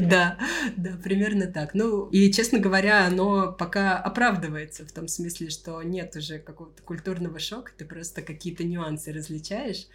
Да, 0.01 0.37
да, 0.77 0.97
примерно 1.03 1.47
так. 1.47 1.75
Ну, 1.75 2.09
и, 2.09 2.33
честно 2.33 2.59
говоря, 2.59 3.07
оно 3.07 3.53
пока 3.53 3.99
оправдывается 3.99 4.85
в 4.85 4.91
том 4.91 5.07
смысле, 5.07 5.49
что 5.49 5.81
нет 5.83 6.17
уже 6.17 6.41
какого-то 6.41 6.83
культурного 6.83 7.39
шока, 7.39 7.71
ты 7.77 7.85
просто 7.85 8.23
какие-то 8.23 8.65
нюансы 8.65 9.13
различаешь 9.13 9.87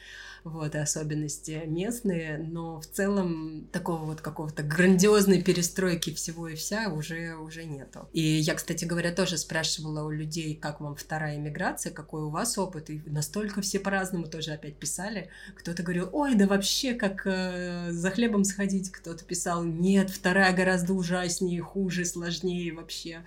вот, 0.45 0.75
и 0.75 0.77
особенности 0.77 1.63
местные, 1.65 2.37
но 2.37 2.79
в 2.79 2.85
целом 2.85 3.67
такого 3.71 4.05
вот 4.05 4.21
какого-то 4.21 4.61
грандиозной 4.61 5.41
перестройки 5.41 6.13
всего 6.13 6.47
и 6.47 6.55
вся 6.55 6.89
уже, 6.89 7.35
уже 7.35 7.65
нету. 7.65 8.07
И 8.13 8.21
я, 8.21 8.53
кстати 8.53 8.85
говоря, 8.85 9.11
тоже 9.11 9.39
спрашивала 9.39 10.03
у 10.03 10.11
людей, 10.11 10.55
как 10.55 10.81
вам 10.81 10.95
вторая 10.95 11.37
иммиграция, 11.37 11.91
какой 11.91 12.21
у 12.21 12.29
вас 12.29 12.59
опыт, 12.59 12.91
и 12.91 13.01
настолько 13.07 13.61
все 13.61 13.79
по-разному 13.79 14.27
тоже 14.27 14.51
опять 14.51 14.75
писали. 14.75 15.29
Кто-то 15.55 15.81
говорил, 15.81 16.09
ой, 16.13 16.35
да 16.35 16.45
вообще 16.45 16.93
как 16.93 17.23
э, 17.25 17.87
за 17.91 18.11
хлебом 18.11 18.43
сходить, 18.43 18.91
кто-то 18.91 19.25
писал, 19.25 19.63
нет, 19.63 20.11
вторая 20.11 20.55
гораздо 20.55 20.93
ужаснее, 20.93 21.61
хуже, 21.61 22.05
сложнее 22.05 22.71
вообще. 22.71 23.25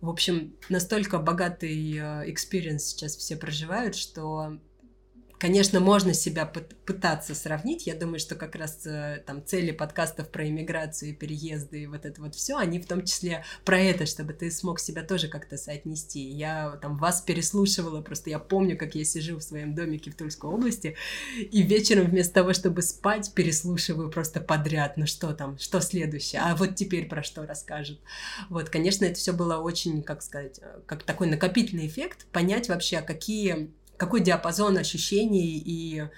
В 0.00 0.08
общем, 0.08 0.54
настолько 0.68 1.18
богатый 1.18 1.98
experience 2.30 2.84
сейчас 2.84 3.16
все 3.16 3.36
проживают, 3.36 3.96
что 3.96 4.58
Конечно, 5.42 5.80
можно 5.80 6.14
себя 6.14 6.46
пытаться 6.46 7.34
сравнить. 7.34 7.88
Я 7.88 7.96
думаю, 7.96 8.20
что 8.20 8.36
как 8.36 8.54
раз 8.54 8.86
э, 8.86 9.24
там 9.26 9.44
цели 9.44 9.72
подкастов 9.72 10.30
про 10.30 10.48
иммиграцию, 10.48 11.16
переезды 11.16 11.82
и 11.82 11.86
вот 11.88 12.06
это 12.06 12.22
вот 12.22 12.36
все, 12.36 12.58
они 12.58 12.78
в 12.78 12.86
том 12.86 13.04
числе 13.04 13.44
про 13.64 13.76
это, 13.76 14.06
чтобы 14.06 14.34
ты 14.34 14.52
смог 14.52 14.78
себя 14.78 15.02
тоже 15.02 15.26
как-то 15.26 15.56
соотнести. 15.56 16.20
Я 16.20 16.78
там 16.80 16.96
вас 16.96 17.22
переслушивала, 17.22 18.02
просто 18.02 18.30
я 18.30 18.38
помню, 18.38 18.78
как 18.78 18.94
я 18.94 19.04
сижу 19.04 19.38
в 19.38 19.42
своем 19.42 19.74
домике 19.74 20.12
в 20.12 20.14
Тульской 20.14 20.48
области, 20.48 20.94
и 21.36 21.62
вечером 21.62 22.06
вместо 22.06 22.34
того, 22.34 22.52
чтобы 22.52 22.80
спать, 22.82 23.34
переслушиваю 23.34 24.12
просто 24.12 24.40
подряд, 24.40 24.96
ну 24.96 25.06
что 25.08 25.32
там, 25.32 25.58
что 25.58 25.80
следующее, 25.80 26.40
а 26.40 26.54
вот 26.54 26.76
теперь 26.76 27.08
про 27.08 27.24
что 27.24 27.44
расскажет. 27.44 27.98
Вот, 28.48 28.70
конечно, 28.70 29.06
это 29.06 29.16
все 29.16 29.32
было 29.32 29.56
очень, 29.56 30.04
как 30.04 30.22
сказать, 30.22 30.60
э, 30.62 30.82
как 30.86 31.02
такой 31.02 31.26
накопительный 31.26 31.88
эффект, 31.88 32.26
понять 32.30 32.68
вообще, 32.68 33.00
какие 33.00 33.72
какой 34.02 34.20
диапазон 34.20 34.78
ощущений 34.78 35.62
и 35.64 36.08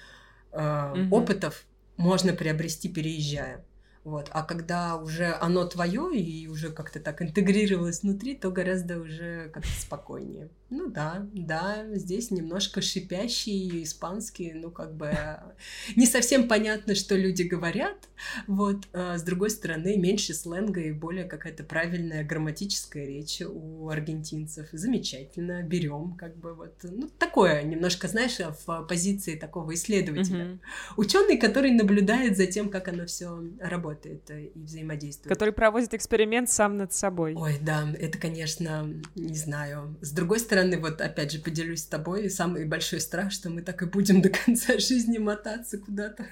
э, 0.53 0.93
угу. 0.93 1.16
опытов 1.16 1.66
можно 1.99 2.32
приобрести, 2.32 2.89
переезжая. 2.89 3.62
Вот. 4.05 4.30
А 4.32 4.43
когда 4.43 4.97
уже 4.97 5.35
оно 5.39 5.66
твое 5.66 6.18
и 6.18 6.49
уже 6.49 6.70
как-то 6.70 6.99
так 6.99 7.20
интегрировалось 7.20 8.03
внутри, 8.03 8.37
то 8.37 8.51
гораздо 8.51 9.01
уже 9.01 9.51
как-то 9.53 9.68
спокойнее. 9.78 10.49
Ну 10.70 10.88
да, 10.88 11.26
да, 11.32 11.84
здесь 11.92 12.30
немножко 12.30 12.80
шипящий 12.80 13.84
испанский, 13.84 14.52
ну 14.54 14.70
как 14.70 14.94
бы 14.96 15.12
не 15.96 16.06
совсем 16.06 16.48
понятно, 16.48 16.94
что 16.94 17.16
люди 17.16 17.42
говорят, 17.42 18.08
вот. 18.46 18.88
А 18.92 19.16
с 19.16 19.22
другой 19.22 19.50
стороны, 19.50 19.96
меньше 19.96 20.34
сленга 20.34 20.80
и 20.80 20.90
более 20.90 21.24
какая-то 21.24 21.64
правильная 21.64 22.24
грамматическая 22.24 23.06
речь 23.06 23.40
у 23.40 23.88
аргентинцев. 23.88 24.68
Замечательно, 24.72 25.62
берем, 25.62 26.16
как 26.18 26.36
бы 26.36 26.54
вот, 26.54 26.74
ну 26.82 27.08
такое 27.18 27.62
немножко, 27.62 28.08
знаешь, 28.08 28.38
в 28.66 28.86
позиции 28.88 29.36
такого 29.36 29.74
исследователя, 29.74 30.44
mm-hmm. 30.44 30.58
ученый, 30.96 31.38
который 31.38 31.70
наблюдает 31.70 32.36
за 32.36 32.46
тем, 32.46 32.68
как 32.68 32.88
оно 32.88 33.06
все 33.06 33.40
работает 33.60 34.28
и 34.30 34.50
взаимодействует, 34.54 35.28
который 35.28 35.52
проводит 35.52 35.94
эксперимент 35.94 36.50
сам 36.50 36.78
над 36.78 36.92
собой. 36.92 37.34
Ой, 37.34 37.58
да, 37.60 37.88
это, 37.98 38.18
конечно, 38.18 38.90
не 39.14 39.36
знаю. 39.36 39.96
С 40.00 40.10
другой 40.10 40.40
стороны 40.40 40.63
стороны, 40.64 40.78
вот 40.78 41.00
опять 41.00 41.32
же 41.32 41.38
поделюсь 41.38 41.82
с 41.82 41.86
тобой, 41.86 42.30
самый 42.30 42.64
большой 42.64 43.00
страх, 43.00 43.32
что 43.32 43.50
мы 43.50 43.62
так 43.62 43.82
и 43.82 43.86
будем 43.86 44.22
до 44.22 44.30
конца 44.30 44.78
жизни 44.78 45.18
мотаться 45.18 45.78
куда-то. 45.78 46.26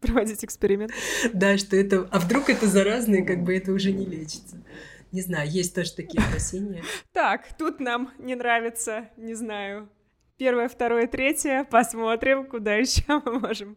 Проводить 0.00 0.44
эксперимент. 0.44 0.92
Да, 1.32 1.56
что 1.58 1.76
это... 1.76 2.08
А 2.10 2.18
вдруг 2.18 2.50
это 2.50 2.66
заразно, 2.66 3.16
и 3.16 3.22
как 3.24 3.44
бы 3.44 3.56
это 3.56 3.72
уже 3.72 3.92
не 3.92 4.04
лечится. 4.04 4.56
Не 5.12 5.20
знаю, 5.20 5.48
есть 5.48 5.74
тоже 5.74 5.92
такие 5.92 6.22
опасения. 6.24 6.82
Так, 7.12 7.56
тут 7.56 7.80
нам 7.80 8.10
не 8.18 8.34
нравится, 8.34 9.10
не 9.16 9.34
знаю, 9.34 9.88
первое, 10.38 10.68
второе, 10.68 11.06
третье, 11.06 11.64
посмотрим, 11.70 12.46
куда 12.46 12.74
еще 12.74 13.02
мы 13.24 13.38
можем. 13.38 13.76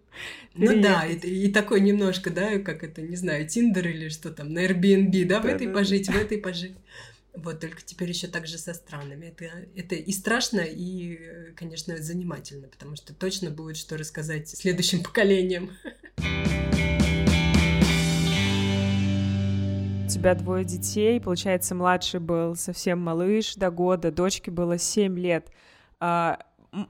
Ну 0.55 0.81
да, 0.81 1.05
и, 1.05 1.15
и 1.15 1.51
такой 1.51 1.81
немножко, 1.81 2.31
да, 2.31 2.57
как 2.59 2.83
это, 2.83 3.01
не 3.01 3.17
знаю, 3.17 3.47
Тиндер 3.47 3.88
или 3.88 4.09
что 4.09 4.31
там, 4.31 4.53
на 4.53 4.65
Airbnb, 4.65 5.25
да, 5.25 5.41
в 5.41 5.45
этой 5.45 5.67
пожить, 5.67 6.07
в 6.09 6.15
этой 6.15 6.38
пожить. 6.39 6.75
Вот 7.38 7.59
только 7.59 7.81
теперь 7.81 8.09
еще 8.09 8.27
также 8.27 8.57
со 8.57 8.73
странами. 8.73 9.27
Это, 9.27 9.45
это 9.75 9.95
и 9.95 10.11
страшно, 10.11 10.61
и, 10.61 11.51
конечно, 11.55 11.97
занимательно, 11.97 12.67
потому 12.67 12.95
что 12.95 13.13
точно 13.13 13.49
будет 13.49 13.77
что 13.77 13.97
рассказать 13.97 14.49
следующим 14.49 15.03
поколениям. 15.03 15.71
У 20.05 20.07
тебя 20.07 20.36
двое 20.36 20.63
детей, 20.63 21.19
получается, 21.19 21.75
младший 21.75 22.19
был 22.19 22.55
совсем 22.55 22.99
малыш 22.99 23.55
до 23.55 23.69
года, 23.69 24.11
дочке 24.11 24.51
было 24.51 24.77
7 24.77 25.19
лет. 25.19 25.51
А, 25.99 26.39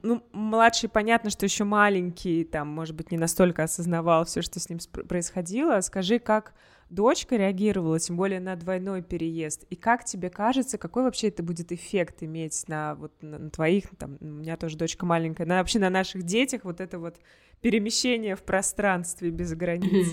ну, 0.03 0.23
младший, 0.31 0.89
понятно, 0.89 1.29
что 1.29 1.45
еще 1.45 1.63
маленький, 1.63 2.43
там, 2.43 2.67
может 2.67 2.95
быть, 2.95 3.11
не 3.11 3.17
настолько 3.17 3.63
осознавал 3.63 4.25
все, 4.25 4.41
что 4.41 4.59
с 4.59 4.69
ним 4.69 4.79
происходило. 5.07 5.79
Скажи, 5.81 6.19
как 6.19 6.53
дочка 6.89 7.35
реагировала, 7.35 7.99
тем 7.99 8.17
более 8.17 8.39
на 8.39 8.55
двойной 8.55 9.01
переезд. 9.01 9.65
И 9.69 9.75
как 9.75 10.05
тебе 10.05 10.29
кажется, 10.29 10.77
какой 10.77 11.03
вообще 11.03 11.27
это 11.29 11.43
будет 11.43 11.71
эффект 11.71 12.23
иметь 12.23 12.63
на 12.67 12.95
вот 12.95 13.11
на, 13.21 13.37
на 13.39 13.49
твоих, 13.49 13.85
там, 13.97 14.17
у 14.19 14.25
меня 14.25 14.57
тоже 14.57 14.77
дочка 14.77 15.05
маленькая, 15.05 15.45
на 15.45 15.57
вообще 15.57 15.79
на 15.79 15.89
наших 15.89 16.23
детях 16.23 16.61
вот 16.63 16.81
это 16.81 16.99
вот 16.99 17.17
перемещение 17.61 18.35
в 18.35 18.43
пространстве 18.43 19.31
без 19.31 19.53
границ. 19.53 20.07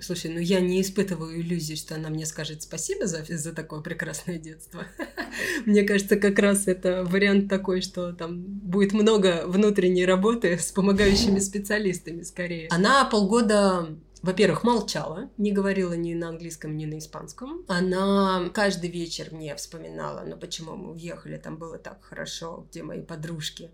Слушай, 0.00 0.32
ну 0.32 0.40
я 0.40 0.60
не 0.60 0.80
испытываю 0.80 1.40
иллюзий, 1.40 1.76
что 1.76 1.94
она 1.94 2.08
мне 2.08 2.26
скажет 2.26 2.62
спасибо 2.62 3.06
за, 3.06 3.24
за 3.28 3.52
такое 3.54 3.80
прекрасное 3.80 4.38
детство. 4.38 4.84
мне 5.66 5.84
кажется, 5.84 6.16
как 6.16 6.38
раз 6.40 6.66
это 6.66 7.04
вариант 7.04 7.48
такой, 7.48 7.80
что 7.80 8.12
там 8.12 8.42
будет 8.42 8.92
много 8.92 9.44
внутренней 9.46 10.04
работы 10.04 10.58
с 10.58 10.72
помогающими 10.72 11.38
специалистами 11.38 12.22
скорее. 12.22 12.66
Она 12.70 13.04
полгода 13.04 13.96
во-первых, 14.24 14.64
молчала, 14.64 15.30
не 15.36 15.52
говорила 15.52 15.92
ни 15.92 16.14
на 16.14 16.30
английском, 16.30 16.76
ни 16.76 16.86
на 16.86 16.98
испанском. 16.98 17.64
Она 17.68 18.48
каждый 18.54 18.88
вечер 18.90 19.28
мне 19.32 19.54
вспоминала, 19.54 20.24
ну 20.26 20.38
почему 20.38 20.76
мы 20.76 20.92
уехали, 20.92 21.36
там 21.36 21.58
было 21.58 21.76
так 21.76 22.02
хорошо, 22.02 22.66
где 22.70 22.82
мои 22.82 23.02
подружки 23.02 23.70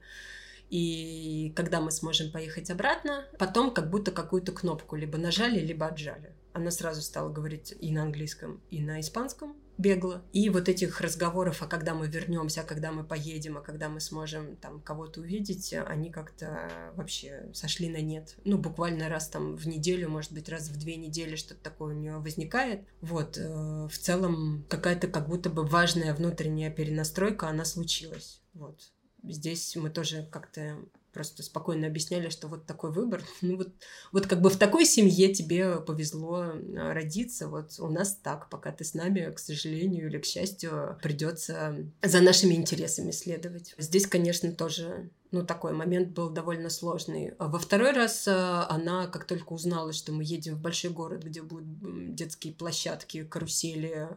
и 0.71 1.53
когда 1.57 1.81
мы 1.81 1.91
сможем 1.91 2.31
поехать 2.31 2.71
обратно, 2.71 3.25
потом 3.39 3.73
как 3.73 3.91
будто 3.91 4.13
какую-то 4.13 4.53
кнопку 4.53 4.97
либо 4.97 5.19
нажали, 5.19 5.59
либо 5.59 5.87
отжали. 5.87 6.33
Она 6.53 6.71
сразу 6.71 7.03
стала 7.03 7.29
говорить 7.29 7.75
и 7.81 7.93
на 7.93 8.03
английском, 8.03 8.61
и 8.71 8.81
на 8.81 9.01
испанском 9.01 9.57
бегло. 9.81 10.23
И 10.33 10.51
вот 10.51 10.69
этих 10.69 11.01
разговоров, 11.01 11.63
а 11.63 11.67
когда 11.67 11.95
мы 11.95 12.07
вернемся, 12.07 12.61
а 12.61 12.65
когда 12.65 12.93
мы 12.93 13.05
поедем, 13.05 13.59
а 13.59 13.61
когда 13.61 13.89
мы 13.89 14.01
сможем 14.01 14.57
там 14.57 14.81
кого-то 14.81 15.21
увидеть, 15.21 15.73
они 15.73 16.11
как-то 16.11 16.71
вообще 16.95 17.51
сошли 17.55 17.89
на 17.89 18.01
нет. 18.01 18.37
Ну, 18.45 18.59
буквально 18.59 19.09
раз 19.09 19.29
там 19.29 19.57
в 19.57 19.67
неделю, 19.67 20.09
может 20.09 20.33
быть, 20.33 20.49
раз 20.49 20.69
в 20.69 20.79
две 20.79 20.97
недели 20.97 21.37
что-то 21.37 21.63
такое 21.63 21.95
у 21.95 21.99
нее 21.99 22.19
возникает. 22.19 22.85
Вот, 23.01 23.39
э, 23.39 23.89
в 23.91 23.99
целом 23.99 24.65
какая-то 24.69 25.09
как 25.09 25.29
будто 25.29 25.51
бы 25.51 25.65
важная 25.65 26.15
внутренняя 26.15 26.71
перенастройка, 26.71 27.49
она 27.49 27.65
случилась. 27.65 28.41
Вот 28.55 28.81
здесь 29.23 29.77
мы 29.77 29.91
тоже 29.91 30.27
как-то 30.31 30.77
просто 31.13 31.43
спокойно 31.43 31.87
объясняли, 31.87 32.29
что 32.29 32.49
вот 32.49 32.67
такой 32.67 32.93
выбор. 32.93 33.23
Ну 33.43 33.57
вот, 33.57 33.71
вот 34.13 34.27
как 34.27 34.41
бы 34.43 34.51
в 34.51 34.57
такой 34.57 34.85
семье 34.85 35.33
тебе 35.33 35.81
повезло 35.81 36.43
а, 36.43 36.95
родиться. 36.95 37.49
Вот 37.49 37.79
у 37.79 37.89
нас 37.89 38.17
так, 38.23 38.49
пока 38.51 38.71
ты 38.71 38.85
с 38.85 38.95
нами, 38.95 39.33
к 39.33 39.39
сожалению 39.39 40.09
или 40.09 40.19
к 40.19 40.25
счастью, 40.25 40.99
придется 41.03 41.77
за 42.03 42.21
нашими 42.21 42.55
интересами 42.55 43.11
следовать. 43.11 43.75
Здесь, 43.79 44.07
конечно, 44.07 44.53
тоже 44.53 45.11
ну, 45.33 45.45
такой 45.45 45.73
момент 45.73 46.09
был 46.09 46.29
довольно 46.29 46.71
сложный. 46.71 47.35
А 47.39 47.49
во 47.49 47.59
второй 47.59 47.93
раз 47.93 48.27
а, 48.27 48.67
она, 48.69 49.07
как 49.07 49.25
только 49.25 49.53
узнала, 49.53 49.93
что 49.93 50.13
мы 50.13 50.25
едем 50.25 50.57
в 50.57 50.61
большой 50.61 50.91
город, 50.91 51.23
где 51.25 51.43
будут 51.43 52.15
детские 52.15 52.53
площадки, 52.53 53.25
карусели, 53.25 54.09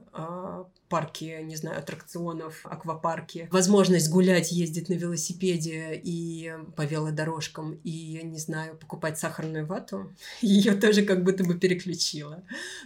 парки, 0.94 1.40
не 1.42 1.56
знаю, 1.56 1.80
аттракционов, 1.80 2.62
аквапарки, 2.66 3.48
возможность 3.52 4.12
гулять, 4.12 4.52
ездить 4.52 4.90
на 4.90 4.94
велосипеде 4.94 6.00
и 6.04 6.54
по 6.76 6.84
велодорожкам, 6.84 7.80
и, 7.84 8.20
не 8.22 8.38
знаю, 8.38 8.78
покупать 8.78 9.18
сахарную 9.18 9.66
вату, 9.66 10.14
ее 10.42 10.76
тоже 10.76 11.02
как 11.02 11.24
будто 11.24 11.44
бы 11.44 11.56
переключила. 11.56 12.44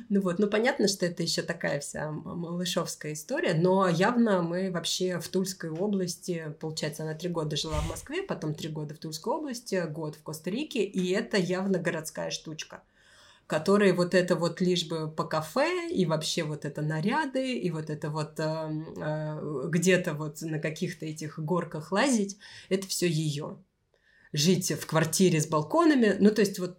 Ну 0.08 0.22
вот, 0.22 0.39
ну 0.39 0.47
понятно, 0.47 0.88
что 0.88 1.05
это 1.05 1.22
еще 1.22 1.41
такая 1.41 1.82
вся 1.82 2.10
малышовская 2.10 3.12
история, 3.12 3.53
но 3.55 3.89
явно 3.89 4.41
мы 4.41 4.72
вообще 4.72 5.20
в 5.20 5.28
Тульской 5.28 5.70
области, 5.70 6.55
получается, 6.62 7.03
она 7.03 7.14
три 7.14 7.28
года 7.28 7.58
жила 7.58 7.82
в 7.82 7.89
Москве, 7.89 8.24
потом 8.24 8.53
три 8.53 8.70
года 8.70 8.95
в 8.95 8.99
Тульской 8.99 9.34
области, 9.34 9.86
год 9.86 10.16
в 10.16 10.24
Коста-Рике, 10.24 10.86
и 10.86 11.12
это 11.12 11.36
явно 11.36 11.78
городская 11.78 12.32
штучка 12.32 12.84
которые 13.48 13.93
вот 13.93 14.14
это 14.14 14.36
вот 14.36 14.60
лишь 14.60 14.88
бы 14.88 15.10
по 15.10 15.24
кафе, 15.24 15.89
и 15.89 16.06
вообще 16.06 16.43
вот 16.43 16.66
это 16.66 16.82
наряды, 16.82 17.58
и 17.58 17.72
вот 17.72 17.89
это 17.89 18.10
вот 18.10 18.39
э, 18.39 18.43
э, 18.43 19.68
где-то 19.70 20.14
вот 20.14 20.41
на 20.41 20.60
каких-то 20.60 21.06
этих 21.06 21.39
горках 21.39 21.93
лазить, 21.93 22.38
это 22.68 22.88
все 22.88 23.08
ее. 23.08 23.58
Жить 24.34 24.72
в 24.72 24.86
квартире 24.86 25.39
с 25.39 25.48
балконами, 25.48 26.18
ну 26.20 26.30
то 26.32 26.41
есть 26.41 26.60
вот 26.60 26.78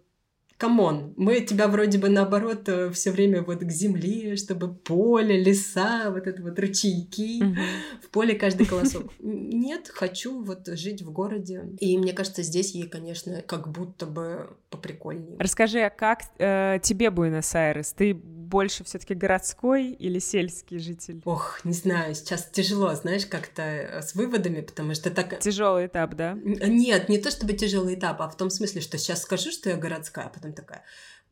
come 0.59 0.90
on, 0.90 1.13
мы 1.15 1.39
тебя 1.39 1.69
вроде 1.69 1.97
бы 1.97 2.09
наоборот 2.09 2.67
э, 2.67 2.91
все 2.91 3.11
время 3.11 3.41
вот 3.41 3.59
к 3.59 3.71
земле, 3.71 4.35
чтобы 4.35 4.73
поле, 4.73 5.41
леса, 5.41 6.11
вот 6.11 6.27
это 6.27 6.43
вот 6.43 6.59
ручейки, 6.59 7.41
в 8.03 8.09
поле 8.09 8.35
каждый 8.35 8.67
колосок. 8.67 9.11
Нет, 9.19 9.87
хочу 9.87 10.43
вот 10.43 10.67
жить 10.67 11.01
в 11.01 11.11
городе. 11.11 11.63
И 11.79 11.97
мне 11.97 12.11
кажется, 12.11 12.43
здесь 12.43 12.75
ей, 12.75 12.89
конечно, 12.89 13.41
как 13.41 13.69
будто 13.69 14.05
бы 14.05 14.49
поприкольнее. 14.69 15.37
Расскажи, 15.39 15.79
а 15.79 15.89
как 15.89 16.23
э, 16.37 16.79
тебе 16.83 17.09
Буэнос-Айрес? 17.09 17.93
Ты 17.93 18.13
больше 18.13 18.83
все-таки 18.83 19.13
городской 19.13 19.91
или 19.91 20.19
сельский 20.19 20.79
житель? 20.79 21.21
Ох, 21.23 21.63
не 21.63 21.73
знаю, 21.73 22.15
сейчас 22.15 22.49
тяжело, 22.51 22.93
знаешь, 22.95 23.25
как-то 23.25 23.61
э, 23.61 24.01
с 24.01 24.15
выводами, 24.15 24.61
потому 24.61 24.93
что 24.95 25.09
так... 25.09 25.39
Тяжелый 25.39 25.85
этап, 25.85 26.15
да? 26.15 26.37
Нет, 26.43 27.07
не 27.07 27.19
то 27.19 27.31
чтобы 27.31 27.53
тяжелый 27.53 27.95
этап, 27.95 28.21
а 28.21 28.27
в 28.27 28.35
том 28.35 28.49
смысле, 28.49 28.81
что 28.81 28.97
сейчас 28.97 29.21
скажу, 29.21 29.51
что 29.51 29.69
я 29.69 29.77
городская, 29.77 30.25
а 30.25 30.29
потом 30.29 30.48
такая, 30.53 30.83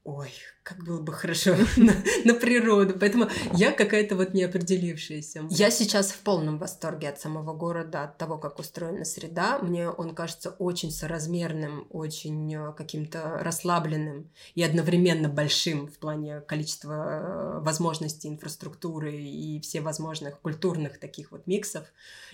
ой, 0.08 0.32
как 0.64 0.84
было 0.86 1.02
бы 1.02 1.12
хорошо 1.12 1.56
на, 1.78 1.94
на 2.24 2.34
природу. 2.34 2.96
Поэтому 2.98 3.28
я 3.54 3.74
какая-то 3.74 4.16
вот 4.16 4.34
неопределившаяся. 4.34 5.46
Я 5.50 5.70
сейчас 5.70 6.12
в 6.12 6.20
полном 6.20 6.58
восторге 6.58 7.10
от 7.10 7.20
самого 7.20 7.54
города, 7.54 8.06
от 8.06 8.18
того, 8.18 8.38
как 8.38 8.58
устроена 8.58 9.04
среда. 9.04 9.60
Мне 9.60 9.90
он 9.90 10.16
кажется 10.16 10.52
очень 10.52 10.92
соразмерным, 10.92 11.88
очень 11.90 12.56
э, 12.56 12.74
каким-то 12.74 13.40
расслабленным 13.42 14.32
и 14.56 14.64
одновременно 14.64 15.28
большим 15.28 15.88
в 15.88 15.98
плане 16.00 16.40
количества 16.40 16.94
э, 16.94 17.60
возможностей 17.60 18.30
инфраструктуры 18.30 19.14
и 19.14 19.60
всевозможных 19.60 20.40
культурных 20.40 21.00
таких 21.00 21.32
вот 21.32 21.48
миксов. 21.48 21.84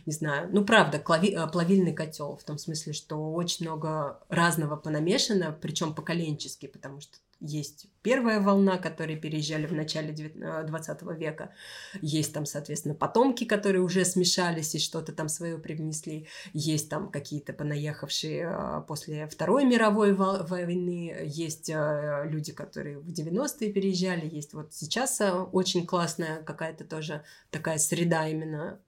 Не 0.06 0.14
знаю. 0.14 0.48
Ну, 0.52 0.64
правда, 0.64 1.00
клави... 1.00 1.34
Э, 1.36 1.48
плавильный 1.48 1.94
котел 1.94 2.38
в 2.38 2.44
том 2.44 2.60
смысле, 2.60 2.94
что 2.94 3.34
очень 3.34 3.66
много 3.66 4.20
разного 4.30 4.76
понамешано, 4.76 5.58
причем 5.60 5.96
поколенчески, 5.96 6.68
потому 6.68 7.02
что 7.02 7.18
есть 7.44 7.88
первая 8.02 8.40
волна, 8.40 8.78
которые 8.78 9.18
переезжали 9.18 9.66
в 9.66 9.74
начале 9.74 10.14
20 10.14 11.02
э, 11.02 11.16
века. 11.16 11.54
Есть 12.02 12.34
там, 12.34 12.46
соответственно, 12.46 12.96
потомки, 12.96 13.44
которые 13.44 13.82
уже 13.82 14.06
смешались 14.06 14.74
и 14.76 14.80
что-то 14.80 15.12
там 15.12 15.28
свое 15.28 15.58
привнесли. 15.58 16.28
Есть 16.54 16.90
там 16.90 17.12
какие-то 17.12 17.52
понаехавшие 17.52 18.50
э, 18.50 18.82
после 18.88 19.28
Второй 19.28 19.66
мировой 19.66 20.14
войны. 20.14 21.16
Есть 21.26 21.70
э, 21.70 22.24
люди, 22.30 22.54
которые 22.54 23.00
в 23.00 23.10
90-е 23.10 23.74
переезжали. 23.74 24.28
Есть 24.28 24.54
вот 24.54 24.74
сейчас 24.74 25.22
очень 25.52 25.86
классная 25.86 26.42
какая-то 26.44 26.86
тоже 26.86 27.24
такая 27.52 27.78
среда 27.78 28.28
именно 28.28 28.80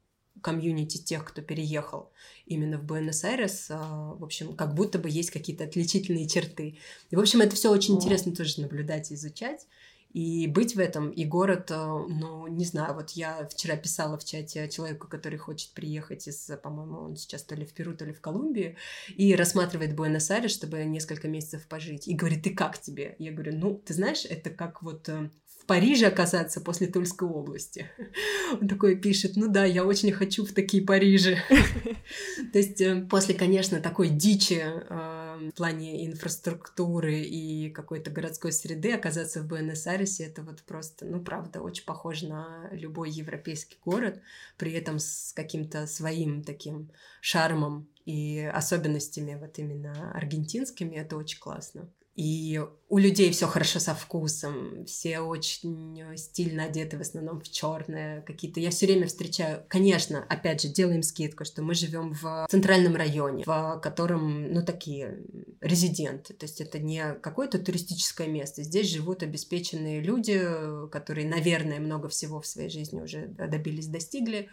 комьюнити 0.42 0.98
тех, 0.98 1.26
кто 1.26 1.42
переехал 1.42 2.12
именно 2.46 2.78
в 2.78 2.84
Буэнос-Айрес, 2.84 3.68
а, 3.70 4.14
в 4.14 4.24
общем, 4.24 4.56
как 4.56 4.74
будто 4.76 5.00
бы 5.00 5.10
есть 5.10 5.32
какие-то 5.32 5.64
отличительные 5.64 6.28
черты. 6.28 6.78
И, 7.10 7.16
в 7.16 7.20
общем, 7.20 7.42
это 7.42 7.56
все 7.56 7.72
очень 7.72 7.96
интересно 7.96 8.34
тоже 8.34 8.62
наблюдать 8.62 9.12
и 9.12 9.16
изучать 9.16 9.66
и 10.16 10.48
быть 10.48 10.78
в 10.78 10.80
этом, 10.80 11.10
и 11.10 11.26
город, 11.26 11.72
э, 11.72 11.76
ну, 11.76 12.48
не 12.48 12.64
знаю, 12.64 12.94
вот 12.94 13.12
я 13.12 13.46
вчера 13.52 13.76
писала 13.76 14.18
в 14.18 14.24
чате 14.24 14.70
человеку, 14.70 15.10
который 15.10 15.38
хочет 15.38 15.72
приехать 15.72 16.26
из, 16.30 16.50
по-моему, 16.64 17.00
он 17.00 17.18
сейчас 17.18 17.44
то 17.44 17.54
ли 17.54 17.66
в 17.66 17.74
Перу, 17.74 17.94
то 17.94 18.06
ли 18.06 18.14
в 18.14 18.22
Колумбию, 18.22 18.78
и 19.10 19.36
рассматривает 19.36 19.94
Буэнос-Айрес, 19.94 20.52
чтобы 20.54 20.86
несколько 20.86 21.28
месяцев 21.28 21.68
пожить, 21.68 22.08
и 22.08 22.16
говорит, 22.16 22.44
ты 22.44 22.52
как 22.52 22.80
тебе? 22.80 23.18
Я 23.20 23.34
говорю, 23.34 23.58
ну, 23.58 23.76
ты 23.76 23.94
знаешь, 23.94 24.24
это 24.24 24.52
как 24.52 24.82
вот 24.84 25.10
э, 25.10 25.32
в 25.66 25.68
Париже 25.68 26.06
оказаться 26.06 26.62
после 26.62 26.86
Тульской 26.86 27.28
области. 27.28 27.90
Он 28.62 28.68
такой 28.68 28.96
пишет, 28.96 29.32
ну 29.36 29.48
да, 29.48 29.66
я 29.66 29.84
очень 29.84 30.12
хочу 30.12 30.46
в 30.46 30.54
такие 30.54 30.86
Парижи. 30.86 31.40
То 32.54 32.60
есть 32.60 32.80
э, 32.82 33.02
после, 33.10 33.34
конечно, 33.34 33.82
такой 33.82 34.10
дичи 34.10 34.62
э, 34.64 35.50
в 35.50 35.52
плане 35.56 36.06
инфраструктуры 36.06 37.20
и 37.20 37.72
какой-то 37.72 38.12
городской 38.12 38.52
среды 38.52 38.94
оказаться 38.94 39.42
в 39.42 39.48
Буэнос-Айресе, 39.48 40.26
это 40.26 40.44
вот 40.44 40.62
просто, 40.62 41.06
ну 41.06 41.20
правда, 41.20 41.62
очень 41.62 41.86
похоже 41.86 42.28
на 42.28 42.70
любой 42.72 43.10
европейский 43.10 43.80
город, 43.84 44.22
при 44.58 44.72
этом 44.72 45.00
с 45.00 45.34
каким-то 45.34 45.88
своим 45.88 46.44
таким 46.44 46.92
шармом 47.22 47.88
и 48.06 48.40
особенностями 48.54 49.36
вот 49.42 49.58
именно 49.58 50.12
аргентинскими, 50.12 50.96
это 50.96 51.18
очень 51.18 51.40
классно. 51.40 51.90
И 52.16 52.62
у 52.88 52.98
людей 52.98 53.30
все 53.32 53.46
хорошо 53.46 53.80
со 53.80 53.94
вкусом, 53.94 54.86
все 54.86 55.20
очень 55.20 56.02
стильно 56.16 56.64
одеты, 56.64 56.98
в 56.98 57.02
основном 57.02 57.42
в 57.42 57.52
черное 57.52 58.22
какие-то. 58.22 58.62
Я 58.62 58.70
все 58.70 58.86
время 58.86 59.08
встречаю, 59.08 59.66
конечно, 59.68 60.24
опять 60.30 60.62
же, 60.62 60.70
делаем 60.70 61.04
скидку, 61.04 61.44
что 61.44 61.62
мы 61.62 61.74
живем 61.74 62.14
в 62.14 62.48
центральном 62.50 62.96
районе, 62.96 63.44
в 63.46 63.80
котором, 63.84 64.54
ну, 64.54 64.64
такие 64.64 65.20
резиденты. 65.60 66.34
То 66.34 66.46
есть 66.46 66.62
это 66.62 66.80
не 66.80 67.16
какое-то 67.16 67.60
туристическое 67.60 68.28
место. 68.28 68.64
Здесь 68.64 68.88
живут 68.90 69.22
обеспеченные 69.22 70.00
люди, 70.00 70.42
которые, 70.92 71.28
наверное, 71.28 71.82
много 71.82 72.08
всего 72.08 72.40
в 72.40 72.48
своей 72.48 72.70
жизни 72.70 73.02
уже 73.02 73.28
добились, 73.28 73.88
достигли. 73.88 74.50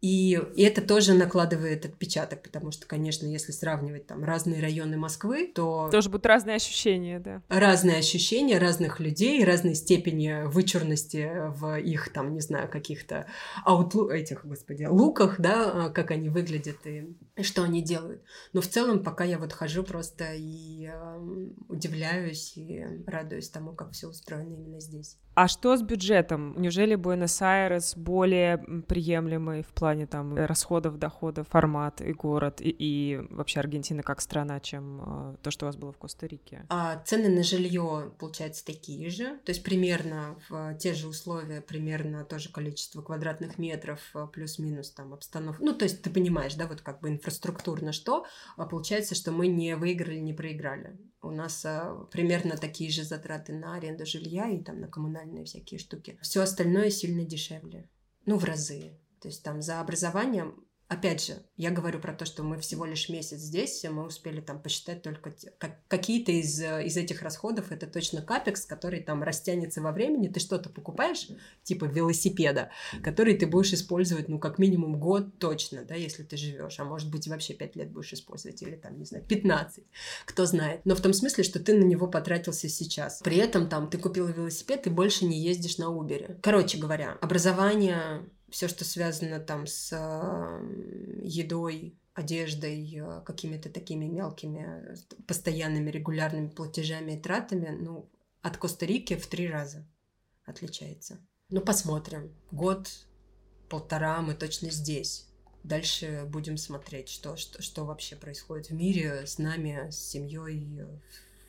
И, 0.00 0.38
это 0.56 0.82
тоже 0.82 1.14
накладывает 1.14 1.84
отпечаток, 1.84 2.42
потому 2.42 2.70
что, 2.70 2.86
конечно, 2.86 3.26
если 3.26 3.52
сравнивать 3.52 4.06
там 4.06 4.24
разные 4.24 4.60
районы 4.60 4.96
Москвы, 4.96 5.50
то... 5.54 5.88
Тоже 5.90 6.10
будут 6.10 6.26
разные 6.26 6.56
ощущения, 6.56 7.18
да. 7.18 7.42
Разные 7.48 7.96
ощущения 7.96 8.58
разных 8.58 9.00
людей, 9.00 9.44
разной 9.44 9.74
степени 9.74 10.46
вычурности 10.46 11.30
в 11.58 11.78
их, 11.78 12.12
там, 12.12 12.34
не 12.34 12.40
знаю, 12.40 12.68
каких-то 12.68 13.26
аутлу... 13.64 14.10
этих, 14.10 14.44
господи, 14.44 14.84
луках, 14.84 15.40
да, 15.40 15.88
как 15.90 16.10
они 16.10 16.28
выглядят 16.28 16.86
и 16.86 17.14
что 17.42 17.62
они 17.62 17.82
делают. 17.82 18.22
Но 18.52 18.60
в 18.60 18.66
целом, 18.66 19.02
пока 19.02 19.24
я 19.24 19.38
вот 19.38 19.52
хожу 19.52 19.82
просто 19.82 20.34
и 20.34 20.90
э, 20.92 21.46
удивляюсь 21.68 22.56
и 22.56 22.84
радуюсь 23.06 23.48
тому, 23.48 23.72
как 23.72 23.92
все 23.92 24.08
устроено 24.08 24.54
именно 24.54 24.80
здесь. 24.80 25.16
А 25.34 25.48
что 25.48 25.76
с 25.76 25.82
бюджетом? 25.82 26.54
Неужели 26.56 26.94
Буэнос-Айрес 26.94 27.94
более 27.96 28.56
приемлемый 28.56 29.62
в 29.62 29.68
плане 29.68 29.85
там 30.06 30.34
расходов, 30.34 30.98
доходов, 30.98 31.48
формат 31.48 32.00
и 32.00 32.12
город, 32.12 32.60
и, 32.60 32.70
и 32.70 33.16
вообще 33.30 33.60
Аргентина 33.60 34.02
как 34.02 34.20
страна, 34.20 34.60
чем 34.60 35.34
э, 35.34 35.36
то, 35.42 35.50
что 35.50 35.66
у 35.66 35.68
вас 35.68 35.76
было 35.76 35.92
в 35.92 35.98
Коста-Рике? 35.98 36.66
А 36.68 37.02
цены 37.04 37.28
на 37.28 37.42
жилье, 37.42 38.12
получается, 38.18 38.64
такие 38.64 39.10
же. 39.10 39.38
То 39.44 39.50
есть 39.50 39.62
примерно 39.62 40.38
в 40.48 40.74
те 40.74 40.94
же 40.94 41.08
условия, 41.08 41.60
примерно 41.60 42.24
то 42.24 42.38
же 42.38 42.50
количество 42.50 43.02
квадратных 43.02 43.58
метров, 43.58 44.00
э, 44.14 44.26
плюс-минус 44.32 44.90
там 44.90 45.14
обстановка. 45.14 45.62
Ну, 45.64 45.72
то 45.72 45.84
есть 45.84 46.02
ты 46.02 46.10
понимаешь, 46.10 46.54
да, 46.54 46.66
вот 46.66 46.80
как 46.80 47.00
бы 47.00 47.08
инфраструктурно 47.08 47.92
что. 47.92 48.24
А 48.56 48.66
получается, 48.66 49.14
что 49.14 49.32
мы 49.32 49.46
не 49.46 49.76
выиграли, 49.76 50.18
не 50.18 50.32
проиграли. 50.32 50.98
У 51.22 51.30
нас 51.30 51.64
а, 51.64 52.06
примерно 52.12 52.56
такие 52.56 52.90
же 52.90 53.02
затраты 53.02 53.52
на 53.52 53.74
аренду 53.74 54.06
жилья 54.06 54.48
и 54.48 54.62
там 54.62 54.80
на 54.80 54.88
коммунальные 54.88 55.44
всякие 55.44 55.78
штуки. 55.78 56.18
Все 56.22 56.40
остальное 56.42 56.90
сильно 56.90 57.24
дешевле. 57.24 57.88
Ну, 58.26 58.38
в 58.38 58.44
разы. 58.44 58.98
То 59.20 59.28
есть 59.28 59.42
там 59.42 59.62
за 59.62 59.80
образованием 59.80 60.66
Опять 60.88 61.26
же, 61.26 61.42
я 61.56 61.72
говорю 61.72 61.98
про 61.98 62.14
то, 62.14 62.24
что 62.24 62.44
мы 62.44 62.60
всего 62.60 62.84
лишь 62.84 63.08
месяц 63.08 63.38
здесь, 63.38 63.84
мы 63.90 64.06
успели 64.06 64.40
там 64.40 64.62
посчитать 64.62 65.02
только 65.02 65.34
как, 65.58 65.80
какие-то 65.88 66.30
из, 66.30 66.62
из 66.62 66.96
этих 66.96 67.22
расходов, 67.22 67.72
это 67.72 67.88
точно 67.88 68.22
капекс, 68.22 68.64
который 68.64 69.02
там 69.02 69.24
растянется 69.24 69.82
во 69.82 69.90
времени, 69.90 70.28
ты 70.28 70.38
что-то 70.38 70.70
покупаешь, 70.70 71.26
типа 71.64 71.86
велосипеда, 71.86 72.70
который 73.02 73.36
ты 73.36 73.48
будешь 73.48 73.72
использовать, 73.72 74.28
ну, 74.28 74.38
как 74.38 74.60
минимум 74.60 75.00
год 75.00 75.40
точно, 75.40 75.84
да, 75.84 75.96
если 75.96 76.22
ты 76.22 76.36
живешь, 76.36 76.78
а 76.78 76.84
может 76.84 77.10
быть, 77.10 77.26
вообще 77.26 77.54
5 77.54 77.74
лет 77.74 77.90
будешь 77.90 78.12
использовать, 78.12 78.62
или 78.62 78.76
там, 78.76 78.96
не 78.96 79.06
знаю, 79.06 79.24
15, 79.24 79.82
кто 80.24 80.46
знает. 80.46 80.82
Но 80.84 80.94
в 80.94 81.00
том 81.00 81.12
смысле, 81.12 81.42
что 81.42 81.58
ты 81.58 81.76
на 81.76 81.84
него 81.84 82.06
потратился 82.06 82.68
сейчас. 82.68 83.22
При 83.24 83.38
этом 83.38 83.68
там 83.68 83.90
ты 83.90 83.98
купил 83.98 84.28
велосипед 84.28 84.86
и 84.86 84.90
больше 84.90 85.24
не 85.24 85.40
ездишь 85.40 85.78
на 85.78 85.86
Uber. 85.86 86.38
Короче 86.42 86.78
говоря, 86.78 87.18
образование 87.20 88.24
все, 88.50 88.68
что 88.68 88.84
связано 88.84 89.40
там 89.40 89.66
с 89.66 89.92
едой, 91.22 91.98
одеждой, 92.16 92.98
э, 92.98 93.20
какими-то 93.24 93.68
такими 93.68 94.06
мелкими, 94.06 94.96
постоянными, 95.26 95.90
регулярными 95.90 96.48
платежами 96.48 97.12
и 97.12 97.20
тратами, 97.20 97.68
ну, 97.68 98.10
от 98.40 98.56
Коста-Рики 98.56 99.16
в 99.16 99.26
три 99.26 99.48
раза 99.48 99.86
отличается. 100.46 101.18
Ну, 101.50 101.60
посмотрим. 101.60 102.34
Год, 102.50 102.88
полтора 103.68 104.22
мы 104.22 104.34
точно 104.34 104.70
здесь. 104.70 105.28
Дальше 105.62 106.24
будем 106.26 106.56
смотреть, 106.56 107.08
что, 107.08 107.36
что, 107.36 107.60
что 107.60 107.84
вообще 107.84 108.16
происходит 108.16 108.70
в 108.70 108.74
мире 108.74 109.26
с 109.26 109.36
нами, 109.38 109.90
с 109.90 109.96
семьей, 109.96 110.86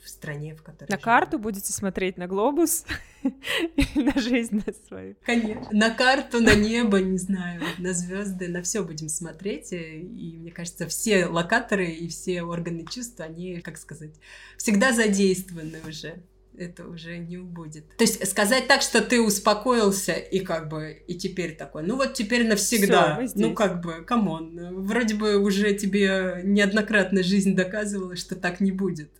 в 0.08 0.10
стране, 0.10 0.56
в 0.56 0.64
которой... 0.64 0.90
На 0.90 0.96
живем. 0.96 1.04
карту 1.04 1.40
будете 1.40 1.74
смотреть 1.74 2.18
на 2.18 2.28
глобус 2.28 2.86
на 3.96 4.20
жизнь 4.20 4.64
на 4.66 4.74
свою? 4.88 5.16
Конечно. 5.26 5.68
На 5.72 5.90
карту, 5.90 6.40
на 6.40 6.56
небо, 6.56 7.00
не 7.00 7.18
знаю, 7.18 7.62
на 7.78 7.94
звезды, 7.94 8.48
на 8.48 8.62
все 8.62 8.84
будем 8.84 9.10
смотреть. 9.10 9.74
И 9.74 10.38
мне 10.40 10.52
кажется, 10.52 10.88
все 10.88 11.26
локаторы 11.26 11.88
и 11.88 12.08
все 12.08 12.44
органы 12.44 12.86
чувств, 12.90 13.20
они, 13.20 13.60
как 13.60 13.78
сказать, 13.78 14.16
всегда 14.58 14.94
задействованы 14.94 15.82
уже 15.88 16.24
это 16.58 16.88
уже 16.88 17.18
не 17.18 17.38
будет. 17.38 17.96
То 17.98 18.04
есть 18.04 18.28
сказать 18.28 18.68
так, 18.68 18.82
что 18.82 19.02
ты 19.02 19.22
успокоился 19.22 20.14
и 20.14 20.40
как 20.40 20.70
бы 20.70 21.04
и 21.08 21.16
теперь 21.16 21.56
такой, 21.56 21.84
ну 21.84 21.96
вот 21.96 22.16
теперь 22.16 22.48
навсегда, 22.48 23.26
Всё, 23.28 23.34
ну 23.36 23.54
как 23.54 23.82
бы, 23.82 24.04
come 24.04 24.49
on, 24.49 24.84
вроде 24.84 25.16
бы 25.16 25.38
уже 25.38 25.74
тебе 25.74 26.42
неоднократно 26.44 27.24
жизнь 27.24 27.56
доказывала, 27.56 28.16
что 28.16 28.36
так 28.36 28.60
не 28.60 28.72
будет. 28.72 29.12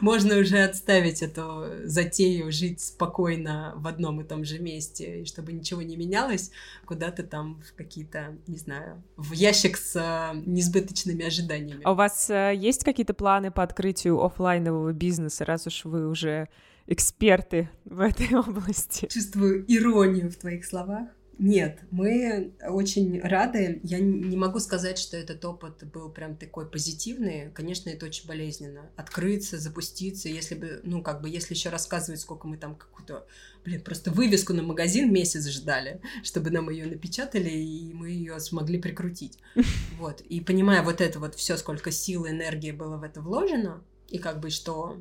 Можно 0.00 0.38
уже 0.38 0.58
отставить 0.58 1.22
эту 1.22 1.64
затею 1.84 2.50
жить 2.52 2.80
спокойно 2.80 3.74
в 3.76 3.86
одном 3.86 4.20
и 4.20 4.24
том 4.24 4.44
же 4.44 4.58
месте, 4.58 5.22
и 5.22 5.24
чтобы 5.24 5.52
ничего 5.52 5.82
не 5.82 5.96
менялось, 5.96 6.50
куда-то 6.84 7.22
там 7.22 7.62
в 7.66 7.74
какие-то, 7.74 8.36
не 8.46 8.58
знаю, 8.58 9.02
в 9.16 9.32
ящик 9.32 9.76
с 9.76 9.96
э, 9.96 10.36
несбыточными 10.46 11.24
ожиданиями. 11.24 11.82
А 11.84 11.92
у 11.92 11.94
вас 11.94 12.30
э, 12.30 12.52
есть 12.54 12.84
какие-то 12.84 13.14
планы 13.14 13.50
по 13.50 13.62
открытию 13.62 14.22
офлайнового 14.22 14.92
бизнеса, 14.92 15.44
раз 15.44 15.66
уж 15.66 15.84
вы 15.84 16.08
уже 16.08 16.48
эксперты 16.86 17.70
в 17.84 18.00
этой 18.00 18.34
области? 18.36 19.06
Чувствую 19.06 19.64
иронию 19.68 20.30
в 20.30 20.36
твоих 20.36 20.64
словах. 20.64 21.08
Нет, 21.42 21.80
мы 21.90 22.52
очень 22.68 23.20
рады. 23.20 23.80
Я 23.82 23.98
не 23.98 24.36
могу 24.36 24.60
сказать, 24.60 24.96
что 24.96 25.16
этот 25.16 25.44
опыт 25.44 25.82
был 25.92 26.08
прям 26.08 26.36
такой 26.36 26.70
позитивный. 26.70 27.50
Конечно, 27.52 27.90
это 27.90 28.06
очень 28.06 28.28
болезненно. 28.28 28.88
Открыться, 28.94 29.58
запуститься. 29.58 30.28
Если 30.28 30.54
бы, 30.54 30.80
ну, 30.84 31.02
как 31.02 31.20
бы, 31.20 31.28
если 31.28 31.54
еще 31.54 31.70
рассказывать, 31.70 32.20
сколько 32.20 32.46
мы 32.46 32.58
там 32.58 32.76
какую-то, 32.76 33.26
блин, 33.64 33.80
просто 33.80 34.12
вывеску 34.12 34.52
на 34.52 34.62
магазин 34.62 35.12
месяц 35.12 35.48
ждали, 35.48 36.00
чтобы 36.22 36.50
нам 36.50 36.70
ее 36.70 36.86
напечатали, 36.86 37.50
и 37.50 37.92
мы 37.92 38.10
ее 38.10 38.38
смогли 38.38 38.80
прикрутить. 38.80 39.38
Вот. 39.98 40.20
И 40.20 40.40
понимая 40.40 40.82
вот 40.82 41.00
это 41.00 41.18
вот 41.18 41.34
все, 41.34 41.56
сколько 41.56 41.90
сил 41.90 42.24
и 42.24 42.30
энергии 42.30 42.70
было 42.70 42.98
в 42.98 43.02
это 43.02 43.20
вложено, 43.20 43.82
и 44.08 44.18
как 44.18 44.38
бы 44.38 44.50
что 44.50 44.96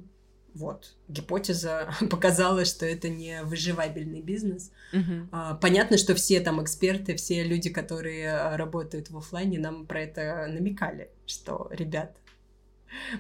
вот, 0.54 0.96
гипотеза 1.08 1.94
показала, 2.10 2.66
что 2.66 2.86
это 2.86 3.10
не 3.10 3.44
выживабельный 3.44 4.22
бизнес. 4.22 4.72
Uh-huh. 4.94 5.58
Понятно, 5.60 5.98
что 5.98 6.16
все 6.16 6.40
там 6.42 6.62
эксперты, 6.62 7.16
все 7.16 7.44
люди, 7.44 7.70
которые 7.70 8.32
а, 8.32 8.58
работают 8.58 9.10
в 9.10 9.18
офлайне, 9.18 9.60
нам 9.60 9.86
про 9.86 10.02
это 10.02 10.48
намекали, 10.50 11.10
что, 11.26 11.70
ребят, 11.72 12.16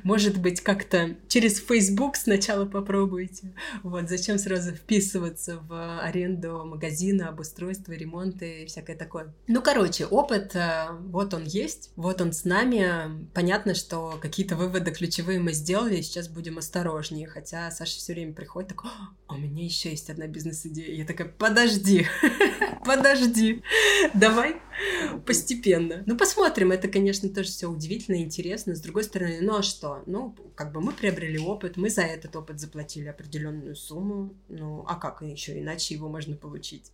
может 0.03 0.37
быть, 0.39 0.61
как-то 0.61 1.15
через 1.27 1.59
Facebook 1.59 2.15
сначала 2.15 2.65
попробуйте. 2.65 3.53
Вот, 3.83 4.09
зачем 4.09 4.37
сразу 4.37 4.71
вписываться 4.71 5.57
в 5.57 5.99
аренду 6.01 6.63
магазина, 6.65 7.29
обустройство, 7.29 7.93
ремонты 7.93 8.63
и 8.63 8.65
всякое 8.65 8.95
такое. 8.95 9.33
Ну, 9.47 9.61
короче, 9.61 10.05
опыт, 10.05 10.55
э, 10.55 10.87
вот 11.07 11.33
он 11.33 11.43
есть, 11.43 11.91
вот 11.95 12.21
он 12.21 12.33
с 12.33 12.45
нами. 12.45 13.27
Понятно, 13.33 13.75
что 13.75 14.17
какие-то 14.21 14.55
выводы 14.55 14.91
ключевые 14.91 15.39
мы 15.39 15.53
сделали, 15.53 16.01
сейчас 16.01 16.27
будем 16.27 16.57
осторожнее. 16.57 17.27
Хотя 17.27 17.71
Саша 17.71 17.97
все 17.97 18.13
время 18.13 18.33
приходит 18.33 18.69
такой, 18.69 18.91
а 19.27 19.35
у 19.35 19.37
меня 19.37 19.63
еще 19.63 19.89
есть 19.89 20.09
одна 20.09 20.27
бизнес-идея. 20.27 20.95
Я 20.95 21.05
такая, 21.05 21.27
подожди, 21.27 22.07
Подожди, 22.85 23.63
давай 24.13 24.61
постепенно. 25.25 26.03
Ну, 26.05 26.17
посмотрим. 26.17 26.71
Это, 26.71 26.87
конечно, 26.87 27.29
тоже 27.29 27.49
все 27.49 27.67
удивительно, 27.67 28.15
интересно. 28.21 28.75
С 28.75 28.81
другой 28.81 29.03
стороны, 29.03 29.39
ну 29.41 29.57
а 29.57 29.63
что? 29.63 30.03
Ну, 30.05 30.35
как 30.55 30.71
бы 30.71 30.81
мы 30.81 30.91
приобрели 30.91 31.39
опыт, 31.39 31.77
мы 31.77 31.89
за 31.89 32.01
этот 32.01 32.35
опыт 32.35 32.59
заплатили 32.59 33.07
определенную 33.07 33.75
сумму. 33.75 34.33
Ну, 34.49 34.83
а 34.87 34.95
как 34.95 35.21
еще 35.21 35.59
иначе 35.59 35.95
его 35.95 36.09
можно 36.09 36.35
получить? 36.35 36.91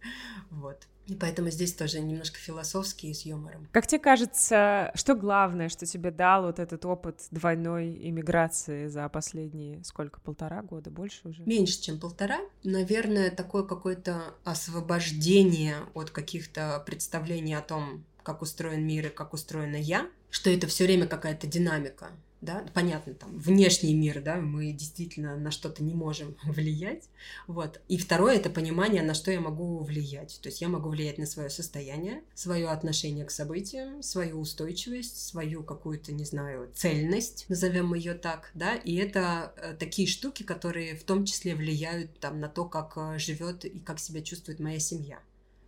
Вот. 0.50 0.88
И 1.08 1.16
поэтому 1.16 1.50
здесь 1.50 1.74
тоже 1.74 2.00
немножко 2.00 2.38
философски 2.38 3.08
и 3.08 3.14
с 3.14 3.22
юмором. 3.22 3.68
Как 3.72 3.88
тебе 3.88 4.00
кажется, 4.00 4.92
что 4.94 5.16
главное, 5.16 5.70
что 5.70 5.86
тебе 5.86 6.12
дал 6.12 6.44
вот 6.44 6.60
этот 6.60 6.86
опыт 6.86 7.26
двойной 7.32 7.98
иммиграции 8.10 8.88
за 8.88 9.08
последние, 9.10 9.84
сколько, 9.84 10.20
полтора 10.20 10.62
года, 10.62 10.90
больше 10.90 11.28
уже? 11.30 11.44
Меньше, 11.44 11.82
чем 11.82 12.00
полтора. 12.00 12.40
Наверное, 12.64 13.32
такое 13.32 13.64
какое-то 13.64 14.36
освобождение 14.44 15.78
от 15.94 16.10
каких-то 16.10 16.84
представлений 16.86 17.54
о 17.54 17.62
том, 17.62 18.04
как 18.24 18.42
устроен 18.42 18.86
мир 18.86 19.08
и 19.08 19.10
как 19.10 19.34
устроена 19.34 19.78
я, 19.78 20.10
что 20.30 20.50
это 20.50 20.68
все 20.68 20.84
время 20.84 21.08
какая-то 21.08 21.48
динамика 21.48 22.12
да, 22.42 22.66
понятно, 22.74 23.14
там, 23.16 23.38
внешний 23.38 23.96
мир, 23.96 24.22
да, 24.22 24.36
мы 24.36 24.72
действительно 24.72 25.38
на 25.38 25.50
что-то 25.50 25.84
не 25.84 25.96
можем 25.96 26.36
влиять, 26.44 27.10
вот. 27.48 27.82
И 27.88 27.98
второе— 27.98 28.36
это 28.38 28.50
понимание, 28.50 29.02
на 29.02 29.14
что 29.14 29.32
я 29.32 29.40
могу 29.40 29.80
влиять. 29.80 30.40
То 30.42 30.50
есть 30.50 30.62
я 30.62 30.68
могу 30.68 30.90
влиять 30.90 31.18
на 31.18 31.26
свое 31.26 31.50
состояние, 31.50 32.24
свое 32.36 32.68
отношение 32.68 33.26
к 33.26 33.32
событиям, 33.32 34.04
свою 34.04 34.40
устойчивость, 34.40 35.28
свою 35.28 35.64
какую-то, 35.64 36.12
не 36.12 36.26
знаю, 36.26 36.70
цельность, 36.76 37.46
назовем 37.50 37.94
ее 37.94 38.14
так, 38.14 38.52
да, 38.54 38.76
и 38.76 38.96
это 38.96 39.54
э, 39.58 39.74
такие 39.74 40.08
штуки, 40.08 40.44
которые 40.44 40.96
в 40.96 41.04
том 41.04 41.26
числе 41.26 41.56
влияют 41.56 42.20
там 42.20 42.40
на 42.40 42.50
то, 42.50 42.66
как 42.66 42.94
э, 42.98 43.18
живет 43.18 43.66
и 43.66 43.80
как 43.80 44.00
себя 44.00 44.22
чувствует 44.22 44.60
моя 44.60 44.80
семья. 44.80 45.20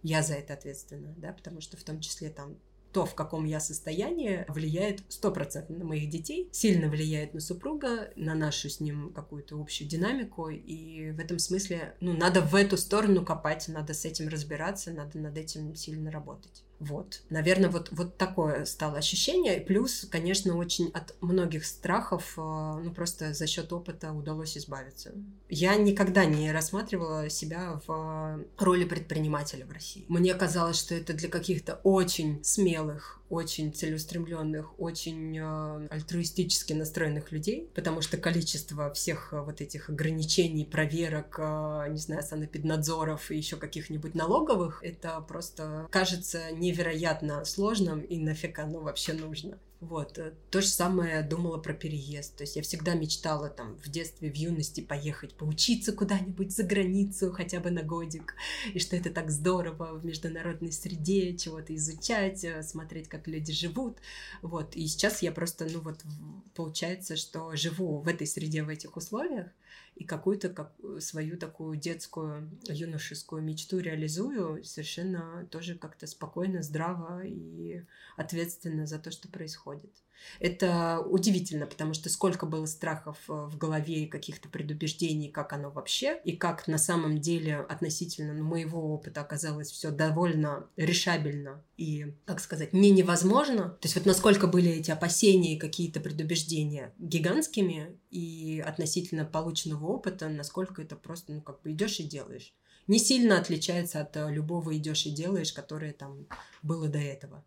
Я 0.04 0.24
за 0.24 0.36
это 0.36 0.54
ответственна, 0.54 1.14
да, 1.18 1.34
потому 1.34 1.62
что 1.62 1.78
в 1.78 1.84
том 1.84 2.00
числе 2.00 2.30
там 2.30 2.56
то, 2.92 3.06
в 3.06 3.16
каком 3.16 3.46
я 3.46 3.60
состоянии, 3.60 4.46
влияет 4.48 5.04
стопроцентно 5.10 5.78
на 5.78 5.86
моих 5.86 6.10
детей, 6.10 6.50
сильно 6.52 6.90
влияет 6.90 7.34
на 7.34 7.40
супруга, 7.40 8.12
на 8.16 8.36
нашу 8.36 8.70
с 8.70 8.80
ним 8.80 9.12
какую-то 9.14 9.60
общую 9.60 9.88
динамику, 9.88 10.50
и 10.50 11.12
в 11.12 11.20
этом 11.20 11.40
смысле, 11.40 11.96
ну, 12.02 12.14
надо 12.14 12.42
в 12.42 12.56
эту 12.56 12.78
сторону 12.78 13.24
копать, 13.24 13.68
надо 13.68 13.94
с 13.94 14.06
этим 14.06 14.28
разбираться, 14.28 14.92
надо 14.92 15.20
над 15.20 15.38
этим 15.38 15.76
сильно 15.76 16.12
работать. 16.12 16.64
Вот. 16.80 17.22
Наверное, 17.30 17.70
вот, 17.70 17.90
вот 17.92 18.18
такое 18.18 18.66
стало 18.66 18.98
ощущение. 18.98 19.60
Плюс, 19.60 20.08
конечно, 20.10 20.56
очень 20.56 20.90
от 20.94 21.14
многих 21.22 21.66
страхов, 21.66 22.34
э, 22.38 22.42
ну, 22.42 22.92
просто 22.92 23.34
за 23.34 23.48
счет 23.48 23.72
опыта 23.74 24.14
удалось 24.14 24.58
избавиться. 24.58 25.12
Я 25.50 25.76
никогда 25.76 26.26
не 26.26 26.52
рассматривала 26.52 27.30
себя 27.30 27.82
в 27.86 28.40
роли 28.58 28.86
предпринимателя 28.86 29.66
в 29.66 29.72
России. 29.72 30.06
Мне 30.08 30.34
казалось, 30.34 30.80
что 30.80 30.96
это 30.96 31.14
для 31.14 31.28
каких-то 31.28 31.82
очень 31.84 32.44
смелых, 32.44 33.19
очень 33.30 33.74
целеустремленных, 33.74 34.80
очень 34.80 35.38
э, 35.38 35.88
альтруистически 35.90 36.74
настроенных 36.74 37.32
людей, 37.32 37.70
потому 37.76 38.02
что 38.02 38.18
количество 38.18 38.92
всех 38.94 39.34
э, 39.34 39.42
вот 39.42 39.62
этих 39.62 39.90
ограничений, 39.90 40.66
проверок, 40.66 41.38
э, 41.40 41.88
не 41.90 41.98
знаю, 41.98 42.24
санэпиднадзоров 42.24 43.32
и 43.32 43.38
еще 43.38 43.58
каких-нибудь 43.58 44.16
налоговых, 44.16 44.84
это 44.84 45.22
просто 45.22 45.88
кажется 45.92 46.52
невероятно 46.52 47.46
сложным, 47.46 48.02
и 48.02 48.18
нафиг 48.18 48.58
оно 48.60 48.80
вообще 48.80 49.14
нужно. 49.14 49.60
Вот. 49.82 50.18
Э, 50.18 50.34
то 50.52 50.62
же 50.62 50.68
самое 50.68 51.24
думала 51.24 51.58
про 51.58 51.74
переезд. 51.74 52.36
То 52.36 52.44
есть 52.44 52.56
я 52.58 52.62
всегда 52.62 52.96
мечтала 52.96 53.50
там 53.50 53.78
в 53.78 53.90
детстве, 53.90 54.30
в 54.30 54.36
юности 54.36 54.82
поехать 54.82 55.36
поучиться 55.36 55.94
куда-нибудь 55.94 56.52
за 56.52 56.64
границу, 56.64 57.32
хотя 57.32 57.60
бы 57.60 57.72
на 57.72 57.82
годик. 57.82 58.36
И 58.74 58.80
что 58.80 58.98
это 58.98 59.10
так 59.10 59.32
здорово 59.32 59.98
в 59.98 60.06
международной 60.06 60.74
среде, 60.74 61.38
чего-то 61.38 61.74
изучать, 61.76 62.44
э, 62.44 62.62
смотреть, 62.64 63.08
как 63.08 63.28
люди 63.28 63.54
живут. 63.54 63.98
Вот. 64.42 64.76
И 64.76 64.86
сейчас 64.88 65.22
я 65.22 65.32
просто, 65.32 65.66
ну 65.72 65.80
вот, 65.80 66.04
получается, 66.56 67.16
что 67.16 67.56
живу 67.56 68.00
в 68.00 68.08
этой 68.08 68.28
среде, 68.28 68.64
в 68.64 68.70
этих 68.70 68.98
условиях, 68.98 69.48
и 70.00 70.06
какую-то 70.06 70.48
как, 70.48 70.72
свою 71.00 71.38
такую 71.38 71.78
детскую, 71.78 72.50
юношескую 72.64 73.44
мечту 73.44 73.80
реализую 73.80 74.64
совершенно 74.64 75.46
тоже 75.52 75.76
как-то 75.76 76.08
спокойно, 76.08 76.64
здраво 76.64 77.22
и 77.26 77.84
ответственно 78.16 78.88
за 78.88 78.98
то, 78.98 79.12
что 79.12 79.28
происходит. 79.28 79.92
Это 80.40 81.00
удивительно, 81.00 81.66
потому 81.66 81.94
что 81.94 82.10
сколько 82.10 82.46
было 82.46 82.66
страхов 82.66 83.18
э, 83.28 83.34
в 83.34 83.58
голове 83.58 84.04
и 84.04 84.08
каких-то 84.08 84.50
предубеждений, 84.50 85.30
как 85.30 85.54
оно 85.54 85.70
вообще, 85.70 86.20
и 86.24 86.34
как 86.34 86.68
на 86.68 86.78
самом 86.78 87.20
деле 87.20 87.58
относительно 87.58 88.34
ну, 88.34 88.44
моего 88.44 88.94
опыта 88.94 89.22
оказалось 89.22 89.72
все 89.72 89.92
довольно 89.92 90.68
решабельно 90.78 91.64
и, 91.78 92.14
как 92.26 92.40
сказать, 92.40 92.74
не 92.74 92.92
невозможно. 92.92 93.70
То 93.70 93.86
есть 93.86 93.96
вот 93.96 94.06
насколько 94.06 94.48
были 94.48 94.72
эти 94.72 94.92
опасения 94.92 95.56
и 95.56 95.60
какие-то 95.60 96.00
предубеждения 96.00 96.94
гигантскими 97.00 97.98
и 98.12 98.64
относительно 98.66 99.26
полученного 99.26 99.86
опыта, 99.86 100.30
насколько 100.30 100.82
это 100.82 100.96
просто, 100.96 101.34
ну, 101.34 101.42
как 101.42 101.62
бы 101.62 101.72
идешь 101.72 102.00
и 102.00 102.04
делаешь. 102.04 102.54
Не 102.88 102.98
сильно 102.98 103.38
отличается 103.38 104.02
от 104.02 104.18
э, 104.18 104.32
любого 104.32 104.76
идешь 104.76 105.06
и 105.06 105.12
делаешь, 105.12 105.54
которое 105.54 105.94
там 105.94 106.26
было 106.64 106.88
до 106.88 106.98
этого. 106.98 107.44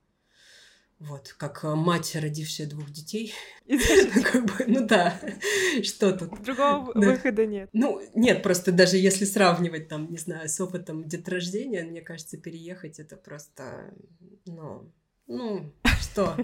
Вот, 1.09 1.34
как 1.36 1.64
э, 1.64 1.74
мать, 1.74 2.14
родившая 2.14 2.68
двух 2.68 2.90
детей. 2.90 3.34
Ну 4.66 4.86
да, 4.86 5.18
что 5.82 6.12
тут? 6.12 6.42
Другого 6.42 6.92
выхода 6.94 7.46
нет. 7.46 7.68
Ну, 7.72 8.00
нет, 8.14 8.42
просто 8.42 8.72
даже 8.72 8.96
если 8.96 9.24
сравнивать 9.24 9.88
там, 9.88 10.11
не 10.11 10.18
знаю, 10.18 10.48
с 10.48 10.61
опытом 10.61 11.09
деторождения, 11.09 11.84
мне 11.84 12.00
кажется, 12.00 12.38
переехать 12.38 12.98
это 12.98 13.16
просто, 13.16 13.92
ну, 14.46 14.92
ну, 15.26 15.72
что? 16.00 16.36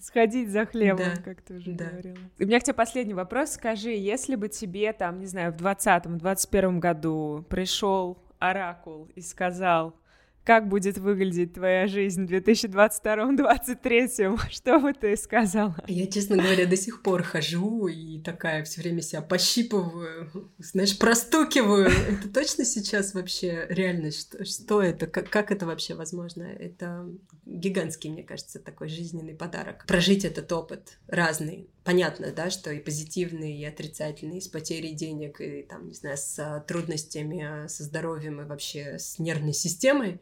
Сходить 0.00 0.50
за 0.50 0.66
хлебом, 0.66 1.22
как 1.24 1.42
ты 1.42 1.54
уже 1.54 1.72
говорила. 1.72 2.18
У 2.38 2.44
меня 2.44 2.60
к 2.60 2.64
тебе 2.64 2.74
последний 2.74 3.14
вопрос. 3.14 3.52
Скажи, 3.52 3.90
если 3.90 4.36
бы 4.36 4.48
тебе 4.48 4.92
там, 4.92 5.18
не 5.18 5.26
знаю, 5.26 5.52
в 5.52 5.56
20-21 5.56 6.78
году 6.78 7.46
пришел 7.48 8.22
оракул 8.38 9.06
и 9.14 9.20
сказал, 9.20 9.96
как 10.44 10.68
будет 10.68 10.98
выглядеть 10.98 11.54
твоя 11.54 11.86
жизнь 11.86 12.26
в 12.26 12.30
2022-2023? 12.30 14.38
Что 14.50 14.78
бы 14.78 14.92
ты 14.92 15.16
сказала? 15.16 15.76
Я, 15.86 16.06
честно 16.06 16.36
говоря, 16.36 16.66
до 16.66 16.76
сих 16.76 17.02
пор 17.02 17.22
хожу 17.22 17.86
и 17.86 18.20
такая 18.20 18.64
все 18.64 18.80
время 18.80 19.02
себя 19.02 19.22
пощипываю, 19.22 20.50
знаешь, 20.58 20.98
простукиваю. 20.98 21.88
Это 21.88 22.28
точно 22.28 22.64
сейчас 22.64 23.14
вообще 23.14 23.66
реальность? 23.68 24.28
Что, 24.28 24.44
что 24.44 24.82
это? 24.82 25.06
Как, 25.06 25.30
как 25.30 25.50
это 25.50 25.66
вообще 25.66 25.94
возможно? 25.94 26.42
Это 26.42 27.08
гигантский, 27.46 28.10
мне 28.10 28.22
кажется, 28.22 28.58
такой 28.58 28.88
жизненный 28.88 29.34
подарок. 29.34 29.84
Прожить 29.86 30.24
этот 30.24 30.50
опыт 30.52 30.98
разный. 31.06 31.68
Понятно, 31.84 32.30
да, 32.30 32.50
что 32.50 32.70
и 32.70 32.78
позитивный, 32.78 33.56
и 33.56 33.64
отрицательный, 33.64 34.38
и 34.38 34.40
с 34.40 34.46
потерей 34.46 34.94
денег, 34.94 35.40
и 35.40 35.62
там, 35.62 35.88
не 35.88 35.94
знаю, 35.94 36.16
с 36.16 36.64
трудностями, 36.68 37.66
со 37.66 37.82
здоровьем 37.82 38.40
и 38.40 38.44
вообще 38.44 38.98
с 38.98 39.18
нервной 39.18 39.52
системой. 39.52 40.20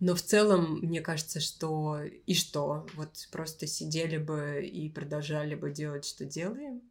Но 0.00 0.16
в 0.16 0.22
целом, 0.22 0.80
мне 0.80 1.00
кажется, 1.00 1.38
что 1.38 2.00
и 2.02 2.34
что, 2.34 2.86
вот 2.94 3.28
просто 3.30 3.68
сидели 3.68 4.18
бы 4.18 4.66
и 4.66 4.90
продолжали 4.90 5.54
бы 5.54 5.70
делать, 5.70 6.04
что 6.04 6.24
делаем. 6.24 6.82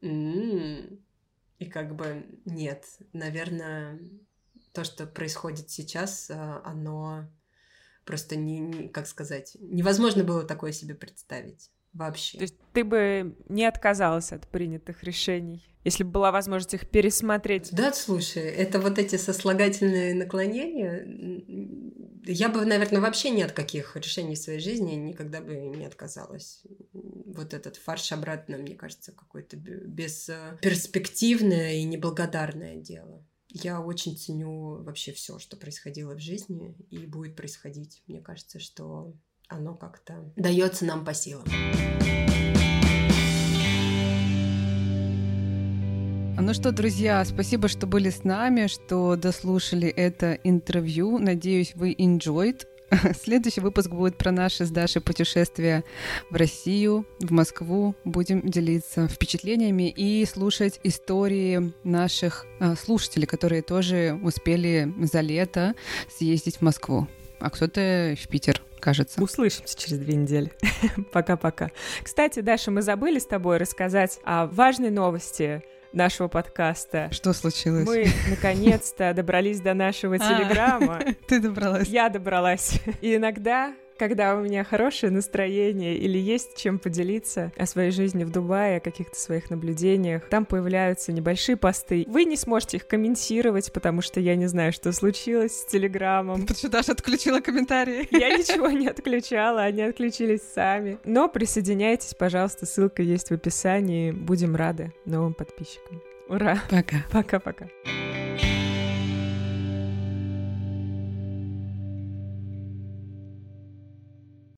М-м-м. 0.00 0.98
И 1.58 1.66
как 1.66 1.94
бы 1.94 2.24
нет, 2.46 2.84
наверное, 3.12 4.00
то, 4.72 4.82
что 4.84 5.06
происходит 5.06 5.68
сейчас, 5.70 6.30
а, 6.30 6.62
оно 6.64 7.28
просто 8.04 8.36
не, 8.36 8.60
не 8.60 8.88
как 8.88 9.06
сказать, 9.06 9.56
невозможно 9.60 10.24
было 10.24 10.42
такое 10.42 10.72
себе 10.72 10.94
представить 10.94 11.70
вообще. 11.92 12.38
То 12.38 12.42
есть 12.42 12.56
ты 12.72 12.82
бы 12.84 13.36
не 13.48 13.64
отказалась 13.64 14.32
от 14.32 14.48
принятых 14.48 15.04
решений, 15.04 15.64
если 15.84 16.02
бы 16.04 16.10
была 16.10 16.32
возможность 16.32 16.74
их 16.74 16.88
пересмотреть? 16.88 17.70
Да, 17.72 17.92
слушай, 17.92 18.42
это 18.42 18.80
вот 18.80 18.98
эти 18.98 19.16
сослагательные 19.16 20.14
наклонения. 20.14 21.06
Я 22.24 22.48
бы, 22.48 22.64
наверное, 22.64 23.00
вообще 23.00 23.30
ни 23.30 23.42
от 23.42 23.52
каких 23.52 23.96
решений 23.96 24.34
в 24.34 24.38
своей 24.38 24.58
жизни 24.60 24.94
никогда 24.94 25.40
бы 25.40 25.56
не 25.56 25.86
отказалась. 25.86 26.64
Вот 26.92 27.54
этот 27.54 27.76
фарш 27.76 28.10
обратно, 28.12 28.58
мне 28.58 28.74
кажется, 28.74 29.12
какое-то 29.12 29.56
бесперспективное 29.56 31.74
и 31.74 31.84
неблагодарное 31.84 32.74
дело. 32.76 33.24
Я 33.50 33.80
очень 33.80 34.16
ценю 34.16 34.82
вообще 34.82 35.12
все, 35.12 35.38
что 35.38 35.56
происходило 35.56 36.14
в 36.14 36.20
жизни 36.20 36.76
и 36.90 37.06
будет 37.06 37.34
происходить. 37.34 38.02
Мне 38.06 38.20
кажется, 38.20 38.60
что 38.60 39.14
оно 39.48 39.74
как-то 39.74 40.14
дается 40.36 40.84
нам 40.84 41.04
по 41.04 41.14
силам. 41.14 41.44
Ну 46.40 46.54
что, 46.54 46.72
друзья, 46.72 47.24
спасибо, 47.24 47.68
что 47.68 47.86
были 47.86 48.10
с 48.10 48.24
нами, 48.24 48.68
что 48.68 49.16
дослушали 49.16 49.88
это 49.88 50.34
интервью. 50.44 51.18
Надеюсь, 51.18 51.74
вы 51.74 51.92
enjoyed 51.92 52.64
Следующий 53.22 53.60
выпуск 53.60 53.90
будет 53.90 54.16
про 54.16 54.32
наши 54.32 54.64
с 54.64 54.70
Дашей 54.70 55.02
путешествия 55.02 55.84
в 56.30 56.36
Россию, 56.36 57.06
в 57.20 57.30
Москву. 57.30 57.94
Будем 58.04 58.40
делиться 58.42 59.08
впечатлениями 59.08 59.90
и 59.90 60.24
слушать 60.24 60.80
истории 60.84 61.72
наших 61.84 62.46
а, 62.60 62.76
слушателей, 62.76 63.26
которые 63.26 63.62
тоже 63.62 64.18
успели 64.22 64.92
за 65.02 65.20
лето 65.20 65.74
съездить 66.08 66.56
в 66.56 66.62
Москву. 66.62 67.06
А 67.40 67.50
кто-то 67.50 68.16
в 68.18 68.28
Питер 68.28 68.62
кажется. 68.78 69.22
Услышимся 69.22 69.78
через 69.78 69.98
две 69.98 70.14
недели. 70.14 70.52
Пока-пока. 71.12 71.70
Кстати, 72.02 72.40
Даша, 72.40 72.70
мы 72.70 72.82
забыли 72.82 73.18
с 73.18 73.26
тобой 73.26 73.58
рассказать 73.58 74.20
о 74.24 74.46
важной 74.46 74.90
новости 74.90 75.62
нашего 75.92 76.28
подкаста. 76.28 77.08
Что 77.12 77.32
случилось? 77.32 77.86
Мы 77.86 78.06
наконец-то 78.28 79.12
добрались 79.14 79.60
до 79.60 79.74
нашего 79.74 80.16
а, 80.16 80.18
телеграма. 80.18 81.00
Ты 81.28 81.40
добралась. 81.40 81.88
Я 81.88 82.08
добралась. 82.08 82.80
И 83.00 83.16
иногда 83.16 83.74
когда 83.98 84.36
у 84.36 84.40
меня 84.40 84.64
хорошее 84.64 85.12
настроение 85.12 85.96
или 85.96 86.18
есть 86.18 86.56
чем 86.56 86.78
поделиться 86.78 87.52
о 87.56 87.66
своей 87.66 87.90
жизни 87.90 88.24
в 88.24 88.30
Дубае, 88.30 88.78
о 88.78 88.80
каких-то 88.80 89.18
своих 89.18 89.50
наблюдениях, 89.50 90.28
там 90.28 90.44
появляются 90.44 91.12
небольшие 91.12 91.56
посты. 91.56 92.04
Вы 92.08 92.24
не 92.24 92.36
сможете 92.36 92.78
их 92.78 92.86
комментировать, 92.86 93.72
потому 93.72 94.00
что 94.02 94.20
я 94.20 94.36
не 94.36 94.46
знаю, 94.46 94.72
что 94.72 94.92
случилось 94.92 95.60
с 95.60 95.66
Телеграмом. 95.66 96.42
Потому 96.42 96.58
что 96.58 96.68
Даша 96.68 96.92
отключила 96.92 97.40
комментарии. 97.40 98.08
Я 98.10 98.36
ничего 98.36 98.68
не 98.68 98.88
отключала, 98.88 99.62
они 99.62 99.82
отключились 99.82 100.42
сами. 100.42 100.98
Но 101.04 101.28
присоединяйтесь, 101.28 102.14
пожалуйста, 102.14 102.66
ссылка 102.66 103.02
есть 103.02 103.28
в 103.28 103.32
описании. 103.32 104.12
Будем 104.12 104.56
рады 104.56 104.92
новым 105.04 105.34
подписчикам. 105.34 106.02
Ура! 106.28 106.58
Пока. 106.70 106.96
Пока-пока. 107.10 107.68